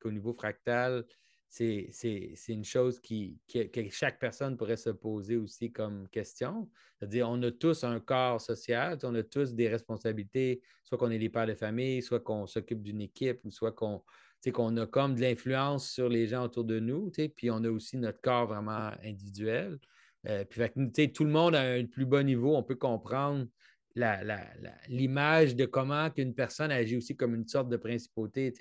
qu'au 0.00 0.10
niveau 0.10 0.32
fractal, 0.32 1.04
c'est 1.48 2.34
une 2.48 2.64
chose 2.64 3.00
qui, 3.00 3.38
que 3.52 3.88
chaque 3.90 4.18
personne 4.18 4.56
pourrait 4.56 4.76
se 4.76 4.90
poser 4.90 5.36
aussi 5.36 5.70
comme 5.70 6.08
question. 6.08 6.68
C'est-à-dire, 6.98 7.28
on 7.30 7.40
a 7.42 7.52
tous 7.52 7.84
un 7.84 8.00
corps 8.00 8.40
social, 8.40 8.98
on 9.04 9.14
a 9.14 9.22
tous 9.22 9.54
des 9.54 9.68
responsabilités, 9.68 10.60
soit 10.82 10.98
qu'on 10.98 11.10
est 11.10 11.18
les 11.18 11.28
pères 11.28 11.46
de 11.46 11.54
famille, 11.54 12.02
soit 12.02 12.20
qu'on 12.20 12.46
s'occupe 12.46 12.82
d'une 12.82 13.00
équipe, 13.00 13.40
ou 13.44 13.50
soit 13.50 13.72
qu'on 13.72 14.02
qu'on 14.52 14.76
a 14.76 14.86
comme 14.86 15.14
de 15.14 15.22
l'influence 15.22 15.88
sur 15.90 16.08
les 16.08 16.26
gens 16.26 16.44
autour 16.44 16.64
de 16.64 16.78
nous, 16.78 17.10
puis 17.34 17.50
on 17.50 17.64
a 17.64 17.70
aussi 17.70 17.96
notre 17.96 18.20
corps 18.20 18.46
vraiment 18.46 18.90
individuel. 19.02 19.78
Euh, 20.26 20.44
puis 20.44 21.12
tout 21.12 21.24
le 21.24 21.30
monde 21.30 21.54
a 21.54 21.62
un 21.62 21.84
plus 21.84 22.06
bas 22.06 22.22
niveau, 22.22 22.56
on 22.56 22.62
peut 22.62 22.76
comprendre 22.76 23.46
l'image 24.88 25.54
de 25.54 25.66
comment 25.66 26.10
qu'une 26.10 26.34
personne 26.34 26.70
agit 26.72 26.96
aussi 26.96 27.16
comme 27.16 27.34
une 27.34 27.46
sorte 27.46 27.68
de 27.68 27.76
principauté, 27.76 28.52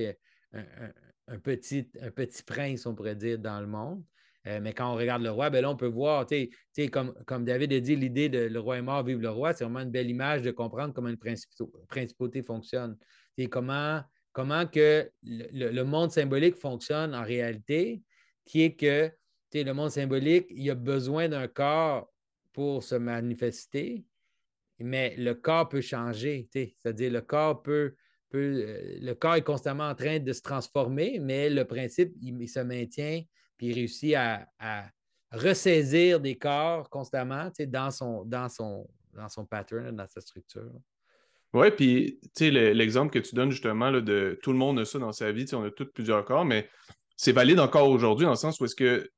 un, 0.54 1.40
petit, 1.40 1.90
un 2.02 2.12
petit 2.12 2.44
prince, 2.44 2.86
on 2.86 2.94
pourrait 2.94 3.16
dire, 3.16 3.40
dans 3.40 3.60
le 3.60 3.68
monde. 3.68 4.04
Euh, 4.46 4.60
mais 4.62 4.74
quand 4.74 4.92
on 4.92 4.96
regarde 4.96 5.24
le 5.24 5.32
roi, 5.32 5.50
ben 5.50 5.62
là, 5.62 5.70
on 5.70 5.76
peut 5.76 5.88
voir, 5.88 6.28
comme, 6.92 7.46
David 7.46 7.74
a 7.74 7.80
dit, 7.80 7.96
l'idée 7.96 8.28
de 8.28 8.40
le 8.40 8.60
roi 8.60 8.78
est 8.78 8.82
mort, 8.82 9.04
vive 9.04 9.22
le 9.22 9.30
roi, 9.30 9.54
c'est 9.54 9.64
vraiment 9.64 9.80
une 9.80 9.92
belle 9.92 10.10
image 10.10 10.42
de 10.42 10.52
comprendre 10.52 10.94
comment 10.94 11.10
une 11.10 11.20
principauté 11.88 12.44
fonctionne. 12.44 12.98
Comment, 13.50 14.02
comment 14.34 14.68
que 14.68 15.10
le, 15.24 15.84
monde 15.84 16.12
symbolique 16.12 16.56
fonctionne 16.56 17.16
en 17.16 17.24
réalité, 17.24 18.02
qui 18.46 18.64
est 18.64 18.76
que 18.76 19.10
le 19.54 19.74
monde 19.74 19.92
symbolique, 19.92 20.48
il 20.50 20.70
a 20.72 20.76
besoin 20.76 21.30
d'un 21.30 21.48
corps 21.48 22.12
pour 22.54 22.84
se 22.84 22.96
manifester, 22.96 24.06
mais 24.80 25.16
le 25.18 25.34
corps 25.36 25.70
peut 25.70 25.82
changer. 25.82 26.48
C'est-à-dire 26.52 27.12
le 27.12 27.22
corps 27.22 27.62
peut, 27.62 27.96
euh, 28.36 28.98
le 29.02 29.14
corps 29.14 29.36
est 29.36 29.44
constamment 29.44 29.90
en 29.90 29.96
train 29.96 30.20
de 30.20 30.34
se 30.34 30.42
transformer, 30.42 31.20
mais 31.20 31.50
le 31.50 31.66
principe, 31.66 32.14
il, 32.22 32.48
se 32.48 32.60
maintient, 32.60 33.22
puis 33.58 33.68
il 33.68 33.74
réussit 33.74 34.16
à, 34.16 34.48
ressaisir 35.32 36.20
des 36.20 36.38
corps 36.38 36.88
constamment 36.92 37.50
dans 37.68 37.90
son, 37.90 38.24
dans, 38.24 38.50
son, 38.50 38.88
dans 39.14 39.30
son 39.30 39.48
pattern, 39.48 39.96
dans 39.96 40.08
sa 40.08 40.22
structure. 40.22 40.72
Oui, 41.54 41.72
puis 41.72 42.20
l'exemple 42.40 43.12
que 43.12 43.20
tu 43.20 43.34
donnes 43.34 43.50
justement 43.50 43.90
là, 43.90 44.00
de 44.02 44.40
tout 44.44 44.52
le 44.52 44.60
monde 44.60 44.80
a 44.80 44.86
ça 44.86 45.00
dans 45.00 45.12
sa 45.12 45.32
vie, 45.32 45.46
on 45.54 45.64
a 45.64 45.72
tous 45.72 45.92
plusieurs 45.92 46.24
corps, 46.24 46.46
mais 46.46 46.70
c'est 47.16 47.32
valide 47.32 47.60
encore 47.60 47.90
aujourd'hui 47.90 48.26
dans 48.26 48.32
le 48.32 48.38
sens 48.38 48.60
où 48.60 48.66
est-ce 48.66 48.76
que 48.76 49.10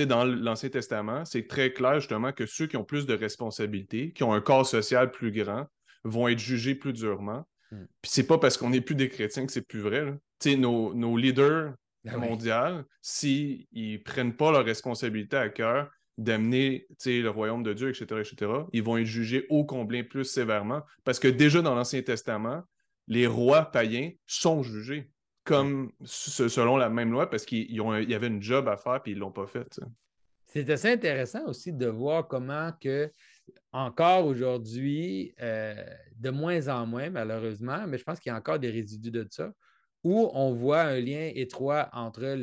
dans 0.00 0.24
l'Ancien 0.24 0.68
Testament, 0.68 1.24
c'est 1.24 1.46
très 1.46 1.72
clair 1.72 2.00
justement 2.00 2.32
que 2.32 2.46
ceux 2.46 2.66
qui 2.66 2.76
ont 2.76 2.84
plus 2.84 3.06
de 3.06 3.14
responsabilités, 3.14 4.12
qui 4.12 4.24
ont 4.24 4.32
un 4.32 4.40
corps 4.40 4.66
social 4.66 5.10
plus 5.10 5.32
grand, 5.32 5.66
vont 6.04 6.28
être 6.28 6.38
jugés 6.38 6.74
plus 6.74 6.92
durement. 6.92 7.46
Hmm. 7.70 7.84
Puis 8.00 8.10
c'est 8.10 8.26
pas 8.26 8.38
parce 8.38 8.56
qu'on 8.56 8.70
n'est 8.70 8.80
plus 8.80 8.94
des 8.94 9.08
chrétiens 9.08 9.46
que 9.46 9.52
c'est 9.52 9.66
plus 9.66 9.80
vrai. 9.80 10.14
Nos, 10.58 10.92
nos, 10.94 11.16
leaders 11.16 11.74
ben 12.04 12.16
mondiaux, 12.16 12.82
s'ils 13.00 13.66
ne 13.72 13.96
prennent 13.98 14.34
pas 14.34 14.50
leurs 14.50 14.64
responsabilités 14.64 15.36
à 15.36 15.48
cœur, 15.48 15.88
d'amener 16.18 16.86
le 17.06 17.28
royaume 17.28 17.62
de 17.62 17.72
Dieu, 17.72 17.90
etc., 17.90 18.04
etc., 18.20 18.52
ils 18.72 18.82
vont 18.82 18.96
être 18.96 19.06
jugés 19.06 19.46
ô 19.50 19.64
combien 19.64 20.02
plus 20.02 20.24
sévèrement. 20.24 20.82
Parce 21.04 21.18
que 21.18 21.28
déjà 21.28 21.62
dans 21.62 21.74
l'Ancien 21.74 22.02
Testament, 22.02 22.62
les 23.08 23.26
rois 23.26 23.66
païens 23.66 24.10
sont 24.26 24.62
jugés 24.62 25.11
comme 25.44 25.92
selon 26.04 26.76
la 26.76 26.88
même 26.88 27.10
loi 27.10 27.28
parce 27.28 27.44
qu'il 27.44 27.70
y 27.70 28.14
avait 28.14 28.26
une 28.28 28.42
job 28.42 28.68
à 28.68 28.76
faire 28.76 29.02
puis 29.02 29.12
ils 29.12 29.16
ne 29.16 29.20
l'ont 29.20 29.32
pas 29.32 29.46
fait. 29.46 29.80
C'est 30.46 30.68
assez 30.70 30.92
intéressant 30.92 31.46
aussi 31.46 31.72
de 31.72 31.86
voir 31.86 32.28
comment 32.28 32.72
que 32.80 33.10
encore 33.72 34.26
aujourd'hui, 34.26 35.34
euh, 35.40 35.74
de 36.16 36.30
moins 36.30 36.68
en 36.68 36.86
moins 36.86 37.10
malheureusement, 37.10 37.86
mais 37.86 37.98
je 37.98 38.04
pense 38.04 38.20
qu'il 38.20 38.30
y 38.30 38.34
a 38.34 38.38
encore 38.38 38.58
des 38.58 38.70
résidus 38.70 39.10
de 39.10 39.26
ça, 39.30 39.52
où 40.04 40.30
on 40.34 40.52
voit 40.52 40.82
un 40.82 41.00
lien 41.00 41.30
étroit 41.34 41.88
entre 41.92 42.36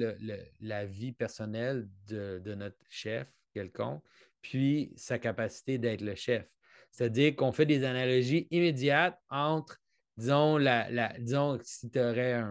la 0.62 0.86
vie 0.86 1.12
personnelle 1.12 1.88
de, 2.08 2.54
notre 2.56 2.78
chef 2.90 3.28
quelconque, 3.54 4.04
puis 4.42 4.94
sa 4.96 5.20
capacité 5.20 5.78
d'être 5.78 6.02
le 6.02 6.16
chef. 6.16 6.48
C'est-à-dire 6.92 7.36
qu'on 7.36 7.52
fait 7.52 7.66
des 7.66 7.84
analogies 7.84 8.48
immédiates 8.50 9.20
entre, 9.30 9.80
disons, 10.20 10.58
la, 10.58 11.18
disons 11.20 11.58
si 11.64 11.90
tu 11.90 12.00
aurais 12.00 12.44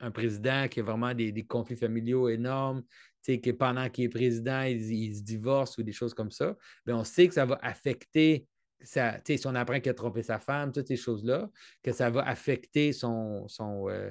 un, 0.00 0.10
président 0.10 0.68
qui 0.68 0.80
a 0.80 0.82
vraiment 0.82 1.14
des, 1.14 1.46
conflits 1.46 1.76
familiaux 1.76 2.28
énormes, 2.28 2.82
que 3.26 3.50
pendant 3.50 3.90
qu'il 3.90 4.04
est 4.04 4.08
président, 4.08 4.62
il, 4.62 5.14
se 5.14 5.22
divorce 5.22 5.76
ou 5.76 5.82
des 5.82 5.92
choses 5.92 6.14
comme 6.14 6.30
ça, 6.30 6.56
bien, 6.86 6.96
on 6.96 7.04
sait 7.04 7.28
que 7.28 7.34
ça 7.34 7.44
va 7.44 7.58
affecter 7.62 8.46
ça, 8.80 9.18
si 9.26 9.46
on 9.46 9.54
apprend 9.54 9.80
qu'il 9.80 9.90
a 9.90 9.94
trompé 9.94 10.22
sa 10.22 10.38
femme, 10.38 10.72
toutes 10.72 10.86
ces 10.86 10.96
choses-là, 10.96 11.50
que 11.82 11.92
ça 11.92 12.10
va 12.10 12.22
affecter 12.22 12.92
son, 12.92 13.46
son 13.48 13.88
euh, 13.90 14.10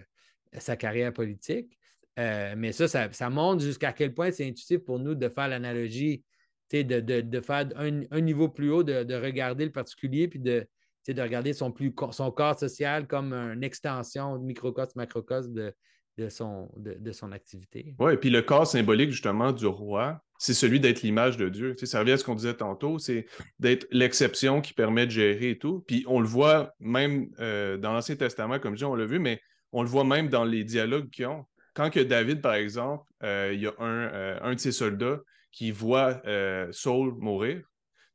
sa 0.59 0.75
carrière 0.75 1.13
politique. 1.13 1.79
Euh, 2.19 2.53
mais 2.57 2.73
ça, 2.73 2.87
ça, 3.11 3.29
montre 3.29 3.63
jusqu'à 3.63 3.93
quel 3.93 4.13
point 4.13 4.31
c'est 4.31 4.45
intuitif 4.45 4.79
pour 4.79 4.99
nous 4.99 5.15
de 5.15 5.29
faire 5.29 5.47
l'analogie, 5.47 6.23
de, 6.71 6.81
de, 6.99 7.41
faire 7.41 7.69
un, 7.75 8.21
niveau 8.21 8.49
plus 8.49 8.71
haut, 8.71 8.83
de, 8.83 9.15
regarder 9.15 9.65
le 9.65 9.71
particulier, 9.71 10.27
puis 10.27 10.39
de, 10.39 10.67
de 11.13 11.21
regarder 11.21 11.53
son, 11.53 11.71
plus, 11.71 11.93
son 12.11 12.31
corps 12.31 12.59
social 12.59 13.07
comme 13.07 13.33
une 13.33 13.63
extension, 13.63 14.37
microcosme, 14.39 14.93
macrocosme 14.95 15.53
de, 15.53 15.73
de, 16.17 16.29
son, 16.29 16.69
de, 16.77 17.11
son 17.11 17.31
activité. 17.31 17.95
Oui, 17.99 18.13
et 18.13 18.17
puis 18.17 18.29
le 18.29 18.41
corps 18.41 18.67
symbolique 18.67 19.11
justement 19.11 19.51
du 19.51 19.67
roi, 19.67 20.21
c'est 20.39 20.53
celui 20.53 20.79
d'être 20.79 21.01
l'image 21.01 21.37
de 21.37 21.49
Dieu. 21.49 21.75
ça 21.83 21.99
revient 21.99 22.13
à 22.13 22.17
ce 22.17 22.23
qu'on 22.23 22.35
disait 22.35 22.55
tantôt, 22.55 22.99
c'est 22.99 23.25
d'être 23.59 23.87
l'exception 23.91 24.61
qui 24.61 24.73
permet 24.73 25.05
de 25.05 25.11
gérer 25.11 25.51
et 25.51 25.57
tout. 25.57 25.83
Puis 25.87 26.03
on 26.07 26.19
le 26.19 26.27
voit 26.27 26.73
même 26.79 27.29
euh, 27.39 27.77
dans 27.77 27.93
l'Ancien 27.93 28.15
Testament, 28.15 28.59
comme 28.59 28.73
je 28.73 28.79
dis, 28.79 28.85
on 28.85 28.95
l'a 28.95 29.05
vu, 29.05 29.19
mais 29.19 29.39
on 29.71 29.83
le 29.83 29.89
voit 29.89 30.03
même 30.03 30.29
dans 30.29 30.43
les 30.43 30.63
dialogues 30.63 31.09
qu'ils 31.09 31.27
ont 31.27 31.45
quand 31.73 31.91
que 31.91 31.99
David, 31.99 32.41
par 32.41 32.55
exemple, 32.55 33.05
euh, 33.21 33.51
il 33.53 33.61
y 33.61 33.67
a 33.67 33.73
euh, 33.79 34.39
un, 34.41 34.55
de 34.55 34.59
ses 34.59 34.71
soldats 34.71 35.19
qui 35.51 35.69
voit 35.69 36.23
Saul 36.71 37.13
mourir, 37.19 37.61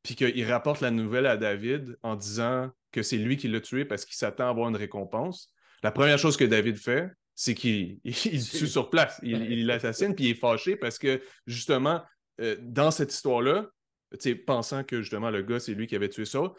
puis 0.02 0.14
qu'il 0.14 0.44
rapporte 0.44 0.80
la 0.80 0.90
nouvelle 0.90 1.26
à 1.26 1.36
David 1.36 1.96
en 2.02 2.16
disant 2.16 2.70
que 2.90 3.02
c'est 3.02 3.16
lui 3.16 3.36
qui 3.36 3.48
l'a 3.48 3.60
tué 3.60 3.84
parce 3.84 4.04
qu'il 4.04 4.16
s'attend 4.16 4.46
à 4.46 4.50
avoir 4.50 4.68
une 4.68 4.76
récompense, 4.76 5.52
la 5.82 5.90
première 5.90 6.18
chose 6.18 6.36
que 6.36 6.44
David 6.44 6.76
fait, 6.76 7.10
c'est 7.34 7.54
qu'il 7.54 8.00
tue 8.04 8.66
sur 8.66 8.90
place. 8.90 9.18
Il 9.22 9.66
l'assassine, 9.66 10.14
puis 10.14 10.26
il 10.26 10.30
est 10.30 10.34
fâché 10.34 10.76
parce 10.76 10.98
que, 10.98 11.20
justement, 11.46 12.02
dans 12.60 12.90
cette 12.90 13.12
histoire-là, 13.12 13.68
pensant 14.46 14.84
que, 14.84 15.00
justement, 15.02 15.30
le 15.30 15.42
gars, 15.42 15.60
c'est 15.60 15.74
lui 15.74 15.86
qui 15.86 15.96
avait 15.96 16.08
tué 16.08 16.24
Saul, 16.24 16.50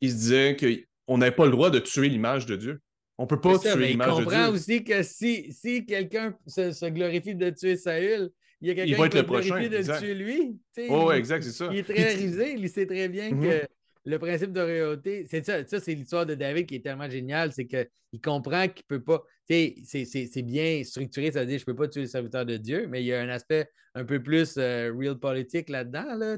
il 0.00 0.10
se 0.10 0.16
disait 0.16 0.56
qu'on 0.56 1.18
n'avait 1.18 1.34
pas 1.34 1.44
le 1.44 1.50
droit 1.50 1.70
de 1.70 1.78
tuer 1.78 2.08
l'image 2.08 2.46
de 2.46 2.56
Dieu. 2.56 2.80
On 3.16 3.26
peut 3.26 3.40
pas 3.40 3.58
tuer 3.58 3.76
l'image 3.86 4.08
de 4.08 4.12
Dieu. 4.14 4.22
Il 4.22 4.24
comprend 4.24 4.48
aussi 4.48 4.84
que 4.84 5.02
si, 5.02 5.52
si 5.52 5.86
quelqu'un 5.86 6.36
se, 6.46 6.88
glorifie 6.88 7.34
de 7.34 7.50
tuer 7.50 7.76
Saül, 7.76 8.30
il 8.64 8.68
y 8.68 8.70
a 8.70 8.74
quelqu'un 8.74 9.08
qui 9.08 9.16
va 9.16 9.22
glorifie 9.22 9.68
de 9.68 9.76
le 9.76 9.98
tuer 9.98 10.14
lui. 10.14 10.58
Oh, 10.88 11.12
exact, 11.12 11.42
c'est 11.42 11.52
ça. 11.52 11.68
Il 11.70 11.78
est 11.78 11.82
très 11.82 12.14
risé, 12.14 12.54
il 12.56 12.68
sait 12.70 12.86
très 12.86 13.08
bien 13.08 13.30
mhm. 13.30 13.42
que 13.42 13.68
le 14.04 14.18
principe 14.18 14.52
de 14.52 14.60
royauté, 14.60 15.26
c'est 15.28 15.44
ça, 15.44 15.66
ça 15.66 15.80
c'est 15.80 15.94
l'histoire 15.94 16.26
de 16.26 16.34
David 16.34 16.66
qui 16.66 16.76
est 16.76 16.84
tellement 16.84 17.08
géniale, 17.08 17.52
c'est 17.52 17.66
qu'il 17.66 17.88
comprend 18.22 18.68
qu'il 18.68 18.84
ne 18.90 18.96
peut 18.96 19.02
pas, 19.02 19.22
c'est 19.48 20.42
bien 20.42 20.82
structuré, 20.84 21.32
ça 21.32 21.40
veut 21.40 21.46
dire 21.46 21.58
je 21.58 21.62
ne 21.62 21.66
peux 21.66 21.74
pas 21.74 21.88
tuer 21.88 22.02
le 22.02 22.06
serviteur 22.06 22.44
de 22.44 22.56
Dieu, 22.56 22.86
mais 22.88 23.02
il 23.02 23.06
y 23.06 23.14
a 23.14 23.20
un 23.20 23.28
aspect 23.28 23.68
un 23.94 24.04
peu 24.04 24.22
plus 24.22 24.56
euh, 24.58 24.92
real 24.94 25.18
politique 25.18 25.68
là-dedans, 25.68 26.16
là, 26.16 26.36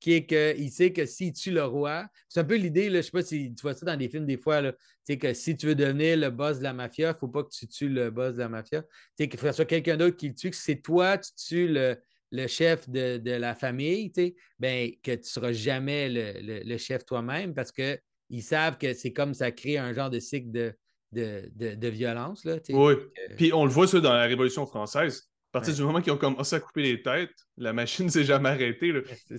qui 0.00 0.12
est 0.12 0.26
qu'il 0.26 0.70
sait 0.70 0.92
que 0.92 1.06
s'il 1.06 1.32
tue 1.32 1.52
le 1.52 1.64
roi, 1.64 2.06
c'est 2.28 2.40
un 2.40 2.44
peu 2.44 2.56
l'idée, 2.56 2.90
je 2.90 2.96
ne 2.96 3.02
sais 3.02 3.10
pas 3.10 3.22
si 3.22 3.54
tu 3.54 3.62
vois 3.62 3.74
ça 3.74 3.86
dans 3.86 3.96
des 3.96 4.08
films 4.08 4.26
des 4.26 4.38
fois, 4.38 4.60
là, 4.60 4.72
que 5.08 5.32
si 5.32 5.56
tu 5.56 5.66
veux 5.66 5.74
devenir 5.74 6.16
le 6.16 6.30
boss 6.30 6.58
de 6.58 6.64
la 6.64 6.72
mafia, 6.72 7.10
il 7.10 7.12
ne 7.12 7.18
faut 7.18 7.28
pas 7.28 7.44
que 7.44 7.50
tu 7.50 7.68
tues 7.68 7.88
le 7.88 8.10
boss 8.10 8.34
de 8.34 8.40
la 8.40 8.48
mafia, 8.48 8.84
qu'il 9.16 9.30
faut 9.30 9.46
que 9.46 9.52
ce 9.52 9.56
soit 9.56 9.64
quelqu'un 9.64 9.96
d'autre 9.96 10.16
qui 10.16 10.28
le 10.28 10.34
tue, 10.34 10.50
que 10.50 10.56
c'est 10.56 10.82
toi, 10.82 11.16
tu 11.16 11.32
tues 11.34 11.68
le 11.68 11.96
le 12.36 12.46
chef 12.46 12.88
de, 12.88 13.30
la 13.30 13.54
famille, 13.54 14.12
ben, 14.58 14.90
que 15.02 15.12
tu 15.12 15.18
ne 15.18 15.22
seras 15.22 15.52
jamais 15.52 16.08
le, 16.08 16.78
chef 16.78 17.04
toi-même 17.04 17.54
parce 17.54 17.72
qu'ils 17.72 18.42
savent 18.42 18.78
que 18.78 18.92
c'est 18.92 19.12
comme 19.12 19.34
ça 19.34 19.50
crée 19.50 19.78
un 19.78 19.92
genre 19.92 20.10
de 20.10 20.20
cycle 20.20 20.50
de, 20.50 20.74
de, 21.12 21.88
violence. 21.88 22.44
Là, 22.44 22.58
oui. 22.68 22.94
Puis 23.36 23.52
on 23.52 23.64
le 23.64 23.70
voit 23.70 23.88
ça 23.88 24.00
dans 24.00 24.12
la 24.12 24.26
Révolution 24.26 24.66
française. 24.66 25.30
À 25.52 25.60
partir 25.60 25.74
du 25.74 25.82
moment 25.82 26.02
qu'ils 26.02 26.12
ont 26.12 26.18
commencé 26.18 26.54
à 26.54 26.60
couper 26.60 26.82
les 26.82 27.02
têtes, 27.02 27.34
la 27.56 27.72
machine 27.72 28.06
ne 28.06 28.10
s'est 28.12 28.24
jamais 28.24 28.50
arrêtée. 28.50 28.92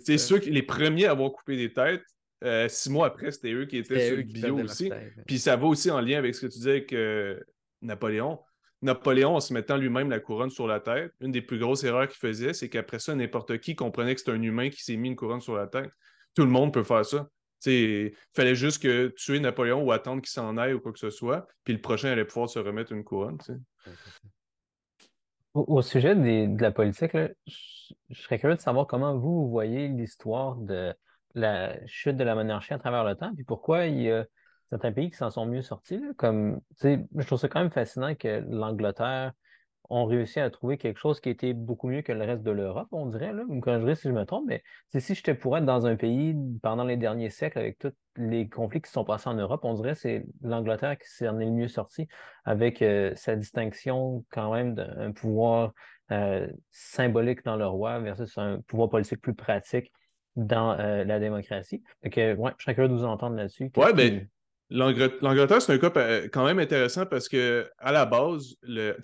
C'est 0.03 0.17
ceux 0.17 0.39
qui 0.39 0.49
les 0.49 0.63
premiers 0.63 1.05
à 1.05 1.11
avoir 1.11 1.31
coupé 1.31 1.55
des 1.57 1.71
têtes. 1.71 2.03
Euh, 2.43 2.67
six 2.69 2.89
mois 2.89 3.07
après, 3.07 3.31
c'était 3.31 3.51
eux 3.51 3.65
qui 3.65 3.77
étaient 3.77 4.07
sur 4.07 4.17
le 4.17 4.23
bio 4.23 4.59
aussi. 4.59 4.91
Puis 5.25 5.39
ça 5.39 5.55
va 5.55 5.67
aussi 5.67 5.89
en 5.91 6.01
lien 6.01 6.17
avec 6.17 6.35
ce 6.35 6.41
que 6.41 6.47
tu 6.47 6.57
disais 6.59 6.71
avec 6.71 6.93
euh, 6.93 7.39
Napoléon. 7.81 8.39
Napoléon, 8.81 9.35
en 9.35 9.39
se 9.39 9.53
mettant 9.53 9.77
lui-même 9.77 10.09
la 10.09 10.19
couronne 10.19 10.49
sur 10.49 10.67
la 10.67 10.79
tête, 10.79 11.11
une 11.19 11.31
des 11.31 11.41
plus 11.41 11.57
grosses 11.57 11.83
erreurs 11.83 12.07
qu'il 12.07 12.17
faisait, 12.17 12.53
c'est 12.53 12.69
qu'après 12.69 12.99
ça, 12.99 13.15
n'importe 13.15 13.57
qui 13.59 13.75
comprenait 13.75 14.13
que 14.13 14.21
c'est 14.21 14.31
un 14.31 14.41
humain 14.41 14.69
qui 14.69 14.83
s'est 14.83 14.97
mis 14.97 15.09
une 15.09 15.15
couronne 15.15 15.41
sur 15.41 15.55
la 15.55 15.67
tête. 15.67 15.89
Tout 16.35 16.43
le 16.43 16.51
monde 16.51 16.71
peut 16.71 16.83
faire 16.83 17.05
ça. 17.05 17.27
Il 17.65 18.13
fallait 18.35 18.53
juste 18.53 18.83
que 18.83 19.07
tuer 19.07 19.39
Napoléon 19.39 19.83
ou 19.83 19.91
attendre 19.91 20.21
qu'il 20.21 20.29
s'en 20.29 20.57
aille 20.57 20.73
ou 20.73 20.79
quoi 20.79 20.93
que 20.93 20.99
ce 20.99 21.09
soit, 21.09 21.47
puis 21.63 21.73
le 21.73 21.81
prochain 21.81 22.09
allait 22.09 22.25
pouvoir 22.25 22.49
se 22.49 22.59
remettre 22.59 22.91
une 22.91 23.03
couronne. 23.03 23.39
Au, 25.55 25.81
sujet 25.81 26.15
de 26.15 26.61
la 26.61 26.71
politique, 26.71 27.13
je 27.15 28.21
serais 28.21 28.37
curieux 28.37 28.55
de 28.55 28.61
savoir 28.61 28.85
comment 28.85 29.17
vous, 29.17 29.49
voyez 29.49 29.87
l'histoire 29.87 30.55
de 30.55 30.93
la 31.33 31.83
chute 31.87 32.15
de 32.15 32.23
la 32.23 32.35
monarchie 32.35 32.73
à 32.73 32.77
travers 32.77 33.03
le 33.03 33.15
temps, 33.15 33.33
puis 33.33 33.43
pourquoi 33.43 33.85
il 33.85 34.01
y 34.03 34.11
a 34.11 34.25
certains 34.69 34.91
pays 34.91 35.09
qui 35.09 35.17
s'en 35.17 35.29
sont 35.29 35.45
mieux 35.45 35.61
sortis. 35.61 36.01
comme, 36.17 36.59
je 36.81 37.25
trouve 37.25 37.39
ça 37.39 37.47
quand 37.47 37.61
même 37.61 37.71
fascinant 37.71 38.15
que 38.15 38.43
l'Angleterre 38.49 39.33
ont 39.89 40.05
réussi 40.05 40.39
à 40.39 40.49
trouver 40.49 40.77
quelque 40.77 40.99
chose 40.99 41.19
qui 41.21 41.29
était 41.29 41.53
beaucoup 41.53 41.87
mieux 41.87 42.01
que 42.01 42.11
le 42.11 42.23
reste 42.23 42.43
de 42.43 42.51
l'Europe, 42.51 42.87
on 42.91 43.05
dirait, 43.05 43.33
là, 43.33 43.43
ou 43.47 43.59
quand 43.61 43.79
je 43.79 43.85
dis 43.85 43.95
si 43.95 44.07
je 44.07 44.13
me 44.13 44.25
trompe, 44.25 44.45
mais 44.47 44.63
si 44.99 45.15
j'étais 45.15 45.33
pour 45.33 45.57
être 45.57 45.65
dans 45.65 45.85
un 45.85 45.95
pays 45.95 46.35
pendant 46.61 46.83
les 46.83 46.97
derniers 46.97 47.29
siècles 47.29 47.59
avec 47.59 47.77
tous 47.79 47.93
les 48.17 48.49
conflits 48.49 48.81
qui 48.81 48.91
sont 48.91 49.05
passés 49.05 49.29
en 49.29 49.35
Europe, 49.35 49.61
on 49.63 49.73
dirait 49.73 49.93
que 49.93 49.99
c'est 49.99 50.25
l'Angleterre 50.41 50.97
qui 50.97 51.07
s'en 51.07 51.39
est 51.39 51.45
le 51.45 51.51
mieux 51.51 51.67
sorti 51.67 52.07
avec 52.43 52.81
euh, 52.81 53.13
sa 53.15 53.35
distinction 53.35 54.25
quand 54.29 54.53
même 54.53 54.75
d'un 54.75 55.11
pouvoir 55.11 55.73
euh, 56.11 56.47
symbolique 56.71 57.43
dans 57.45 57.55
le 57.55 57.67
roi 57.67 57.99
versus 57.99 58.37
un 58.37 58.61
pouvoir 58.67 58.89
politique 58.89 59.21
plus 59.21 59.35
pratique 59.35 59.91
dans 60.35 60.77
euh, 60.79 61.03
la 61.03 61.19
démocratie. 61.19 61.83
Donc, 62.03 62.13
ouais, 62.15 62.53
je 62.57 62.63
serais 62.63 62.75
curieux 62.75 62.89
de 62.89 62.93
vous 62.93 63.05
entendre 63.05 63.35
là-dessus. 63.35 63.71
Ouais, 63.75 63.93
ben, 63.93 64.27
L'Angleterre, 64.69 65.61
c'est 65.61 65.71
un 65.71 65.77
cas 65.77 65.91
euh, 65.95 66.27
quand 66.31 66.43
même 66.43 66.59
intéressant 66.59 67.05
parce 67.05 67.29
que 67.29 67.69
à 67.77 67.93
la 67.93 68.05
base, 68.05 68.55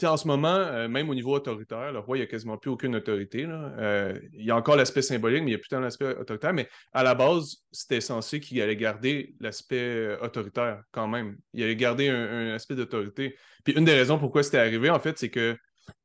en 0.03 0.17
ce 0.17 0.27
moment, 0.27 0.57
euh, 0.57 0.89
même 0.89 1.09
au 1.09 1.15
niveau 1.15 1.33
autoritaire, 1.33 1.93
le 1.93 1.99
roi, 1.99 2.17
il 2.17 2.19
n'y 2.19 2.25
a 2.25 2.27
quasiment 2.27 2.57
plus 2.57 2.69
aucune 2.69 2.97
autorité. 2.97 3.45
Euh, 3.47 4.13
il 4.33 4.45
y 4.45 4.51
a 4.51 4.57
encore 4.57 4.75
l'aspect 4.75 5.01
symbolique, 5.01 5.43
mais 5.43 5.51
il 5.51 5.53
n'y 5.53 5.55
a 5.55 5.59
plus 5.59 5.69
tant 5.69 5.79
l'aspect 5.79 6.17
autoritaire. 6.17 6.51
Mais 6.51 6.67
à 6.91 7.01
la 7.03 7.15
base, 7.15 7.59
c'était 7.71 8.01
censé 8.01 8.41
qu'il 8.41 8.61
allait 8.61 8.75
garder 8.75 9.35
l'aspect 9.39 10.17
autoritaire 10.21 10.83
quand 10.91 11.07
même. 11.07 11.37
Il 11.53 11.63
allait 11.63 11.77
garder 11.77 12.09
un, 12.09 12.53
aspect 12.53 12.75
d'autorité. 12.75 13.37
Puis 13.63 13.73
une 13.73 13.85
des 13.85 13.93
raisons 13.93 14.19
pourquoi 14.19 14.43
c'était 14.43 14.57
arrivé, 14.57 14.89
en 14.89 14.99
fait, 14.99 15.17
c'est 15.17 15.29
que 15.29 15.55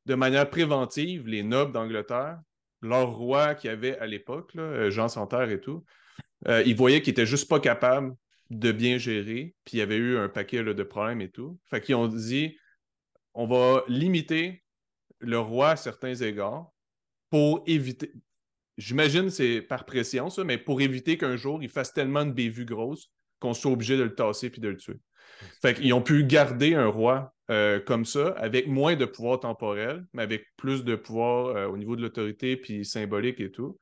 de 0.05 0.15
manière 0.15 0.49
préventive, 0.49 1.27
les 1.27 1.43
nobles 1.43 1.73
d'Angleterre, 1.73 2.39
leur 2.81 3.09
roi 3.09 3.55
qui 3.55 3.67
avait 3.67 3.99
à 3.99 4.07
l'époque, 4.07 4.53
Jean 4.87 5.09
Santerre 5.09 5.49
et 5.49 5.59
tout, 5.59 5.83
ils 6.47 6.75
voyaient 6.75 7.01
qu'ils 7.01 7.11
n'étaient 7.11 7.25
juste 7.25 7.49
pas 7.49 7.59
capables 7.59 8.13
de 8.49 8.71
bien 8.71 8.97
gérer, 8.97 9.55
puis 9.63 9.77
il 9.77 9.79
y 9.79 9.81
avait 9.81 9.97
eu 9.97 10.17
un 10.17 10.29
paquet 10.29 10.63
de 10.63 10.83
problèmes 10.83 11.21
et 11.21 11.29
tout. 11.29 11.59
Fait 11.65 11.81
qu'ils 11.81 11.95
ont 11.95 12.07
dit 12.07 12.57
on 13.33 13.45
va 13.45 13.83
limiter 13.87 14.63
le 15.19 15.39
roi 15.39 15.71
à 15.71 15.75
certains 15.75 16.15
égards 16.15 16.71
pour 17.29 17.63
éviter. 17.67 18.11
J'imagine 18.77 19.29
c'est 19.29 19.61
par 19.61 19.85
pression, 19.85 20.29
ça, 20.29 20.43
mais 20.43 20.57
pour 20.57 20.81
éviter 20.81 21.17
qu'un 21.17 21.35
jour 21.35 21.61
il 21.61 21.69
fasse 21.69 21.93
tellement 21.93 22.25
de 22.25 22.31
bévues 22.31 22.65
grosses 22.65 23.11
qu'on 23.39 23.53
soit 23.53 23.71
obligé 23.71 23.97
de 23.97 24.03
le 24.03 24.15
tasser 24.15 24.49
puis 24.49 24.61
de 24.61 24.69
le 24.69 24.77
tuer. 24.77 24.99
Fait 25.61 25.73
qu'ils 25.73 25.93
ont 25.93 26.01
pu 26.01 26.25
garder 26.25 26.73
un 26.73 26.87
roi 26.87 27.35
euh, 27.49 27.79
comme 27.79 28.05
ça, 28.05 28.29
avec 28.37 28.67
moins 28.67 28.95
de 28.95 29.05
pouvoir 29.05 29.39
temporel, 29.39 30.05
mais 30.13 30.21
avec 30.21 30.45
plus 30.55 30.83
de 30.83 30.95
pouvoir 30.95 31.55
euh, 31.55 31.67
au 31.67 31.77
niveau 31.77 31.95
de 31.95 32.01
l'autorité 32.01 32.55
puis 32.57 32.85
symbolique 32.85 33.39
et 33.39 33.49
tout. 33.49 33.79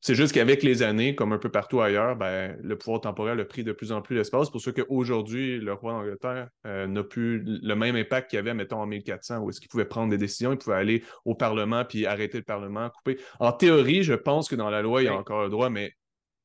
C'est 0.00 0.14
juste 0.14 0.32
qu'avec 0.32 0.62
les 0.62 0.82
années, 0.82 1.14
comme 1.14 1.34
un 1.34 1.38
peu 1.38 1.50
partout 1.50 1.82
ailleurs, 1.82 2.16
ben, 2.16 2.56
le 2.62 2.78
pouvoir 2.78 3.02
temporel 3.02 3.38
a 3.38 3.44
pris 3.44 3.62
de 3.62 3.72
plus 3.72 3.92
en 3.92 4.00
plus 4.00 4.16
d'espace. 4.16 4.48
Pour 4.48 4.62
ça 4.62 4.72
qu'aujourd'hui, 4.72 5.58
le 5.58 5.74
roi 5.74 5.92
d'Angleterre 5.92 6.48
euh, 6.66 6.86
n'a 6.86 7.04
plus 7.04 7.42
le 7.44 7.74
même 7.74 7.94
impact 7.94 8.30
qu'il 8.30 8.38
avait, 8.38 8.54
mettons, 8.54 8.78
en 8.78 8.86
1400, 8.86 9.40
où 9.40 9.50
est-ce 9.50 9.60
qu'il 9.60 9.68
pouvait 9.68 9.84
prendre 9.84 10.10
des 10.10 10.18
décisions, 10.18 10.52
il 10.52 10.58
pouvait 10.58 10.76
aller 10.76 11.04
au 11.26 11.34
Parlement 11.34 11.84
puis 11.84 12.06
arrêter 12.06 12.38
le 12.38 12.44
Parlement, 12.44 12.88
couper. 12.88 13.18
En 13.38 13.52
théorie, 13.52 14.02
je 14.02 14.14
pense 14.14 14.48
que 14.48 14.56
dans 14.56 14.70
la 14.70 14.80
loi, 14.80 15.02
il 15.02 15.06
y 15.06 15.08
a 15.08 15.14
encore 15.14 15.42
le 15.42 15.50
droit, 15.50 15.68
mais 15.68 15.92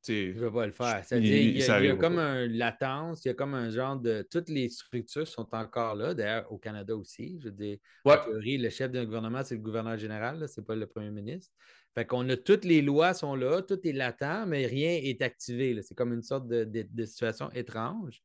je 0.08 0.40
ne 0.40 0.46
vais 0.46 0.52
pas 0.52 0.66
le 0.66 0.72
faire. 0.72 1.04
il, 1.12 1.58
y 1.58 1.70
a, 1.70 1.96
comme 1.96 2.20
un 2.20 2.48
latence, 2.48 3.26
il 3.26 3.30
y 3.30 3.32
a 3.32 3.34
comme 3.34 3.54
un 3.54 3.70
genre 3.70 3.98
de. 3.98 4.28
Toutes 4.30 4.50
les 4.50 4.70
structures 4.70 5.28
sont 5.28 5.48
encore 5.54 5.96
là, 5.96 6.14
d'ailleurs 6.14 6.52
au 6.52 6.58
Canada 6.58 6.96
aussi. 6.96 7.40
Je 7.44 7.50
dis, 7.50 7.80
en 8.04 8.18
théorie, 8.18 8.58
le 8.58 8.70
chef 8.70 8.92
d'un 8.92 9.06
gouvernement, 9.06 9.44
c'est 9.44 9.56
le 9.56 9.62
gouverneur 9.62 9.98
général, 9.98 10.48
ce 10.48 10.60
n'est 10.60 10.66
pas 10.66 10.76
le 10.76 10.88
premier 10.88 11.12
ministre. 11.12 11.52
Fait 11.96 12.06
qu'on 12.06 12.28
a 12.30 12.36
toutes 12.36 12.66
les 12.66 12.82
lois 12.82 13.14
sont 13.14 13.36
là, 13.36 13.62
tout 13.62 13.80
est 13.88 13.94
latent, 13.94 14.46
mais 14.48 14.66
rien 14.66 15.00
est 15.02 15.22
activé. 15.22 15.82
C'est 15.82 15.96
comme 15.96 16.14
une 16.14 16.24
sorte 16.24 16.48
de, 16.48 17.06
situation 17.06 17.50
étrange. 17.52 18.22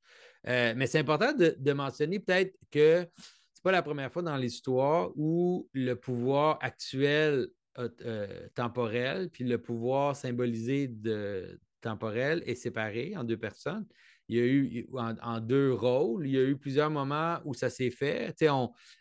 Euh, 0.48 0.74
mais 0.76 0.86
c'est 0.86 0.98
important 0.98 1.32
de, 1.32 1.72
mentionner 1.72 2.18
peut-être 2.18 2.56
que 2.70 3.06
ce 3.52 3.60
n'est 3.60 3.62
pas 3.62 3.72
la 3.72 3.82
première 3.82 4.12
fois 4.12 4.22
dans 4.22 4.36
l'histoire 4.36 5.10
où 5.14 5.68
le 5.72 5.94
pouvoir 5.94 6.58
actuel 6.62 7.46
euh, 7.78 8.48
temporel, 8.54 9.30
puis 9.30 9.44
le 9.44 9.58
pouvoir 9.58 10.16
symbolisé 10.16 10.88
de, 10.88 11.60
temporel 11.80 12.42
est 12.46 12.54
séparé 12.54 13.14
en 13.16 13.24
deux 13.24 13.36
personnes. 13.36 13.86
Il 14.28 14.36
y 14.36 14.40
a 14.40 14.44
eu 14.44 14.86
en, 14.94 15.40
deux 15.40 15.72
rôles. 15.72 16.26
Il 16.26 16.32
y 16.32 16.38
a 16.38 16.42
eu 16.42 16.56
plusieurs 16.56 16.90
moments 16.90 17.38
où 17.44 17.52
ça 17.52 17.68
s'est 17.68 17.90
fait. 17.90 18.32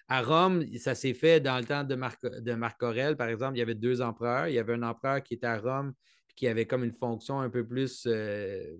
À 0.07 0.21
Rome, 0.23 0.65
ça 0.77 0.95
s'est 0.95 1.13
fait 1.13 1.39
dans 1.39 1.59
le 1.59 1.65
temps 1.65 1.83
de 1.83 1.93
Marc, 1.93 2.25
de 2.25 2.53
Marc 2.53 2.81
Aurèle, 2.81 3.15
par 3.15 3.29
exemple. 3.29 3.55
Il 3.55 3.59
y 3.59 3.61
avait 3.61 3.75
deux 3.75 4.01
empereurs. 4.01 4.47
Il 4.47 4.55
y 4.55 4.59
avait 4.59 4.73
un 4.73 4.83
empereur 4.83 5.21
qui 5.21 5.35
était 5.35 5.45
à 5.45 5.59
Rome 5.59 5.93
qui 6.39 6.47
avait 6.47 6.65
comme 6.65 6.85
une 6.85 6.93
fonction 6.93 7.41
un 7.41 7.49
peu 7.49 7.67
plus 7.67 8.05
euh, 8.07 8.77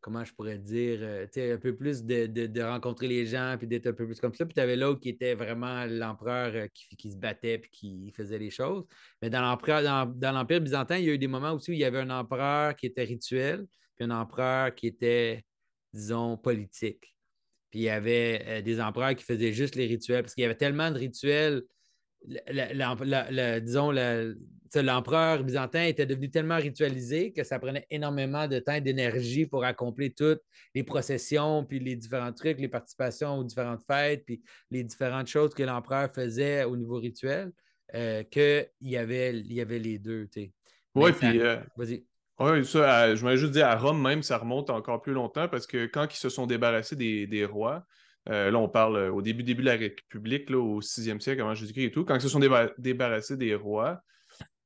comment 0.00 0.24
je 0.24 0.32
pourrais 0.32 0.58
dire, 0.58 0.98
euh, 1.02 1.26
un 1.36 1.58
peu 1.58 1.74
plus 1.74 2.04
de, 2.04 2.62
rencontrer 2.62 3.08
les 3.08 3.26
gens, 3.26 3.56
puis 3.58 3.66
d'être 3.66 3.86
un 3.86 3.92
peu 3.92 4.06
plus 4.06 4.20
comme 4.20 4.34
ça. 4.34 4.44
Puis 4.46 4.54
tu 4.54 4.60
avais 4.60 4.76
l'autre 4.76 5.00
qui 5.00 5.08
était 5.08 5.34
vraiment 5.34 5.84
l'empereur 5.86 6.52
euh, 6.54 6.66
qui, 6.72 7.10
se 7.10 7.16
battait, 7.16 7.58
puis 7.58 7.70
qui 7.70 8.12
faisait 8.16 8.38
les 8.38 8.50
choses. 8.50 8.84
Mais 9.22 9.30
dans 9.30 9.42
l'Empire 9.42 10.60
byzantin, 10.60 10.98
il 10.98 11.04
y 11.04 11.10
a 11.10 11.14
eu 11.14 11.18
des 11.18 11.26
moments 11.26 11.52
aussi 11.52 11.70
où 11.70 11.74
il 11.74 11.80
y 11.80 11.84
avait 11.84 12.00
un 12.00 12.10
empereur 12.10 12.76
qui 12.76 12.86
était 12.86 13.04
rituel, 13.04 13.66
puis 13.96 14.04
un 14.04 14.10
empereur 14.10 14.74
qui 14.74 14.86
était, 14.86 15.44
disons, 15.92 16.36
politique. 16.36 17.14
Puis 17.70 17.80
il 17.80 17.84
y 17.84 17.90
avait 17.90 18.44
euh, 18.46 18.62
des 18.62 18.80
empereurs 18.80 19.14
qui 19.14 19.24
faisaient 19.24 19.52
juste 19.52 19.74
les 19.74 19.86
rituels, 19.86 20.22
parce 20.22 20.34
qu'il 20.34 20.42
y 20.42 20.46
avait 20.46 20.54
tellement 20.54 20.90
de 20.90 20.98
rituels 20.98 21.62
disons, 23.60 23.92
l'empereur 24.74 25.44
byzantin 25.44 25.84
était 25.84 26.06
devenu 26.06 26.30
tellement 26.30 26.56
ritualisé 26.56 27.32
que 27.32 27.44
ça 27.44 27.58
prenait 27.58 27.86
énormément 27.90 28.46
de 28.46 28.58
temps 28.58 28.74
et 28.74 28.80
d'énergie 28.80 29.46
pour 29.46 29.64
accomplir 29.64 30.10
toutes 30.16 30.42
les 30.74 30.82
processions, 30.82 31.64
puis 31.64 31.78
les 31.78 31.96
différents 31.96 32.32
trucs, 32.32 32.58
les 32.58 32.68
participations 32.68 33.38
aux 33.38 33.44
différentes 33.44 33.82
fêtes, 33.86 34.24
puis 34.24 34.42
les 34.70 34.84
différentes 34.84 35.28
choses 35.28 35.54
que 35.54 35.62
l'empereur 35.62 36.12
faisait 36.12 36.64
au 36.64 36.76
niveau 36.76 36.96
rituel, 36.96 37.52
euh, 37.94 38.22
qu'il 38.24 38.68
y 38.82 38.96
avait, 38.96 39.38
y 39.40 39.60
avait 39.60 39.78
les 39.78 39.98
deux. 39.98 40.28
Oui, 40.94 41.12
puis. 41.12 41.40
Euh, 41.40 41.56
vas-y. 41.76 42.04
Oui, 42.40 42.64
ça, 42.64 43.16
je 43.16 43.20
voulais 43.20 43.36
juste 43.36 43.52
dire, 43.52 43.66
à 43.66 43.76
Rome 43.76 44.00
même, 44.00 44.22
ça 44.22 44.38
remonte 44.38 44.70
encore 44.70 45.02
plus 45.02 45.12
longtemps 45.12 45.48
parce 45.48 45.66
que 45.66 45.86
quand 45.86 46.06
ils 46.14 46.18
se 46.18 46.28
sont 46.28 46.46
débarrassés 46.46 46.94
des 46.94 47.44
rois, 47.44 47.84
euh, 48.30 48.50
là, 48.50 48.58
on 48.58 48.68
parle 48.68 48.96
euh, 48.96 49.12
au 49.12 49.22
début, 49.22 49.42
début 49.42 49.62
de 49.62 49.68
la 49.68 49.76
République, 49.76 50.50
au 50.50 50.80
6e 50.80 51.20
siècle 51.20 51.40
avant 51.40 51.54
Jésus-Christ 51.54 51.84
et 51.84 51.90
tout. 51.90 52.04
Quand 52.04 52.14
ils 52.14 52.20
se 52.20 52.28
sont 52.28 52.40
débarrassés 52.78 53.36
des 53.36 53.54
rois, 53.54 54.00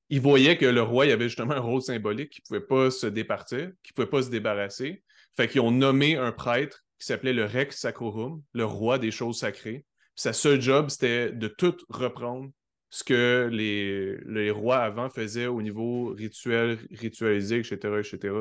ils 0.09 0.21
voyaient 0.21 0.59
que 0.59 0.67
le 0.67 0.83
roi 0.83 1.07
il 1.07 1.13
avait 1.13 1.29
justement 1.29 1.55
un 1.55 1.61
rôle 1.61 1.81
symbolique 1.81 2.31
qui 2.31 2.43
ne 2.43 2.59
pouvait 2.59 2.67
pas 2.67 2.91
se 2.91 3.07
départir, 3.07 3.71
qui 3.83 3.93
ne 3.93 3.95
pouvait 3.95 4.11
pas 4.11 4.23
se 4.23 4.31
débarrasser. 4.31 5.03
Fait 5.37 5.49
qu'ils 5.49 5.63
ont 5.63 5.71
nommé 5.71 6.17
un 6.17 6.33
prêtre 6.33 6.85
qui 6.99 7.07
s'appelait 7.07 7.33
le 7.33 7.45
Rex 7.45 7.79
Sacrorum, 7.79 8.43
le 8.53 8.65
roi 8.65 8.99
des 8.99 9.11
choses 9.11 9.39
sacrées. 9.39 9.85
sa 10.15 10.33
seul 10.33 10.61
job, 10.61 10.91
c'était 10.91 11.33
de 11.33 11.49
tout 11.49 11.77
reprendre 11.89 12.51
ce 12.91 13.05
que 13.05 13.49
les, 13.51 14.51
rois 14.51 14.81
avant 14.81 15.09
faisaient 15.09 15.47
au 15.47 15.63
niveau 15.63 16.13
rituel, 16.13 16.79
ritualisé, 16.91 17.61
etc., 17.61 17.77
etc. 17.99 18.35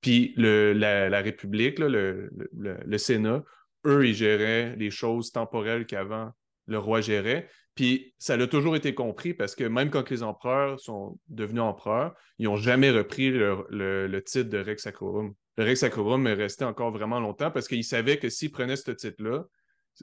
Puis 0.00 0.34
la, 0.36 1.20
République, 1.20 1.78
le, 1.78 2.98
Sénat, 2.98 3.44
eux, 3.86 4.06
ils 4.06 4.14
géraient 4.14 4.76
les 4.76 4.90
choses 4.90 5.32
temporelles 5.32 5.86
qu'avant 5.86 6.32
le 6.66 6.78
roi 6.78 7.00
gérait. 7.00 7.48
Puis 7.74 8.14
ça 8.18 8.34
a 8.34 8.46
toujours 8.46 8.76
été 8.76 8.94
compris 8.94 9.34
parce 9.34 9.54
que 9.54 9.64
même 9.64 9.90
quand 9.90 10.10
les 10.10 10.22
empereurs 10.22 10.78
sont 10.78 11.18
devenus 11.28 11.62
empereurs, 11.62 12.14
ils 12.38 12.44
n'ont 12.44 12.56
jamais 12.56 12.90
repris 12.90 13.30
le, 13.30 14.20
titre 14.24 14.50
de 14.50 14.58
Rex 14.58 14.82
Sacrorum. 14.82 15.34
Le 15.56 15.64
Rex 15.64 15.80
Sacrorum 15.80 16.26
est 16.26 16.34
resté 16.34 16.64
encore 16.64 16.92
vraiment 16.92 17.20
longtemps 17.20 17.50
parce 17.50 17.68
qu'ils 17.68 17.84
savaient 17.84 18.18
que 18.18 18.28
s'ils 18.28 18.50
prenaient 18.50 18.76
ce 18.76 18.90
titre-là, 18.90 19.44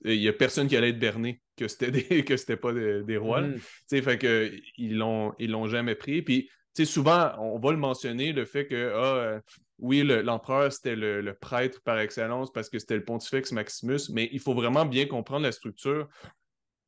il 0.06 0.20
n'y 0.20 0.28
a 0.28 0.34
personne 0.34 0.68
qui 0.68 0.78
allait 0.78 0.90
être 0.90 1.00
berné, 1.00 1.42
que 1.58 1.68
c'était 1.68 1.92
des, 1.92 2.24
que 2.26 2.38
c'était 2.38 2.58
pas 2.58 2.74
des, 2.74 3.18
rois. 3.18 3.42
Mm. 3.42 3.58
Fait 4.02 4.18
que 4.18 4.52
ils 4.78 4.98
l'ont, 4.98 5.34
ils 5.40 5.52
l'ont 5.52 5.68
jamais 5.68 5.96
pris. 5.96 6.22
Puis 6.22 6.50
souvent, 6.86 7.32
on 7.40 7.60
va 7.60 7.72
le 7.72 7.78
mentionner, 7.78 8.34
le 8.34 8.46
fait 8.46 8.68
que 8.68 8.92
ah, 8.94 9.16
euh, 9.16 9.40
oui, 9.80 10.04
l'empereur, 10.04 10.72
c'était 10.72 10.96
le, 10.96 11.34
prêtre 11.34 11.82
par 11.84 12.00
excellence 12.00 12.52
parce 12.52 12.70
que 12.70 12.80
c'était 12.80 12.98
le 12.98 13.04
pontifex 13.04 13.52
Maximus, 13.52 14.10
mais 14.12 14.30
il 14.32 14.40
faut 14.40 14.54
vraiment 14.54 14.86
bien 14.86 15.06
comprendre 15.06 15.44
la 15.44 15.52
structure. 15.52 16.08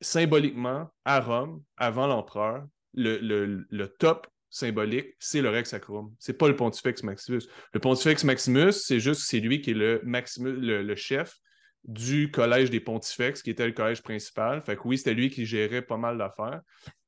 Symboliquement, 0.00 0.90
à 1.04 1.20
Rome, 1.20 1.62
avant 1.76 2.06
l'empereur, 2.06 2.66
le, 2.94 3.86
top 3.98 4.26
symbolique, 4.50 5.14
c'est 5.18 5.40
le 5.40 5.48
Rex 5.48 5.70
Sacrum. 5.70 6.12
C'est 6.18 6.36
pas 6.36 6.48
le 6.48 6.56
pontifex 6.56 7.02
Maximus. 7.02 7.42
Le 7.72 7.80
pontifex 7.80 8.24
Maximus, 8.24 8.72
c'est 8.72 9.00
juste 9.00 9.22
c'est 9.22 9.40
lui 9.40 9.60
qui 9.60 9.70
est 9.70 9.74
le, 9.74 10.00
Maximus, 10.04 10.52
le, 10.52 10.94
chef 10.94 11.38
du 11.84 12.30
collège 12.30 12.70
des 12.70 12.80
pontifex, 12.80 13.42
qui 13.42 13.50
était 13.50 13.66
le 13.66 13.72
collège 13.72 14.02
principal. 14.02 14.62
Fait 14.62 14.76
que 14.76 14.82
oui, 14.84 14.98
c'était 14.98 15.14
lui 15.14 15.30
qui 15.30 15.46
gérait 15.46 15.82
pas 15.82 15.96
mal 15.96 16.18
d'affaires. 16.18 16.60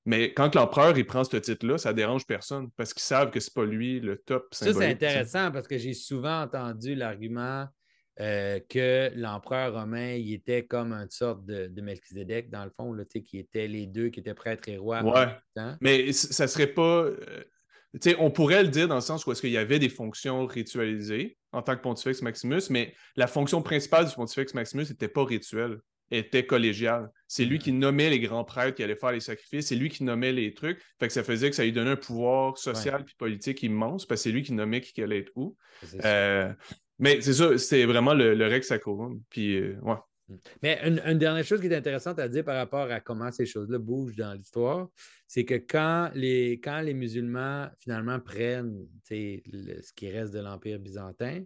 Mais 0.07 0.35
quand 0.35 0.55
l'empereur 0.55 0.97
il 0.99 1.07
prend 1.07 1.25
ce 1.25 1.37
titre-là, 1.37 1.79
ça 1.79 1.93
dérange 1.93 2.27
personne 2.27 2.71
parce 2.77 2.93
qu'ils 2.93 3.03
savent 3.03 3.31
que 3.31 3.41
c'est 3.41 3.55
pas 3.55 3.65
lui 3.65 4.01
le 4.01 4.19
top 4.19 4.53
symbolique. 4.53 4.79
Ça, 4.79 4.87
c'est 4.87 4.93
intéressant 4.93 5.51
parce 5.51 5.67
que 5.67 5.79
j'ai 5.79 5.95
souvent 5.95 6.43
entendu 6.43 6.95
l'argument 6.95 7.67
euh, 8.21 8.61
que 8.69 9.11
l'empereur 9.17 9.75
romain, 9.75 10.13
il 10.13 10.35
était 10.35 10.65
comme 10.67 10.93
une 10.93 11.11
sorte 11.11 11.45
de, 11.47 11.67
de 11.67 11.81
Melchizedek, 11.81 12.49
dans 12.49 12.65
le 12.65 12.71
fond, 12.77 12.93
là, 12.93 13.05
qui 13.05 13.39
étaient 13.39 13.67
les 13.67 13.87
deux, 13.87 14.11
qui 14.11 14.21
étaient 14.21 14.35
prêtres 14.35 14.69
et 14.69 14.77
rois. 14.77 15.03
Ouais. 15.03 15.67
Mais 15.81 16.13
ça 16.13 16.47
serait 16.47 16.69
pas. 16.69 17.07
Euh, 17.07 17.45
on 18.19 18.31
pourrait 18.31 18.63
le 18.63 18.69
dire 18.69 18.89
dans 18.89 18.97
le 18.97 19.01
sens 19.01 19.27
où 19.27 19.33
est-ce 19.33 19.41
qu'il 19.41 19.51
y 19.51 19.59
avait 19.59 19.79
des 19.79 19.89
fonctions 19.89 20.47
ritualisées 20.47 21.39
en 21.53 21.63
tant 21.63 21.77
que 21.77 21.81
pontifex 21.81 22.23
Maximus, 22.23 22.63
mais 22.71 22.95
la 23.17 23.27
fonction 23.27 23.63
principale 23.63 24.07
du 24.07 24.15
pontifex 24.15 24.55
Maximus 24.55 24.85
n'était 24.85 25.09
pas 25.09 25.25
rituelle, 25.25 25.79
était 26.11 26.47
collégiale. 26.47 27.11
C'est 27.37 27.45
lui 27.45 27.59
qui 27.59 27.73
nommait 27.73 28.11
les 28.11 28.21
grands 28.21 28.45
prêtres 28.45 28.77
qui 28.77 28.85
allaient 28.85 28.95
faire 28.95 29.11
les 29.11 29.19
sacrifices, 29.19 29.67
c'est 29.67 29.75
lui 29.75 29.89
qui 29.89 30.05
nommait 30.05 30.31
les 30.31 30.55
trucs. 30.55 30.81
Fait 31.01 31.09
que 31.09 31.13
ça 31.13 31.25
faisait 31.25 31.51
que 31.51 31.57
ça 31.57 31.65
lui 31.65 31.73
donnait 31.73 31.91
un 31.91 31.97
pouvoir 31.97 32.57
social 32.57 33.01
et 33.01 33.15
politique 33.19 33.65
immense, 33.65 34.07
parce 34.07 34.21
que 34.21 34.23
c'est 34.23 34.31
lui 34.31 34.45
qui 34.45 34.53
nommait 34.53 34.81
qui 34.81 35.03
allait 35.03 35.19
être 35.19 35.33
où. 35.35 35.57
Euh, 36.05 36.53
mais 37.01 37.21
c'est 37.23 37.33
ça, 37.33 37.59
c'est 37.59 37.87
vraiment 37.87 38.15
le, 38.15 38.37
le 38.37 38.47
Rex 38.47 38.69
Sacrorum. 38.69 39.21
Puis, 39.31 39.57
euh, 39.57 39.77
ouais. 39.83 39.97
Mm. 40.29 40.35
Mais 40.63 40.81
une, 40.85 41.19
dernière 41.19 41.45
chose 41.45 41.61
qui 41.61 41.67
est 41.67 41.75
intéressante 41.75 42.19
à 42.19 42.29
dire 42.29 42.45
par 42.45 42.57
rapport 42.57 42.91
à 42.91 43.01
comment 43.01 43.31
ces 43.31 43.47
choses-là 43.47 43.79
bougent 43.79 44.17
dans 44.17 44.33
l'histoire, 44.33 44.89
c'est 45.27 45.45
que 45.45 45.55
quand 45.55 46.11
les, 46.15 46.61
musulmans 46.95 47.69
finalement 47.79 48.21
prennent 48.21 48.87
ce 49.05 49.93
qui 49.95 50.11
reste 50.11 50.33
de 50.33 50.41
l'Empire 50.41 50.79
byzantin, 50.79 51.43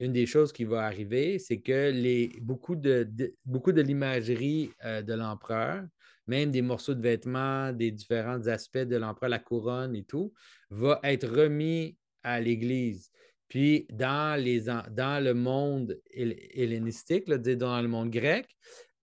une 0.00 0.12
des 0.12 0.26
choses 0.26 0.52
qui 0.52 0.64
va 0.64 0.84
arriver, 0.84 1.38
c'est 1.38 1.60
que 1.60 1.90
les, 1.90 2.32
beaucoup 2.40 2.76
de, 2.76 3.08
beaucoup 3.44 3.72
de 3.72 3.82
l'imagerie 3.82 4.70
euh, 4.84 5.02
de 5.02 5.14
l'empereur, 5.14 5.84
même 6.26 6.50
des 6.50 6.62
morceaux 6.62 6.94
de 6.94 7.02
vêtements, 7.02 7.72
des 7.72 7.90
différents 7.90 8.46
aspects 8.46 8.78
de 8.78 8.96
l'empereur, 8.96 9.30
la 9.30 9.38
couronne 9.38 9.94
et 9.94 10.04
tout, 10.04 10.32
va 10.70 11.00
être 11.02 11.28
remis 11.28 11.96
à 12.22 12.40
l'Église. 12.40 13.10
Puis 13.52 13.86
dans, 13.90 14.42
le 14.42 15.32
monde 15.34 16.00
hellénistique, 16.10 17.28
dans 17.28 17.82
le 17.82 17.86
monde 17.86 18.08
grec, 18.08 18.48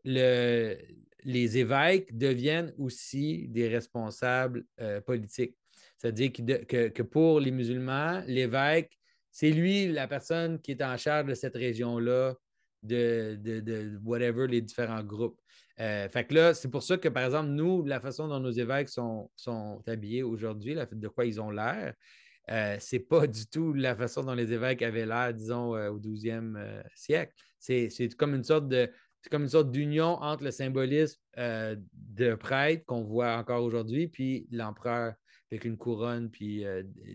les 0.03 1.57
évêques 1.59 2.17
deviennent 2.17 2.73
aussi 2.79 3.47
des 3.49 3.67
responsables 3.67 4.65
euh, 4.81 5.01
politiques. 5.01 5.55
C'est-à-dire 5.99 6.31
que, 6.31 7.01
pour 7.03 7.39
les 7.39 7.51
musulmans, 7.51 8.23
l'évêque, 8.25 8.97
c'est 9.29 9.51
lui 9.51 9.87
la 9.87 10.07
personne 10.07 10.59
qui 10.59 10.71
est 10.71 10.81
en 10.81 10.97
charge 10.97 11.27
de 11.27 11.35
cette 11.35 11.55
région-là, 11.55 12.33
de, 12.81 13.99
whatever, 14.03 14.47
les 14.47 14.61
différents 14.61 15.03
groupes. 15.03 15.39
Euh, 15.79 16.09
fait 16.09 16.23
que 16.23 16.33
là, 16.33 16.53
c'est 16.55 16.71
pour 16.71 16.81
ça 16.81 16.97
que, 16.97 17.09
par 17.09 17.25
exemple, 17.25 17.49
nous, 17.49 17.85
la 17.85 17.99
façon 17.99 18.27
dont 18.27 18.39
nos 18.39 18.49
évêques 18.49 18.89
sont 18.89 19.29
habillés 19.85 20.23
aujourd'hui, 20.23 20.73
de 20.73 21.07
quoi 21.07 21.25
ils 21.25 21.39
ont 21.39 21.51
l'air, 21.51 21.93
euh, 22.51 22.77
c'est 22.79 22.99
pas 22.99 23.27
du 23.27 23.47
tout 23.47 23.73
la 23.73 23.95
façon 23.95 24.23
dont 24.23 24.33
les 24.33 24.53
évêques 24.53 24.81
avaient 24.81 25.05
l'air, 25.05 25.33
disons, 25.33 25.75
euh, 25.75 25.89
au 25.89 25.99
12e 25.99 26.55
euh, 26.57 26.81
siècle. 26.95 27.33
C'est 27.59 27.89
comme 28.17 28.33
une 28.33 28.43
sorte 28.43 28.67
de 28.67 28.89
comme 29.29 29.43
une 29.43 29.49
sorte 29.49 29.69
d'union 29.69 30.13
entre 30.21 30.45
le 30.45 30.51
symbolisme 30.51 31.19
de 31.35 32.35
prêtre 32.35 32.85
qu'on 32.85 33.03
voit 33.03 33.35
encore 33.35 33.61
aujourd'hui, 33.63 34.07
puis 34.07 34.47
l'empereur 34.49 35.13
avec 35.51 35.65
une 35.65 35.75
couronne, 35.75 36.29
puis 36.31 36.63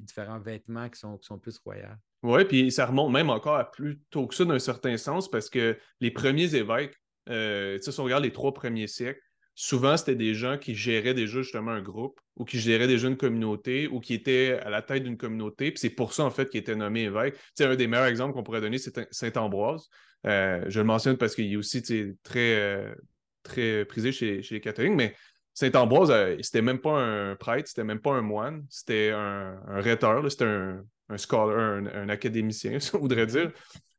différents 0.03 0.39
vêtements 0.39 0.91
qui 0.91 1.01
sont, 1.01 1.17
qui 1.17 1.27
sont 1.27 1.39
plus 1.39 1.57
royaux. 1.57 1.87
Oui, 2.23 2.45
puis 2.45 2.71
ça 2.71 2.85
remonte 2.85 3.11
même 3.11 3.31
encore 3.31 3.57
à 3.57 3.71
plus 3.71 4.03
tôt 4.11 4.27
que 4.27 4.35
ça 4.35 4.45
d'un 4.45 4.59
certain 4.59 4.99
sens, 4.99 5.31
parce 5.31 5.49
que 5.49 5.79
les 6.01 6.11
premiers 6.11 6.55
évêques, 6.55 6.95
si 7.27 8.01
on 8.01 8.05
regarde 8.05 8.25
les 8.25 8.33
trois 8.33 8.53
premiers 8.53 8.87
siècles, 8.87 9.23
souvent, 9.55 9.97
c'était 9.97 10.17
des 10.17 10.35
gens 10.35 10.59
qui 10.59 10.75
géraient 10.75 11.15
déjà 11.15 11.43
justement 11.43 11.71
un 11.71 11.83
groupe 11.83 12.21
ou 12.37 12.45
qui 12.45 12.59
géraient 12.59 12.87
déjà 12.87 13.09
une 13.09 13.17
communauté 13.17 13.87
ou 13.87 14.01
qui 14.01 14.15
étaient 14.15 14.59
à 14.65 14.71
la 14.71 14.83
tête 14.83 15.05
d'une 15.05 15.17
communauté. 15.17 15.71
Puis 15.71 15.81
c'est 15.81 15.91
pour 15.91 16.13
ça, 16.13 16.25
en 16.25 16.31
fait, 16.31 16.49
qu'ils 16.49 16.61
étaient 16.61 16.75
nommés 16.75 17.05
évêques. 17.05 17.37
sais, 17.55 17.65
un 17.65 17.77
des 17.77 17.87
meilleurs 17.87 18.07
exemples 18.07 18.35
qu'on 18.35 18.43
pourrait 18.43 18.61
donner, 18.61 18.79
c'est 18.79 19.13
Saint-Ambroise. 19.13 19.89
Euh, 20.27 20.65
je 20.69 20.81
le 20.81 20.85
mentionne 20.85 21.17
parce 21.17 21.35
qu'il 21.35 21.53
est 21.53 21.57
aussi 21.57 21.83
très, 22.23 22.55
euh, 22.55 22.95
très 23.43 23.85
prisé 23.85 24.11
chez, 24.11 24.41
les 24.51 24.61
catholiques, 24.61 24.95
mais 24.95 25.15
Saint-Ambroise, 25.53 26.11
euh, 26.11 26.37
c'était 26.41 26.63
même 26.63 26.81
pas 26.81 26.99
un 26.99 27.37
prêtre, 27.37 27.69
c'était 27.69 27.85
même 27.85 28.01
pas 28.01 28.13
un 28.13 28.23
moine, 28.23 28.65
c'était 28.71 29.11
un, 29.15 29.61
un 29.69 29.83
c'était 30.29 30.45
un, 30.45 30.83
un 31.09 31.17
scholar, 31.17 31.85
un, 31.95 32.09
académicien, 32.09 32.81
ça 32.81 32.99
voudrait 32.99 33.27
dire. 33.27 33.53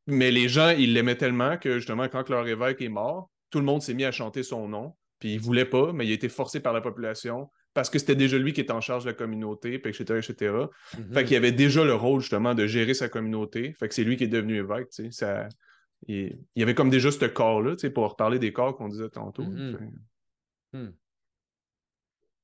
Mais 0.07 0.31
les 0.31 0.49
gens, 0.49 0.69
ils 0.69 0.93
l'aimaient 0.93 1.17
tellement 1.17 1.57
que 1.57 1.77
justement, 1.77 2.07
quand 2.09 2.29
leur 2.29 2.47
évêque 2.47 2.81
est 2.81 2.89
mort, 2.89 3.29
tout 3.49 3.59
le 3.59 3.65
monde 3.65 3.81
s'est 3.81 3.93
mis 3.93 4.03
à 4.05 4.11
chanter 4.11 4.43
son 4.43 4.67
nom. 4.67 4.95
Puis 5.25 5.33
il 5.33 5.39
voulait 5.39 5.65
pas, 5.65 5.91
mais 5.91 6.05
il 6.05 6.11
a 6.11 6.13
été 6.13 6.29
forcé 6.29 6.59
par 6.59 6.71
la 6.71 6.81
population 6.81 7.49
parce 7.73 7.89
que 7.89 7.97
c'était 7.97 8.15
déjà 8.15 8.37
lui 8.37 8.53
qui 8.53 8.61
était 8.61 8.71
en 8.71 8.79
charge 8.79 9.05
de 9.05 9.09
la 9.09 9.15
communauté, 9.15 9.79
puis 9.79 9.91
etc., 9.91 10.19
etc. 10.19 10.55
Fait 11.13 11.25
qu'il 11.25 11.35
avait 11.35 11.51
déjà 11.51 11.83
le 11.83 11.95
rôle, 11.95 12.21
justement, 12.21 12.53
de 12.53 12.67
gérer 12.67 12.93
sa 12.93 13.09
communauté. 13.09 13.73
Fait 13.73 13.87
que 13.87 13.95
c'est 13.95 14.03
lui 14.03 14.17
qui 14.17 14.25
est 14.25 14.27
devenu 14.27 14.57
évêque, 14.57 14.91
tu 14.91 15.05
sais. 15.05 15.11
Ça... 15.11 15.47
Il... 16.07 16.37
y 16.55 16.61
avait 16.61 16.75
comme 16.75 16.91
déjà 16.91 17.09
ce 17.09 17.25
corps-là, 17.25 17.71
tu 17.71 17.79
sais, 17.79 17.89
pour 17.89 18.07
reparler 18.07 18.37
des 18.37 18.53
corps 18.53 18.75
qu'on 18.75 18.87
disait 18.87 19.09
tantôt. 19.09 19.41
Mhm. 19.41 19.91
Hmm. 20.73 20.91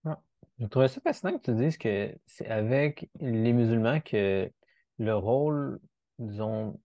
Ah, 0.06 0.20
je 0.58 0.66
trouvais 0.66 0.88
ça 0.88 1.02
fascinant 1.02 1.38
que 1.38 1.52
tu 1.52 1.54
dises 1.54 1.78
que 1.78 2.16
c'est 2.26 2.48
avec 2.48 3.12
les 3.20 3.54
musulmans 3.54 4.00
que 4.00 4.50
le 4.98 5.16
rôle, 5.16 5.80
disons, 6.18 6.80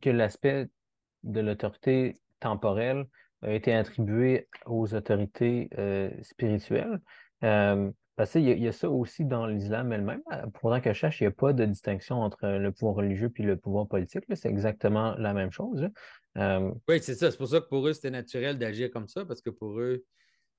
que 0.00 0.10
l'aspect 0.10 0.68
de 1.24 1.40
l'autorité 1.40 2.20
temporelle 2.38 3.06
a 3.42 3.52
été 3.52 3.72
attribué 3.72 4.48
aux 4.66 4.94
autorités 4.94 5.68
euh, 5.78 6.10
spirituelles. 6.22 7.00
Euh, 7.44 7.90
parce 8.14 8.32
qu'il 8.32 8.42
y, 8.42 8.68
a 8.68 8.72
ça 8.72 8.90
aussi 8.90 9.24
dans 9.24 9.46
l'islam 9.46 9.90
elle-même. 9.90 10.22
Pourtant 10.60 10.80
que 10.82 10.92
je 10.92 10.98
cherche, 10.98 11.20
il 11.20 11.24
n'y 11.24 11.28
a 11.28 11.32
pas 11.32 11.54
de 11.54 11.64
distinction 11.64 12.20
entre 12.20 12.46
le 12.46 12.70
pouvoir 12.70 12.96
religieux 12.96 13.32
et 13.34 13.42
le 13.42 13.56
pouvoir 13.56 13.88
politique. 13.88 14.24
C'est 14.34 14.50
exactement 14.50 15.16
la 15.16 15.32
même 15.32 15.50
chose. 15.50 15.88
Euh, 16.36 16.70
oui, 16.88 17.00
c'est 17.00 17.14
ça. 17.14 17.30
C'est 17.30 17.38
pour 17.38 17.48
ça 17.48 17.60
que 17.60 17.68
pour 17.68 17.88
eux, 17.88 17.94
c'était 17.94 18.10
naturel 18.10 18.58
d'agir 18.58 18.90
comme 18.90 19.08
ça, 19.08 19.24
parce 19.24 19.40
que 19.40 19.48
pour 19.48 19.80
eux, 19.80 20.04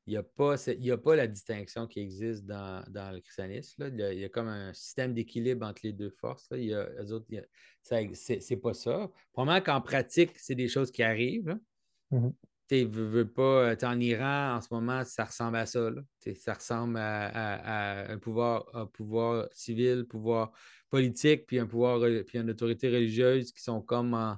il 0.07 0.11
n'y 0.11 0.17
a, 0.17 0.23
pas, 0.23 0.55
a 0.55 0.97
pas 0.97 1.15
la 1.15 1.27
distinction 1.27 1.87
qui 1.87 1.99
existe 2.01 2.45
dans, 2.45 2.83
le 2.91 3.19
christianisme. 3.21 3.89
Il, 3.93 4.19
y 4.19 4.25
a, 4.25 4.29
comme 4.29 4.47
un 4.47 4.73
système 4.73 5.13
d'équilibre 5.13 5.65
entre 5.65 5.81
les 5.83 5.93
deux 5.93 6.09
forces. 6.09 6.47
Il 6.51 6.65
y 6.65 6.73
a, 6.73 6.87
c'est, 7.83 8.57
pas 8.57 8.73
ça. 8.73 9.09
Probablement 9.31 9.63
qu'en 9.63 9.79
pratique, 9.79 10.31
c'est 10.37 10.55
des 10.55 10.67
choses 10.67 10.91
qui 10.91 11.03
arrivent. 11.03 11.57
Tu 12.67 12.85
veux, 12.85 13.27
pas, 13.27 13.71
euh, 13.71 13.75
en 13.83 13.99
Iran, 13.99 14.55
en 14.55 14.61
ce 14.61 14.73
moment, 14.73 15.03
ça 15.03 15.25
ressemble 15.25 15.57
à 15.57 15.65
ça. 15.65 15.89
Ça 16.35 16.53
ressemble 16.53 16.97
à, 16.97 18.11
un, 18.11 18.17
pouvoir, 18.17 18.65
un 18.73 18.85
pouvoir 18.85 19.47
civil, 19.51 20.05
pouvoir 20.05 20.51
politique, 20.89 21.45
puis 21.45 21.59
un 21.59 21.67
pouvoir, 21.67 21.99
puis 22.25 22.39
une 22.39 22.49
autorité 22.49 22.87
religieuse 22.87 23.51
qui 23.51 23.61
sont 23.61 23.81
comme 23.81 24.13
en, 24.13 24.37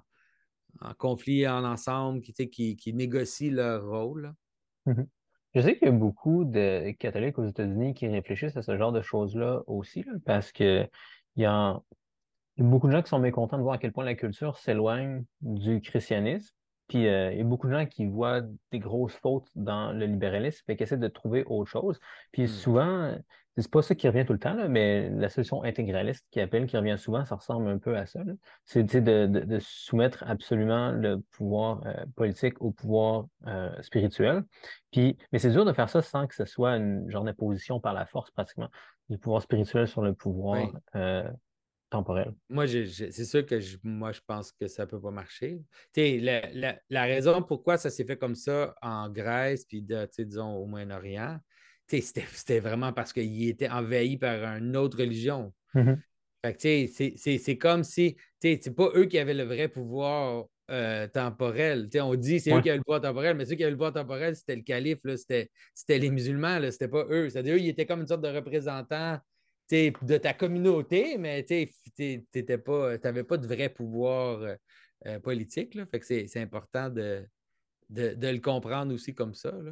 conflit 0.98 1.48
en 1.48 1.64
ensemble, 1.64 2.22
qui, 2.22 2.34
qui, 2.50 2.76
qui 2.76 2.94
négocient 2.94 3.54
leur 3.54 3.88
rôle. 3.88 4.34
Mm-hmm. 4.88 5.08
Je 5.56 5.62
sais 5.62 5.78
qu'il 5.78 5.88
y 5.88 5.92
a 5.92 5.94
beaucoup 5.94 6.44
de 6.44 6.92
catholiques 7.00 7.40
aux 7.40 7.48
États-Unis 7.48 7.94
qui 7.94 8.08
réfléchissent 8.08 8.58
à 8.58 8.62
ce 8.62 8.78
genre 8.78 8.92
de 8.92 9.02
choses-là 9.02 9.64
aussi, 9.68 10.06
parce 10.26 10.52
qu'il 10.52 10.90
y 11.38 11.46
a 11.46 11.82
beaucoup 12.58 12.88
de 12.88 12.92
gens 12.92 13.02
qui 13.02 13.10
sont 13.10 13.20
mécontents 13.20 13.58
de 13.58 13.64
voir 13.64 13.76
à 13.76 13.78
quel 13.78 13.94
point 13.94 14.04
la 14.04 14.16
culture 14.16 14.58
s'éloigne 14.58 15.24
du 15.40 15.80
christianisme. 15.80 16.54
Puis 16.88 17.08
euh, 17.08 17.32
il 17.32 17.38
y 17.40 17.42
a 17.42 17.44
beaucoup 17.44 17.68
de 17.68 17.74
gens 17.74 17.86
qui 17.86 18.06
voient 18.06 18.42
des 18.72 18.80
grosses 18.80 19.16
fautes 19.16 19.50
dans 19.56 19.92
le 19.92 20.06
libéralisme 20.06 20.70
et 20.70 20.76
qui 20.76 20.84
essaient 20.84 20.98
de 20.98 21.08
trouver 21.08 21.44
autre 21.46 21.70
chose. 21.70 22.00
Puis 22.32 22.44
hmm. 22.44 22.48
souvent, 22.48 23.16
c'est 23.58 23.72
pas 23.72 23.82
ça 23.82 23.96
qui 23.96 24.08
revient 24.08 24.26
tout 24.26 24.34
le 24.34 24.40
temps, 24.40 24.56
mais 24.70 25.10
la 25.10 25.30
solution 25.30 25.64
intégraliste 25.64 26.26
qui 26.30 26.42
appelle, 26.42 26.68
qui 26.68 26.78
revient 26.78 26.98
souvent, 26.98 27.24
ça 27.24 27.36
ressemble 27.36 27.70
un 27.70 27.78
peu 27.78 27.98
à 27.98 28.06
ça. 28.06 28.20
C'est 28.66 28.84
de, 28.84 29.60
soumettre 29.60 30.24
absolument 30.28 30.92
le 30.92 31.22
pouvoir 31.32 31.82
euh, 31.86 32.06
politique 32.16 32.62
au 32.62 32.72
pouvoir 32.72 33.26
euh, 33.48 33.72
spirituel. 33.82 34.44
Puis, 34.92 35.18
mais 35.32 35.40
c'est 35.40 35.52
dur 35.52 35.64
de 35.64 35.72
faire 35.72 35.90
ça 35.90 36.02
sans 36.02 36.28
que 36.28 36.36
ce 36.36 36.46
soit 36.46 36.76
une 36.76 37.10
genre 37.10 37.24
d'imposition 37.24 37.80
par 37.80 37.94
la 37.94 38.06
force 38.06 38.30
pratiquement 38.32 38.70
du 39.10 39.18
pouvoir 39.18 39.42
spirituel 39.42 39.88
sur 39.88 40.02
le 40.02 40.14
pouvoir 40.14 40.68
temporel. 41.90 42.34
Moi, 42.50 42.68
c'est 42.68 43.12
sûr 43.26 43.46
que 43.46 43.60
je, 43.60 43.78
moi, 43.84 44.12
je 44.12 44.22
pense 44.26 44.52
que 44.52 44.68
ça 44.68 44.86
ne 44.86 44.90
peut 44.90 45.00
pas 45.00 45.12
marcher. 45.12 45.62
La, 45.96 46.50
la, 46.54 46.80
la, 46.90 47.04
raison 47.04 47.42
pourquoi 47.42 47.78
ça 47.78 47.90
s'est 47.90 48.06
fait 48.06 48.18
comme 48.18 48.36
ça 48.36 48.76
en 48.82 49.10
Grèce, 49.10 49.66
puis 49.66 49.86
disons 50.20 50.56
au 50.56 50.66
Moyen-Orient, 50.66 51.40
c'était 51.88 52.60
vraiment 52.60 52.94
parce 52.94 53.14
qu'il 53.14 53.48
était 53.48 53.70
envahi 53.70 54.18
par 54.18 54.44
une 54.58 54.76
autre 54.76 55.00
religion. 55.00 55.54
Mm-hmm. 55.76 57.38
c'est 57.38 57.58
comme 57.58 57.84
si, 57.84 58.16
c'est 58.42 58.76
pas 58.76 58.90
eux 58.96 59.06
qui 59.06 59.18
avaient 59.18 59.34
le 59.34 59.44
vrai 59.44 59.68
pouvoir 59.68 60.46
euh, 60.72 61.08
temporel. 61.08 61.90
on 62.02 62.16
dit 62.16 62.40
c'est 62.40 62.52
eux 62.52 62.62
qui 62.62 62.70
avaient 62.70 62.78
le 62.78 62.84
pouvoir 62.84 63.02
temporel, 63.02 63.38
mais 63.38 63.46
ceux 63.46 63.56
qui 63.56 63.64
avaient 63.64 63.72
le 63.72 63.78
pouvoir 63.78 63.94
temporel, 63.94 64.36
c'était 64.36 64.56
le 64.56 64.64
calife, 64.64 65.00
c'était 65.16 66.00
les 66.00 66.10
musulmans, 66.10 66.60
c'était 66.72 66.88
pas 66.88 67.06
eux. 67.10 67.30
C'est-à-dire, 67.30 67.56
eux, 67.56 67.60
ils 67.60 67.70
étaient 67.70 67.86
comme 67.86 68.02
une 68.02 68.08
sorte 68.08 68.24
de 68.24 68.30
représentants 68.30 69.20
de 69.70 70.18
ta 70.18 70.34
communauté, 70.34 71.18
mais 71.18 71.44
tu 71.44 71.68
n'avais 72.36 72.58
pas, 72.58 72.98
pas 72.98 73.38
de 73.38 73.48
vrai 73.48 73.70
pouvoir 73.70 74.42
euh, 74.42 74.56
euh, 75.08 75.20
politique. 75.20 75.76
Là. 75.76 75.86
Fait 75.88 76.00
que 76.00 76.06
c'est 76.06 76.42
important 76.42 76.90
de, 76.90 77.26
de, 77.90 78.28
le 78.28 78.40
comprendre 78.40 78.94
aussi 78.94 79.14
comme 79.14 79.34
ça. 79.34 79.52
Là. 79.52 79.72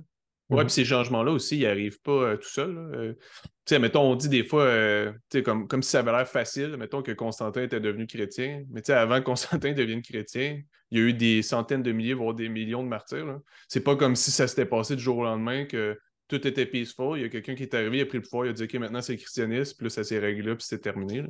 Oui, 0.50 0.64
puis 0.66 0.74
ces 0.74 0.86
changements-là 0.86 1.32
aussi, 1.32 1.58
ils 1.58 1.64
n'arrivent 1.64 2.02
pas 2.02 2.12
euh, 2.12 2.38
tout 2.38 2.50
seuls. 2.50 2.78
Euh, 2.78 3.14
tu 3.14 3.50
sais, 3.66 3.80
mettons, 3.80 4.02
on 4.02 4.16
dit 4.16 4.30
des 4.30 4.44
fois, 4.44 4.64
euh, 4.64 5.12
tu 5.30 5.40
sais, 5.40 5.44
comme, 5.44 5.68
comme 5.68 5.82
si 5.82 5.90
ça 5.90 6.00
avait 6.00 6.12
l'air 6.12 6.28
facile, 6.28 6.76
mettons 6.78 7.02
que 7.02 7.12
Constantin 7.12 7.64
était 7.64 7.80
devenu 7.80 8.08
chrétien. 8.08 8.64
Mais 8.70 8.82
tu 8.82 8.88
sais, 8.88 8.94
avant 8.94 9.20
que 9.20 9.26
Constantin 9.26 9.72
devienne 9.74 10.02
chrétien, 10.02 10.62
il 10.92 11.00
y 11.00 11.02
a 11.02 11.06
eu 11.06 11.14
des 11.14 11.42
centaines 11.42 11.82
de 11.82 11.92
milliers, 11.92 12.14
voire 12.14 12.34
des 12.34 12.50
millions 12.50 12.84
de 12.84 12.90
martyrs. 12.90 13.40
C'est 13.68 13.84
pas 13.84 13.96
comme 13.96 14.16
si 14.16 14.32
ça 14.32 14.48
s'était 14.48 14.66
passé 14.66 14.96
du 14.96 15.02
jour 15.02 15.18
au 15.18 15.24
lendemain 15.24 15.66
que 15.66 15.98
tout 16.34 16.48
était 16.48 16.66
peaceful. 16.66 17.18
Il 17.18 17.22
y 17.22 17.26
a 17.26 17.30
quelqu'un 17.30 17.54
qui 17.54 17.64
est 17.64 17.74
arrivé, 17.74 17.98
il 17.98 18.02
a 18.02 18.06
pris 18.06 18.18
le 18.18 18.24
pouvoir, 18.24 18.46
il 18.46 18.50
a 18.50 18.54
dit 18.54 18.64
OK, 18.64 18.74
maintenant 18.76 19.02
c'est 19.02 19.18
christianisme, 19.18 19.78
puis 19.78 19.86
là, 19.86 19.90
ça 19.90 20.04
s'est 20.04 20.20
réglé, 20.20 20.56
puis 20.56 20.66
c'est 20.68 20.80
terminé. 20.80 21.24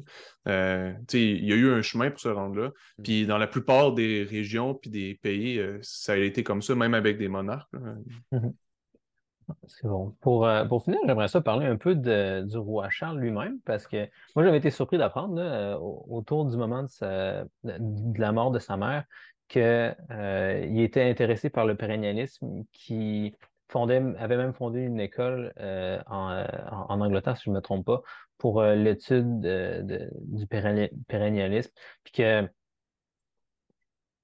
Euh, 0.47 0.93
il 1.13 1.45
y 1.45 1.51
a 1.51 1.55
eu 1.55 1.71
un 1.71 1.81
chemin 1.81 2.09
pour 2.09 2.19
se 2.19 2.29
rendre 2.29 2.55
là. 2.55 2.67
Mm. 2.69 3.03
Puis 3.03 3.25
dans 3.25 3.37
la 3.37 3.47
plupart 3.47 3.93
des 3.93 4.23
régions 4.23 4.75
puis 4.75 4.89
des 4.89 5.15
pays, 5.15 5.59
euh, 5.59 5.77
ça 5.81 6.13
a 6.13 6.17
été 6.17 6.43
comme 6.43 6.61
ça, 6.61 6.75
même 6.75 6.93
avec 6.93 7.17
des 7.17 7.27
monarques. 7.27 7.73
Mm-hmm. 8.31 8.53
C'est 9.67 9.87
bon. 9.87 10.15
Pour, 10.21 10.47
euh, 10.47 10.63
pour 10.63 10.85
finir, 10.85 10.99
j'aimerais 11.05 11.27
ça 11.27 11.41
parler 11.41 11.65
un 11.65 11.75
peu 11.75 11.95
du 11.95 12.57
roi 12.57 12.89
Charles 12.89 13.19
lui-même, 13.19 13.59
parce 13.65 13.87
que 13.87 14.07
moi, 14.35 14.45
j'avais 14.45 14.57
été 14.57 14.71
surpris 14.71 14.97
d'apprendre 14.97 15.77
autour 16.09 16.45
du 16.45 16.55
moment 16.55 16.83
de, 16.83 17.43
de, 17.65 18.19
la 18.21 18.31
mort 18.31 18.51
de 18.51 18.59
sa 18.59 18.77
mère 18.77 19.03
qu'il 19.49 20.79
était 20.79 21.03
intéressé 21.03 21.49
par 21.49 21.65
le 21.65 21.75
pérennialisme 21.75 22.63
qui 22.71 23.35
avait 23.81 24.37
même 24.37 24.53
fondé 24.53 24.81
une 24.81 24.99
école 24.99 25.53
euh, 25.59 25.99
euh, 25.99 26.47
en, 26.71 27.01
Angleterre, 27.01 27.37
si 27.37 27.45
je 27.45 27.49
ne 27.49 27.55
me 27.55 27.61
trompe 27.61 27.85
pas, 27.85 28.01
pour 28.37 28.61
euh, 28.61 28.75
l'étude 28.75 29.39
du 29.41 30.47
pérennialisme. 30.47 31.71
Puis 32.03 32.13
que, 32.13 32.47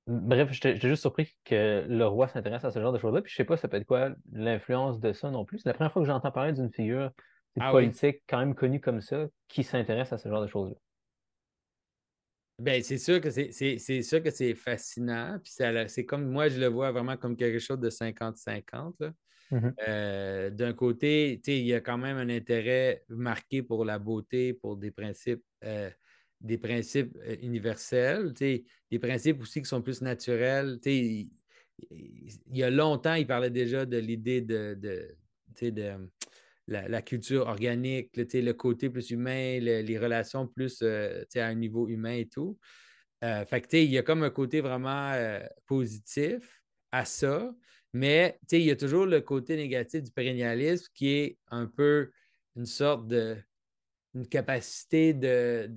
bref, 0.08 0.52
j'étais 0.52 0.76
juste 0.80 1.02
surpris 1.02 1.36
que 1.46 1.86
le 1.88 2.06
roi 2.06 2.28
s'intéresse 2.28 2.66
à 2.66 2.72
ce 2.72 2.80
genre 2.80 2.94
de 2.94 3.00
choses-là. 3.00 3.22
Puis 3.22 3.32
je 3.32 3.36
ne 3.36 3.38
sais 3.38 3.48
pas, 3.48 3.58
ça 3.58 3.68
peut 3.68 3.78
être 3.78 3.88
quoi 3.88 4.10
l'influence 4.32 5.00
de 5.00 5.14
ça 5.14 5.32
non 5.32 5.46
plus. 5.46 5.60
C'est 5.60 5.70
la 5.70 5.74
première 5.74 5.92
fois 5.92 6.02
que 6.02 6.08
j'entends 6.08 6.32
parler 6.32 6.54
d'une 6.54 6.72
figure 6.72 7.12
ah 7.60 7.72
politique 7.72 8.24
quand 8.28 8.40
même 8.40 8.56
connue 8.56 8.80
comme 8.80 9.02
ça 9.02 9.28
qui 9.48 9.64
s'intéresse 9.64 10.14
à 10.14 10.18
ce 10.18 10.30
genre 10.30 10.42
de 10.42 10.48
choses-là. 10.48 10.76
Ben, 12.60 12.84
c'est 12.84 12.98
sûr 12.98 13.22
que 13.22 13.30
c'est 13.32 14.02
sûr 14.02 14.22
que 14.22 14.32
c'est 14.32 14.54
fascinant. 14.54 15.40
Puis 15.42 15.54
c'est 15.88 16.06
comme 16.06 16.30
moi, 16.30 16.50
je 16.50 16.60
le 16.60 16.68
vois 16.68 16.92
vraiment 16.92 17.16
comme 17.16 17.38
quelque 17.38 17.60
chose 17.60 17.80
de 17.80 17.90
50-50. 17.90 19.14
Mmh 19.52 19.70
euh, 19.88 20.50
d'un 20.52 20.74
côté, 20.74 21.42
il 21.48 21.66
y 21.66 21.74
a 21.74 21.82
quand 21.82 21.98
même 21.98 22.18
un 22.18 22.30
intérêt 22.30 23.04
marqué 23.10 23.64
pour 23.64 23.84
la 23.84 23.98
beauté, 23.98 24.54
pour 24.54 24.78
des 24.78 24.92
principes, 24.92 25.44
euh, 25.64 25.90
des 26.40 26.58
principes 26.60 27.18
euh, 27.26 27.36
universels, 27.42 28.34
des 28.34 29.00
principes 29.00 29.42
aussi 29.42 29.62
qui 29.62 29.68
sont 29.68 29.82
plus 29.82 30.02
naturels. 30.02 30.80
Il, 30.86 31.30
y 32.52 32.64
a 32.64 32.70
longtemps, 32.70 33.16
il 33.16 33.26
parlait 33.26 33.50
déjà 33.50 33.86
de 33.86 33.98
l'idée 33.98 34.42
de, 34.42 34.76
de, 34.76 35.98
la, 36.68 37.02
culture 37.02 37.48
organique, 37.48 38.16
le, 38.18 38.52
côté 38.52 38.90
plus 38.90 39.10
humain, 39.10 39.60
les 39.60 39.98
relations 39.98 40.46
plus 40.46 40.84
à 40.84 41.46
un 41.48 41.56
niveau 41.56 41.88
humain 41.88 42.14
et 42.14 42.28
tout. 42.28 42.60
fait 43.22 43.68
il 43.74 43.90
y 43.90 43.98
a 43.98 44.04
comme 44.04 44.24
un 44.24 44.30
côté 44.30 44.62
vraiment 44.62 45.14
positif 45.66 46.62
à 46.92 47.06
ça. 47.06 47.52
Mais 47.94 48.40
il 48.52 48.62
y 48.62 48.72
a 48.72 48.76
toujours 48.76 49.06
le 49.06 49.22
côté 49.22 49.56
négatif 49.56 50.04
du 50.04 50.12
pérennialisme 50.12 50.88
qui 50.94 51.10
est 51.10 51.38
un 51.50 51.66
peu 51.66 52.12
une 52.56 52.66
sorte 52.66 53.08
de 53.08 53.38
une 54.16 54.28
capacité 54.28 55.14
de, 55.14 55.70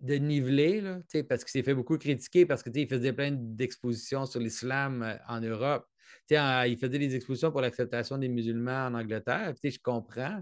de, 0.00 0.14
niveler, 0.14 0.80
là, 0.80 1.00
parce 1.28 1.42
qu'il 1.42 1.50
s'est 1.50 1.64
fait 1.64 1.74
beaucoup 1.74 1.98
critiquer 1.98 2.46
parce 2.46 2.62
qu'il 2.62 2.88
faisait 2.88 3.12
plein 3.12 3.32
d'expositions 3.32 4.24
sur 4.24 4.40
l'islam 4.40 5.02
euh, 5.02 5.16
en 5.26 5.40
Europe. 5.40 5.84
il 6.30 6.78
faisait 6.80 6.98
des 6.98 7.16
expositions 7.16 7.50
pour 7.50 7.60
l'acceptation 7.60 8.16
des 8.18 8.28
musulmans 8.28 8.86
en 8.86 8.94
Angleterre. 8.94 9.52
Je 9.62 9.78
comprends. 9.82 10.40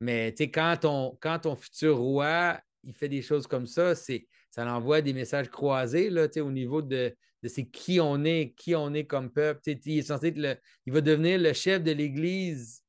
Mais 0.00 0.34
quand 0.38 0.76
ton, 0.80 1.16
quand 1.20 1.40
ton 1.40 1.56
futur 1.56 1.96
roi 1.96 2.60
il 2.84 2.94
fait 2.94 3.08
des 3.08 3.22
choses 3.22 3.46
comme 3.46 3.66
ça, 3.66 3.94
ça 3.94 4.74
envoie 4.74 5.00
des 5.00 5.12
messages 5.12 5.48
croisés 5.50 6.10
là, 6.10 6.26
au 6.36 6.50
niveau 6.52 6.82
de, 6.82 7.14
de 7.42 7.48
c'est 7.48 7.66
qui 7.66 8.00
on 8.00 8.24
est, 8.24 8.54
qui 8.56 8.74
on 8.74 8.92
est 8.94 9.04
comme 9.04 9.30
peuple. 9.30 9.60
il 9.66 9.98
est 9.98 10.02
censé 10.02 10.28
être 10.28 10.38
le, 10.38 10.56
il 10.86 10.92
va 10.92 11.00
devenir 11.00 11.38
le 11.38 11.52
chef 11.52 11.82
de 11.82 11.92
l'Église 11.92 12.82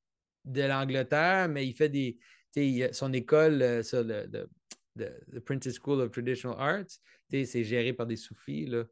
de 0.45 0.63
l'Angleterre, 0.63 1.49
mais 1.49 1.67
il 1.67 1.73
fait 1.73 1.89
des. 1.89 2.17
son 2.91 3.13
école, 3.13 3.61
euh, 3.61 3.83
ça, 3.83 4.01
le, 4.01 4.27
le, 4.95 5.39
Princess 5.41 5.75
School 5.75 6.01
of 6.01 6.11
Traditional 6.11 6.57
Arts, 6.59 6.99
c'est 7.29 7.63
géré 7.63 7.93
par 7.93 8.07
des 8.07 8.15
soufis. 8.15 8.65
Là. 8.65 8.83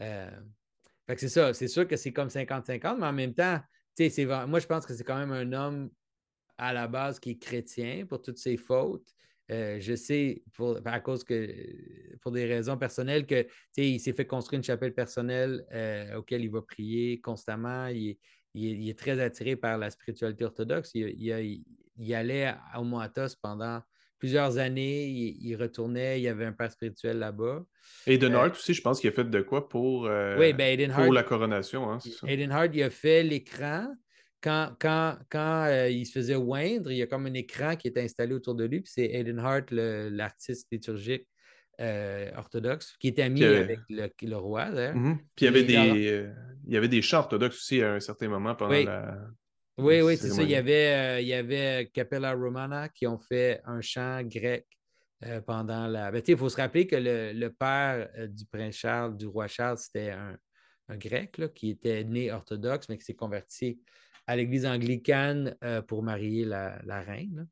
Euh, 0.00 0.40
c'est 1.16 1.28
ça, 1.28 1.52
c'est 1.52 1.68
sûr 1.68 1.86
que 1.86 1.96
c'est 1.96 2.12
comme 2.12 2.28
50-50, 2.28 2.98
mais 2.98 3.06
en 3.06 3.12
même 3.12 3.34
temps, 3.34 3.60
moi 4.48 4.60
je 4.60 4.66
pense 4.66 4.86
que 4.86 4.94
c'est 4.94 5.04
quand 5.04 5.18
même 5.18 5.32
un 5.32 5.52
homme 5.52 5.90
à 6.56 6.72
la 6.72 6.88
base 6.88 7.18
qui 7.18 7.30
est 7.30 7.38
chrétien 7.38 8.06
pour 8.06 8.22
toutes 8.22 8.38
ses 8.38 8.56
fautes. 8.56 9.06
Euh, 9.52 9.76
je 9.80 9.94
sais, 9.94 10.42
pour, 10.54 10.78
à 10.84 11.00
cause 11.00 11.24
que, 11.24 11.54
pour 12.22 12.32
des 12.32 12.46
raisons 12.46 12.78
personnelles, 12.78 13.26
que 13.26 13.46
il 13.76 14.00
s'est 14.00 14.14
fait 14.14 14.24
construire 14.24 14.58
une 14.58 14.64
chapelle 14.64 14.94
personnelle 14.94 15.66
euh, 15.72 16.16
auquel 16.16 16.42
il 16.42 16.50
va 16.50 16.62
prier 16.62 17.20
constamment. 17.20 17.88
Il, 17.88 18.16
est 18.54 18.98
très 18.98 19.20
attiré 19.20 19.56
par 19.56 19.76
la 19.78 19.90
spiritualité 19.90 20.44
orthodoxe. 20.44 20.92
Il, 20.94 22.14
allait 22.14 22.54
au 22.76 22.84
Moatos 22.84 23.36
pendant 23.40 23.82
plusieurs 24.18 24.56
années. 24.56 25.08
Il, 25.08 25.54
retournait, 25.56 26.20
il 26.20 26.22
y 26.22 26.28
avait 26.28 26.46
un 26.46 26.52
père 26.52 26.72
spirituel 26.72 27.18
là-bas. 27.18 27.62
Aiden 28.06 28.34
euh, 28.34 28.38
Hart 28.38 28.56
aussi, 28.56 28.72
je 28.72 28.80
pense 28.80 29.00
qu'il 29.00 29.10
a 29.10 29.12
fait 29.12 29.28
de 29.28 29.40
quoi 29.42 29.68
pour, 29.68 30.04
ben, 30.04 30.92
pour 30.94 31.12
la 31.12 31.24
coronation. 31.24 31.90
Hein, 31.90 31.98
Aiden 32.26 32.52
Hart, 32.52 32.70
il 32.72 32.82
a 32.82 32.90
fait 32.90 33.22
l'écran 33.22 33.88
quand, 34.42 34.74
quand, 34.78 35.16
quand 35.30 35.64
euh, 35.66 35.88
il 35.88 36.04
se 36.04 36.12
faisait 36.12 36.34
oindre, 36.34 36.90
il 36.90 36.98
y 36.98 37.02
a 37.02 37.06
comme 37.06 37.26
un 37.26 37.34
écran 37.34 37.76
qui 37.76 37.88
est 37.88 37.98
installé 37.98 38.34
autour 38.34 38.54
de 38.54 38.64
lui, 38.64 38.80
puis 38.80 38.92
c'est 38.92 39.06
Aiden 39.06 39.38
Hart, 39.38 39.70
l'artiste 39.70 40.68
liturgique 40.72 41.28
euh, 41.80 42.30
orthodoxe, 42.36 42.96
qui 42.98 43.08
était 43.08 43.22
ami 43.22 43.44
avec 43.44 43.78
le, 43.88 44.36
roi. 44.36 44.66
Mm-hmm. 44.66 45.16
Puis 45.16 45.26
il 45.38 45.44
y, 45.44 45.48
avait 45.48 45.64
des, 45.64 46.08
euh, 46.10 46.32
il 46.66 46.74
y 46.74 46.76
avait 46.76 46.88
des 46.88 47.02
chants 47.02 47.20
orthodoxes 47.20 47.56
aussi 47.56 47.82
à 47.82 47.94
un 47.94 48.00
certain 48.00 48.28
moment 48.28 48.54
pendant 48.54 48.74
la. 48.74 49.16
Oui, 49.78 50.02
oui, 50.02 50.18
c'est 50.18 50.28
ça. 50.28 50.42
Il 50.42 50.50
y, 50.50 50.54
avait, 50.54 51.22
il 51.22 51.28
y 51.28 51.32
avait 51.32 51.90
Capella 51.94 52.34
Romana 52.34 52.90
qui 52.90 53.06
ont 53.06 53.18
fait 53.18 53.62
un 53.64 53.80
chant 53.80 54.22
grec 54.22 54.66
pendant 55.46 55.86
la. 55.86 56.10
Ben, 56.10 56.20
il 56.26 56.36
faut 56.36 56.50
se 56.50 56.58
rappeler 56.58 56.86
que 56.86 56.96
le, 56.98 57.48
père 57.48 58.08
du 58.28 58.44
prince 58.44 58.76
Charles, 58.76 59.16
du 59.16 59.26
roi 59.26 59.46
Charles, 59.46 59.78
c'était 59.78 60.10
un, 60.10 60.36
grec 60.96 61.40
qui 61.54 61.70
était 61.70 62.04
né 62.04 62.30
orthodoxe, 62.30 62.86
mais 62.90 62.98
qui 62.98 63.04
s'est 63.04 63.14
converti 63.14 63.80
à 64.26 64.36
l'église 64.36 64.66
anglicane 64.66 65.56
euh, 65.64 65.82
pour 65.82 66.02
marier 66.02 66.44
la, 66.44 67.00
reine. 67.00 67.48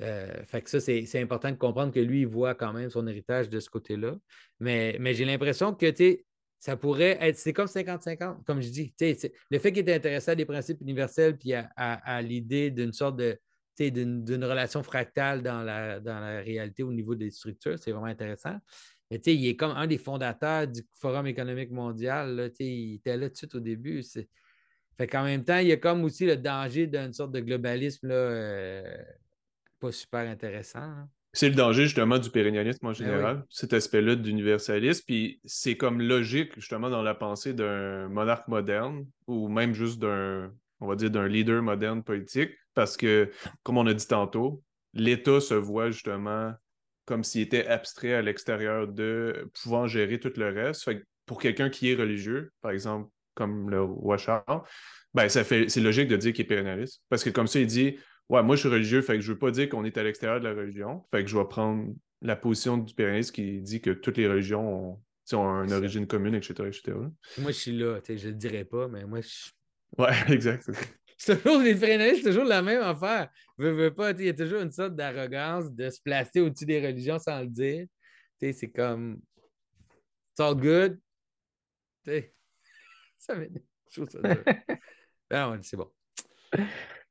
Euh, 0.00 0.44
fait 0.44 0.62
que 0.62 0.70
ça, 0.70 0.80
c'est 0.80 1.20
important 1.20 1.50
de 1.50 1.56
comprendre 1.56 1.92
que 1.92 2.00
lui, 2.00 2.20
il 2.20 2.26
voit 2.26 2.54
quand 2.54 2.72
même 2.72 2.90
son 2.90 3.06
héritage 3.06 3.48
de 3.48 3.60
ce 3.60 3.68
côté-là. 3.68 4.16
Mais, 4.60 4.96
mais 5.00 5.14
j'ai 5.14 5.24
l'impression 5.24 5.74
que 5.74 5.92
ça 6.58 6.76
pourrait 6.76 7.18
être, 7.20 7.36
c'est 7.36 7.52
comme 7.52 7.66
50-50, 7.66 8.44
comme 8.44 8.60
je 8.60 8.68
dis. 8.68 8.94
Le 9.50 9.58
fait 9.58 9.72
qu'il 9.72 9.88
est 9.88 9.94
intéressé 9.94 10.32
à 10.32 10.34
des 10.34 10.44
principes 10.44 10.80
universels 10.80 11.36
puis 11.36 11.52
à, 11.52 12.22
l'idée 12.22 12.70
d'une 12.70 12.92
sorte 12.92 13.16
de 13.16 13.38
d'une 13.80 14.44
relation 14.44 14.82
fractale 14.82 15.40
dans 15.40 15.62
la, 15.62 16.00
dans 16.00 16.18
la 16.18 16.40
réalité 16.40 16.82
au 16.82 16.92
niveau 16.92 17.14
des 17.14 17.30
structures, 17.30 17.78
c'est 17.78 17.92
vraiment 17.92 18.08
intéressant. 18.08 18.56
Mais 19.10 19.18
il 19.24 19.46
est 19.46 19.56
comme 19.56 19.70
un 19.70 19.86
des 19.86 19.98
fondateurs 19.98 20.66
du 20.66 20.82
Forum 20.94 21.26
économique 21.26 21.70
mondial. 21.70 22.50
Il 22.58 22.94
était 22.94 23.16
là 23.16 23.28
tout 23.28 23.32
de 23.32 23.36
suite 23.38 23.54
au 23.54 23.60
début. 23.60 24.02
Fait 24.98 25.06
qu'en 25.06 25.24
même 25.24 25.44
temps, 25.44 25.58
il 25.58 25.68
y 25.68 25.72
a 25.72 25.76
comme 25.76 26.04
aussi 26.04 26.26
le 26.26 26.36
danger 26.36 26.88
d'une 26.88 27.12
sorte 27.12 27.30
de 27.30 27.40
globalisme 27.40 28.08
là, 28.08 28.14
euh, 28.14 28.96
pas 29.78 29.92
super 29.92 30.28
intéressant. 30.28 30.80
Hein. 30.80 31.08
C'est 31.32 31.50
le 31.50 31.54
danger 31.54 31.84
justement 31.84 32.18
du 32.18 32.30
pérennialisme 32.30 32.84
en 32.84 32.90
ben 32.90 32.94
général, 32.94 33.44
cet 33.48 33.72
aspect-là 33.72 34.16
d'universalisme. 34.16 35.04
Puis 35.06 35.40
c'est 35.44 35.76
comme 35.76 36.00
logique 36.00 36.52
justement 36.56 36.90
dans 36.90 37.02
la 37.02 37.14
pensée 37.14 37.52
d'un 37.54 38.08
monarque 38.08 38.48
moderne 38.48 39.06
ou 39.28 39.48
même 39.48 39.72
juste 39.72 40.00
d'un, 40.00 40.52
on 40.80 40.88
va 40.88 40.96
dire, 40.96 41.10
d'un 41.10 41.28
leader 41.28 41.62
moderne 41.62 42.02
politique. 42.02 42.50
Parce 42.74 42.96
que, 42.96 43.30
comme 43.62 43.78
on 43.78 43.86
a 43.86 43.94
dit 43.94 44.06
tantôt, 44.06 44.62
l'État 44.94 45.40
se 45.40 45.54
voit 45.54 45.90
justement 45.90 46.54
comme 47.04 47.24
s'il 47.24 47.42
était 47.42 47.66
abstrait 47.66 48.14
à 48.14 48.22
l'extérieur 48.22 48.88
de 48.88 49.50
pouvant 49.62 49.86
gérer 49.86 50.18
tout 50.18 50.32
le 50.36 50.48
reste. 50.48 50.82
Fait 50.82 50.98
que 50.98 51.04
pour 51.24 51.40
quelqu'un 51.40 51.70
qui 51.70 51.90
est 51.90 51.94
religieux, 51.94 52.52
par 52.60 52.70
exemple, 52.70 53.08
comme 53.38 53.70
le 53.70 53.82
roi 53.82 54.18
Charles, 54.18 54.62
ben, 55.14 55.28
ça 55.28 55.44
fait, 55.44 55.68
c'est 55.68 55.80
logique 55.80 56.08
de 56.08 56.16
dire 56.16 56.32
qu'il 56.32 56.44
est 56.44 56.48
pérennialiste. 56.48 57.02
Parce 57.08 57.24
que 57.24 57.30
comme 57.30 57.46
ça, 57.46 57.60
il 57.60 57.66
dit 57.66 57.96
Ouais, 58.28 58.42
moi 58.42 58.56
je 58.56 58.60
suis 58.60 58.68
religieux, 58.68 59.00
fait 59.00 59.14
que 59.14 59.20
je 59.20 59.32
veux 59.32 59.38
pas 59.38 59.50
dire 59.50 59.68
qu'on 59.68 59.84
est 59.84 59.96
à 59.96 60.02
l'extérieur 60.02 60.38
de 60.40 60.46
la 60.46 60.54
religion. 60.54 61.02
Fait 61.10 61.24
que 61.24 61.30
je 61.30 61.38
vais 61.38 61.44
prendre 61.46 61.94
la 62.20 62.36
position 62.36 62.76
du 62.76 62.94
pérennialiste 62.94 63.32
qui 63.32 63.60
dit 63.60 63.80
que 63.80 63.90
toutes 63.90 64.18
les 64.18 64.28
religions 64.28 64.92
ont, 64.92 65.36
ont 65.36 65.64
une 65.64 65.72
origine 65.72 66.06
commune, 66.06 66.34
etc., 66.34 66.52
etc. 66.66 66.96
Moi, 67.38 67.52
je 67.52 67.56
suis 67.56 67.78
là, 67.78 68.00
je 68.06 68.28
le 68.28 68.34
dirais 68.34 68.64
pas, 68.64 68.88
mais 68.88 69.04
moi, 69.06 69.20
je. 69.20 69.50
Ouais, 69.96 70.12
exact. 70.34 70.70
C'est 71.20 71.42
toujours, 71.42 71.60
les 71.60 71.74
pérennialistes, 71.74 72.22
c'est 72.22 72.28
toujours 72.28 72.44
la 72.44 72.62
même 72.62 72.80
affaire. 72.80 73.28
Veux, 73.56 73.92
pas, 73.92 74.12
il 74.12 74.26
y 74.26 74.28
a 74.28 74.34
toujours 74.34 74.60
une 74.60 74.70
sorte 74.70 74.94
d'arrogance 74.94 75.68
de 75.68 75.90
se 75.90 76.00
placer 76.00 76.38
au-dessus 76.38 76.64
des 76.64 76.86
religions 76.86 77.18
sans 77.18 77.40
le 77.40 77.48
dire. 77.48 77.86
C'est 78.40 78.70
comme. 78.70 79.20
It's 80.30 80.38
all 80.38 80.54
good. 80.54 81.00
Ça 83.28 83.34
m'énerve. 83.34 83.62
Ah 85.30 85.54
c'est 85.60 85.76
bon. 85.76 85.90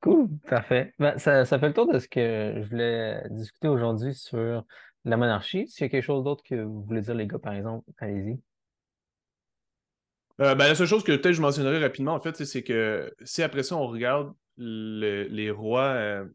Cool, 0.02 0.28
parfait. 0.48 0.94
Ben, 0.98 1.20
ça, 1.20 1.46
ça 1.46 1.60
fait 1.60 1.68
le 1.68 1.74
tour 1.74 1.92
de 1.92 2.00
ce 2.00 2.08
que 2.08 2.56
je 2.58 2.68
voulais 2.68 3.22
discuter 3.30 3.68
aujourd'hui 3.68 4.16
sur 4.16 4.66
la 5.06 5.18
monarchie. 5.18 5.68
S'il 5.68 5.84
y 5.84 5.86
a 5.86 5.90
quelque 5.90 6.04
chose 6.04 6.24
d'autre 6.24 6.44
que 6.44 6.56
vous 6.56 6.84
voulez 6.84 7.02
dire, 7.02 7.14
les 7.14 7.28
gars, 7.28 7.38
par 7.38 7.54
exemple, 7.54 7.88
allez-y. 8.00 8.40
Euh, 10.42 10.56
ben, 10.56 10.68
la 10.68 10.74
seule 10.74 10.88
chose 10.88 11.04
que 11.04 11.12
peut-être 11.12 11.34
je 11.34 11.42
mentionnerai 11.42 11.80
rapidement, 11.80 12.14
en 12.14 12.20
fait, 12.20 12.44
c'est 12.44 12.64
que 12.64 13.14
si 13.24 13.44
après 13.44 13.62
ça, 13.62 13.76
on 13.76 13.88
regarde 13.88 14.34
les 14.58 15.52
rois 15.52 15.94
euh, 15.94 16.26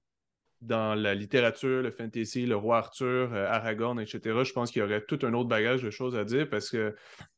dans 0.62 0.94
la 0.94 1.14
littérature, 1.14 1.82
le 1.82 1.90
fantasy, 1.90 2.46
le 2.46 2.56
roi 2.56 2.78
Arthur, 2.78 3.32
euh, 3.32 3.46
Aragorn, 3.48 4.00
etc., 4.00 4.20
je 4.44 4.52
pense 4.52 4.70
qu'il 4.70 4.80
y 4.80 4.84
aurait 4.84 5.04
tout 5.04 5.18
un 5.22 5.34
autre 5.34 5.48
bagage 5.48 5.82
de 5.82 5.90
choses 5.90 6.16
à 6.16 6.24
dire 6.24 6.48
parce 6.48 6.70
que 6.70 6.94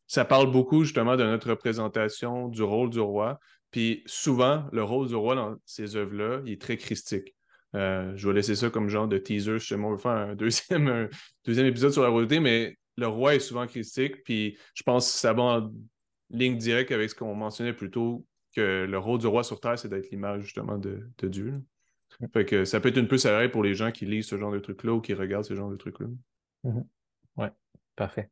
ça 0.07 0.25
parle 0.25 0.51
beaucoup 0.51 0.85
justement 0.85 1.17
de 1.17 1.25
notre 1.25 1.51
représentation 1.51 2.49
du 2.49 2.63
rôle 2.63 2.91
du 2.91 3.01
roi. 3.01 3.39
Puis 3.71 4.03
souvent, 4.07 4.65
le 4.73 4.85
rôle 4.85 5.09
du 5.09 5.15
roi 5.17 5.35
dans 5.35 5.57
ces 5.65 5.97
œuvres-là, 5.97 6.41
il 6.45 6.53
est 6.53 6.61
très 6.61 6.77
christique. 6.77 7.35
je 7.73 8.29
vais 8.29 8.35
laisser 8.35 8.55
ça 8.55 8.71
comme 8.71 8.89
genre 8.89 9.09
de 9.09 9.19
teaser. 9.19 9.59
Sais 9.59 9.75
on 9.75 9.91
va 9.91 9.99
faire 9.99 10.13
un 10.13 10.35
deuxième, 10.35 11.09
deuxième 11.45 11.67
épisode 11.67 11.93
sur 11.93 12.03
la 12.03 12.11
royauté, 12.11 12.39
mais 12.39 12.77
le 12.97 13.09
roi 13.09 13.35
est 13.35 13.41
souvent 13.41 13.67
christique. 13.67 14.23
Puis 14.25 14.59
je 14.75 14.83
pense 14.83 15.11
que 15.11 15.19
ça 15.19 15.33
va 15.33 15.43
en 15.43 15.73
ligne 16.31 16.57
directe 16.57 16.93
avec 16.93 17.11
ce 17.11 17.15
qu'on 17.15 17.35
mentionnait 17.35 17.73
plus 17.73 17.91
tôt, 17.91 18.25
que 18.55 18.87
le 18.89 18.99
rôle 18.99 19.19
du 19.19 19.27
roi 19.27 19.45
sur 19.45 19.61
Terre, 19.61 19.79
c'est 19.79 19.89
d'être 19.89 20.11
l'image 20.11 20.43
justement 20.43 20.79
de, 20.79 21.09
Dieu. 21.23 21.61
Fait 22.33 22.45
que 22.45 22.65
ça 22.65 22.81
peut 22.81 22.89
être 22.89 22.99
une 22.99 23.09
peu 23.09 23.17
à 23.27 23.49
pour 23.49 23.63
les 23.63 23.75
gens 23.75 23.91
qui 23.91 24.07
lisent 24.07 24.27
ce 24.27 24.39
genre 24.39 24.53
de 24.53 24.59
trucs-là 24.59 24.93
ou 24.93 25.01
qui 25.01 25.15
regardent 25.15 25.45
ce 25.45 25.55
genre 25.55 25.71
de 25.71 25.77
trucs-là. 25.77 26.07
Mm-hmm. 26.65 26.85
Oui, 27.37 27.47
parfait. 27.97 28.31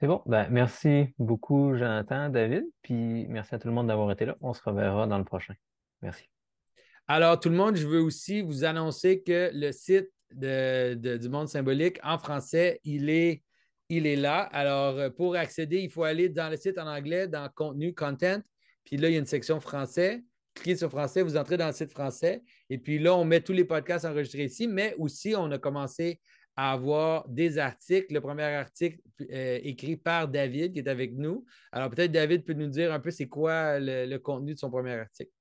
C'est 0.00 0.06
bon. 0.06 0.22
Ben, 0.26 0.48
merci 0.50 1.14
beaucoup, 1.18 1.74
Jonathan, 1.74 2.28
David. 2.28 2.64
Puis 2.82 3.26
merci 3.28 3.54
à 3.54 3.58
tout 3.58 3.68
le 3.68 3.74
monde 3.74 3.86
d'avoir 3.86 4.10
été 4.10 4.26
là. 4.26 4.36
On 4.40 4.52
se 4.52 4.62
reverra 4.62 5.06
dans 5.06 5.18
le 5.18 5.24
prochain. 5.24 5.54
Merci. 6.02 6.28
Alors, 7.06 7.38
tout 7.38 7.48
le 7.48 7.56
monde, 7.56 7.76
je 7.76 7.86
veux 7.86 8.00
aussi 8.00 8.42
vous 8.42 8.64
annoncer 8.64 9.22
que 9.22 9.50
le 9.52 9.72
site 9.72 10.10
du 10.30 11.28
monde 11.28 11.48
symbolique 11.48 11.98
en 12.02 12.18
français, 12.18 12.80
il 12.82 13.08
est 13.08 13.42
il 13.88 14.06
est 14.06 14.16
là. 14.16 14.40
Alors, 14.52 15.12
pour 15.14 15.36
accéder, 15.36 15.80
il 15.80 15.90
faut 15.90 16.04
aller 16.04 16.28
dans 16.28 16.48
le 16.48 16.56
site 16.56 16.78
en 16.78 16.86
anglais, 16.86 17.28
dans 17.28 17.48
contenu, 17.54 17.94
content. 17.94 18.40
Puis 18.84 18.96
là, 18.96 19.08
il 19.08 19.12
y 19.12 19.16
a 19.16 19.18
une 19.18 19.26
section 19.26 19.60
français. 19.60 20.22
Cliquez 20.54 20.76
sur 20.76 20.90
français, 20.90 21.22
vous 21.22 21.36
entrez 21.36 21.56
dans 21.56 21.66
le 21.66 21.72
site 21.72 21.90
français. 21.90 22.42
Et 22.70 22.78
puis 22.78 22.98
là, 22.98 23.14
on 23.16 23.24
met 23.24 23.40
tous 23.40 23.52
les 23.52 23.64
podcasts 23.64 24.04
enregistrés 24.04 24.44
ici, 24.44 24.68
mais 24.68 24.94
aussi, 24.98 25.34
on 25.36 25.50
a 25.50 25.58
commencé 25.58 26.20
à 26.56 26.72
avoir 26.72 27.28
des 27.28 27.58
articles. 27.58 28.14
Le 28.14 28.20
premier 28.20 28.44
article 28.44 29.00
euh, 29.32 29.58
écrit 29.62 29.96
par 29.96 30.28
David 30.28 30.72
qui 30.72 30.78
est 30.78 30.88
avec 30.88 31.12
nous. 31.14 31.44
Alors, 31.72 31.90
peut-être 31.90 32.12
David 32.12 32.44
peut 32.44 32.52
nous 32.52 32.68
dire 32.68 32.92
un 32.92 33.00
peu 33.00 33.10
c'est 33.10 33.28
quoi 33.28 33.80
le 33.80 34.16
contenu 34.18 34.54
de 34.54 34.58
son 34.58 34.70
premier 34.70 34.92
article. 34.92 35.33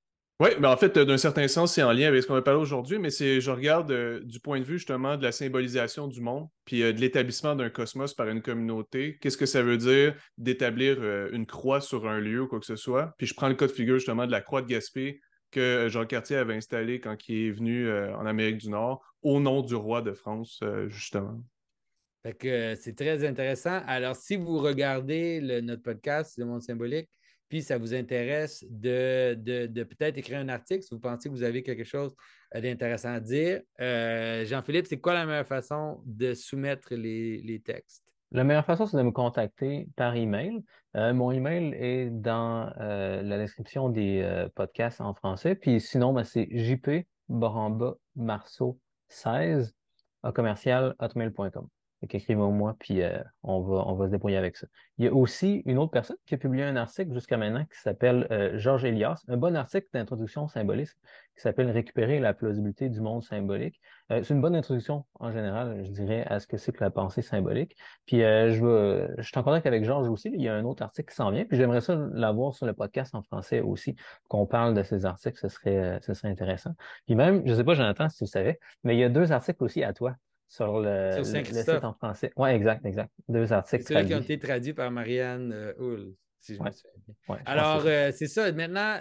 Oui, 0.44 0.50
mais 0.60 0.68
en 0.68 0.76
fait, 0.76 1.00
d'un 1.00 1.18
certain 1.18 1.48
sens, 1.48 1.74
c'est 1.74 1.84
en 1.84 1.94
lien 1.94 2.10
avec 2.10 2.22
ce 2.22 2.28
qu'on 2.28 2.34
va 2.34 2.42
parler 2.42 2.60
aujourd'hui, 2.60 3.00
mais 3.00 3.12
c'est, 3.12 3.40
je 3.40 3.50
regarde 3.50 3.90
euh, 3.92 4.20
du 4.26 4.42
point 4.42 4.60
de 4.60 4.66
vue 4.66 4.78
justement 4.78 5.16
de 5.16 5.24
la 5.24 5.32
symbolisation 5.32 6.10
du 6.10 6.20
monde, 6.20 6.50
puis 6.66 6.84
euh, 6.84 6.92
de 6.92 7.00
l'établissement 7.00 7.56
d'un 7.56 7.70
cosmos 7.70 8.14
par 8.14 8.28
une 8.28 8.42
communauté. 8.42 9.18
Qu'est-ce 9.22 9.38
que 9.38 9.46
ça 9.46 9.64
veut 9.64 9.78
dire 9.78 10.16
d'établir 10.38 10.98
euh, 11.00 11.30
une 11.32 11.46
croix 11.46 11.80
sur 11.80 12.10
un 12.10 12.20
lieu 12.20 12.42
ou 12.42 12.48
quoi 12.50 12.60
que 12.60 12.66
ce 12.66 12.76
soit? 12.76 13.14
Puis 13.18 13.26
je 13.26 13.34
prends 13.34 13.48
le 13.48 13.56
cas 13.56 13.68
de 13.68 13.72
figure 13.72 13.98
justement 13.98 14.26
de 14.26 14.34
la 14.34 14.42
croix 14.42 14.62
de 14.62 14.68
Gaspé 14.68 15.22
que 15.50 15.88
Jean 15.88 16.06
Cartier 16.06 16.36
avait 16.36 16.56
installée 16.56 17.00
quand 17.00 17.16
il 17.30 17.48
est 17.48 17.52
venu 17.52 17.90
en 17.90 18.26
Amérique 18.26 18.58
du 18.58 18.70
Nord 18.70 19.02
au 19.22 19.40
nom 19.40 19.62
du 19.62 19.76
roi 19.76 20.02
de 20.02 20.12
France, 20.12 20.62
justement. 20.88 21.40
Fait 22.24 22.34
que 22.34 22.76
c'est 22.76 22.96
très 22.96 23.24
intéressant. 23.24 23.82
Alors, 23.86 24.16
si 24.16 24.36
vous 24.36 24.58
regardez 24.58 25.62
notre 25.62 25.84
podcast, 25.84 26.38
Le 26.40 26.46
Monde 26.46 26.64
symbolique, 26.64 27.08
puis 27.54 27.62
ça 27.62 27.78
vous 27.78 27.94
intéresse 27.94 28.66
de, 28.68 29.36
peut-être 29.84 30.18
écrire 30.18 30.40
un 30.40 30.50
article 30.50 30.82
si 30.82 30.90
vous 30.90 31.00
pensez 31.00 31.30
que 31.30 31.36
vous 31.36 31.44
avez 31.44 31.62
quelque 31.62 31.84
chose 31.84 32.16
euh, 32.56 32.62
d'intéressant 32.62 33.14
à 33.14 33.20
dire. 33.20 33.62
Euh, 33.80 34.44
Jean-Philippe, 34.44 34.88
c'est 34.88 35.00
quoi 35.00 35.14
la 35.14 35.28
meilleure 35.28 35.46
façon 35.46 36.02
de 36.04 36.34
soumettre 36.34 36.96
les, 36.96 37.62
textes? 37.64 38.12
La 38.32 38.44
meilleure 38.44 38.66
façon, 38.66 38.88
c'est 38.88 38.98
de 38.98 39.04
me 39.04 39.12
contacter 39.12 39.88
par 39.96 40.16
email. 40.16 40.64
Euh, 40.96 41.14
mon 41.14 41.30
email 41.30 41.76
est 41.76 42.10
dans 42.10 42.74
la 42.76 43.38
description 43.38 43.90
des 43.90 44.48
podcasts 44.56 45.00
en 45.00 45.14
français. 45.14 45.54
Puis 45.54 45.80
sinon, 45.80 46.12
ben, 46.12 46.24
c'est 46.24 46.48
jp 46.50 47.06
marceau 48.16 48.80
16 49.10 49.76
à 50.24 50.32
commercial 50.32 50.96
hotmail.com 50.98 51.68
écrivez-moi, 52.12 52.76
puis 52.80 53.02
euh, 53.02 53.18
on, 53.44 53.62
va, 53.62 53.84
on 53.88 53.96
va 53.96 54.08
se 54.08 54.12
débrouiller 54.12 54.38
avec 54.38 54.58
ça. 54.58 54.68
Il 54.98 55.06
y 55.06 55.08
a 55.08 55.14
aussi 55.14 55.64
une 55.66 55.78
autre 55.78 55.92
personne 55.92 56.18
qui 56.26 56.36
a 56.36 56.38
publié 56.38 56.64
un 56.64 56.76
article 56.76 57.14
jusqu'à 57.14 57.38
maintenant 57.38 57.64
qui 57.66 57.80
s'appelle 57.80 58.28
euh, 58.32 58.58
Georges 58.58 58.86
Elias, 58.86 59.24
un 59.28 59.38
bon 59.38 59.56
article 59.56 59.88
d'introduction 59.94 60.48
symbolisme 60.48 60.98
qui 61.36 61.42
s'appelle 61.42 61.72
Récupérer 61.72 62.20
la 62.20 62.34
plausibilité 62.34 62.90
du 62.90 63.02
monde 63.02 63.24
symbolique. 63.24 63.80
Euh, 64.12 64.22
c'est 64.22 64.34
une 64.34 64.42
bonne 64.42 64.56
introduction 64.56 65.06
en 65.20 65.32
général, 65.32 65.84
je 65.84 65.92
dirais, 65.92 66.26
à 66.28 66.40
ce 66.40 66.48
que 66.48 66.58
c'est 66.58 66.72
que 66.72 66.84
la 66.84 66.92
pensée 66.92 67.22
symbolique. 67.22 67.76
Puis 68.06 68.20
je, 68.20 69.08
je 69.18 69.24
suis 69.24 69.38
en 69.38 69.44
contact 69.44 69.66
avec 69.66 69.84
Georges 69.84 70.10
aussi, 70.10 70.30
il 70.34 70.42
y 70.42 70.48
a 70.48 70.54
un 70.54 70.66
autre 70.66 70.84
article 70.84 71.10
qui 71.10 71.16
s'en 71.16 71.32
vient, 71.32 71.46
puis 71.46 71.58
j'aimerais 71.58 71.82
ça 71.82 71.96
l'avoir 72.14 72.54
sur 72.54 72.66
le 72.66 72.74
podcast 72.74 73.16
en 73.16 73.24
français 73.24 73.62
aussi, 73.62 73.96
qu'on 74.28 74.46
parle 74.46 74.74
de 74.74 74.84
ces 74.84 75.06
articles, 75.06 75.40
ce 75.40 75.48
serait, 75.48 76.00
ce 76.02 76.14
serait 76.14 76.30
intéressant. 76.30 76.72
Puis 77.06 77.16
même, 77.16 77.42
je 77.46 77.52
ne 77.52 77.58
sais 77.58 77.64
pas, 77.64 77.74
Jonathan, 77.74 78.10
si 78.10 78.20
tu 78.20 78.28
savais, 78.28 78.60
mais 78.84 78.96
il 78.96 79.00
y 79.00 79.04
a 79.04 79.10
deux 79.10 79.32
articles 79.32 79.64
aussi 79.64 79.84
à 79.84 79.94
toi 79.94 80.16
sur 80.54 80.80
le, 80.80 81.24
site 81.24 81.84
en 81.84 81.94
français. 81.94 82.32
Oui, 82.38 82.52
exact, 82.52 82.86
exact. 82.86 83.12
Deux 83.28 83.52
articles. 83.52 83.86
C'est 83.88 84.06
qui 84.06 84.14
ont 84.14 84.22
été 84.22 84.38
traduits 84.38 84.74
par 84.74 84.92
Marianne 84.92 85.52
euh, 85.52 85.74
Hull, 85.80 86.14
si 86.42 86.54
je 86.54 86.62
me 86.62 86.70
souviens 86.70 86.92
bien. 87.28 87.38
Alors, 87.48 87.82
euh, 87.88 88.12
c'est 88.14 88.28
ça. 88.28 88.52
Maintenant, 88.52 89.00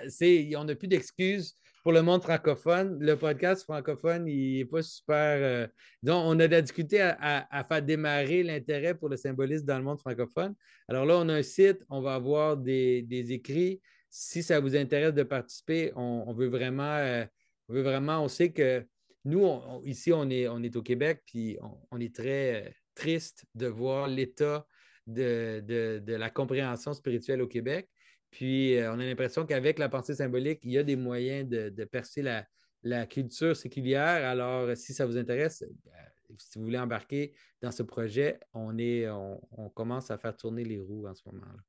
on 0.57 0.65
n'a 0.65 0.75
plus 0.75 0.89
d'excuses 0.89 1.55
pour 1.83 1.93
le 1.93 2.01
monde 2.01 2.23
francophone. 2.23 2.97
Le 3.01 3.19
podcast 3.19 3.65
francophone, 3.65 4.27
il 4.29 4.61
n'est 4.61 4.65
pas 4.65 4.81
super. 4.81 5.37
Euh, 5.43 5.67
donc, 6.03 6.25
on 6.25 6.41
a 6.41 6.47
de 6.47 6.53
la 6.53 6.63
difficulté 6.63 7.03
à, 7.03 7.67
faire 7.69 7.83
démarrer 7.83 8.43
l'intérêt 8.43 8.95
pour 8.95 9.11
le 9.11 9.19
symbolisme 9.19 9.67
dans 9.67 9.77
le 9.77 9.85
monde 9.85 10.01
francophone. 10.01 10.55
Alors 10.89 11.05
là, 11.05 11.19
on 11.19 11.29
a 11.29 11.35
un 11.35 11.43
site, 11.43 11.85
on 11.91 12.01
va 12.01 12.15
avoir 12.15 12.57
des, 12.57 13.05
écrits. 13.29 13.83
Si 14.09 14.43
ça 14.43 14.59
vous 14.59 14.75
intéresse 14.75 15.13
de 15.13 15.23
participer, 15.23 15.93
on, 15.97 16.33
veut 16.33 16.49
vraiment, 16.49 17.27
on 17.69 17.75
veut 17.75 17.83
vraiment, 17.83 18.25
on 18.25 18.29
sait 18.29 18.53
que 18.53 18.87
nous, 19.25 19.61
ici, 19.85 20.13
on 20.13 20.29
est, 20.31 20.47
au 20.49 20.83
Québec, 20.83 21.23
puis 21.27 21.57
on, 21.91 22.01
est 22.01 22.15
très 22.15 22.67
euh, 22.67 22.71
triste 22.95 23.45
de 23.55 23.67
voir 23.67 24.09
l'état 24.09 24.67
de, 25.07 26.03
la 26.07 26.31
compréhension 26.31 26.93
spirituelle 26.93 27.41
au 27.41 27.47
Québec. 27.47 27.89
Puis, 28.31 28.77
euh, 28.77 28.93
on 28.93 28.99
a 28.99 29.05
l'impression 29.05 29.47
qu'avec 29.47 29.79
la 29.79 29.89
pensée 29.89 30.17
symbolique, 30.17 30.61
il 30.65 30.73
y 30.73 30.79
a 30.79 30.83
des 30.83 30.97
moyens 30.97 31.49
de, 31.49 31.85
percer 31.85 32.23
la, 32.23 33.07
culture 33.07 33.55
séculière. 33.57 34.29
Alors, 34.29 34.77
si 34.77 34.93
ça 34.93 35.07
vous 35.07 35.17
intéresse, 35.17 35.63
euh, 35.63 36.37
si 36.39 36.59
vous 36.59 36.65
voulez 36.65 36.79
embarquer 36.79 37.33
dans 37.61 37.71
ce 37.71 37.85
projet, 37.85 38.41
on, 38.55 38.77
on, 39.53 39.69
commence 39.69 40.11
à 40.11 40.19
faire 40.19 40.37
tourner 40.37 40.65
les 40.65 40.81
roues 40.81 41.07
en 41.07 41.15
ce 41.15 41.23
moment-là. 41.27 41.63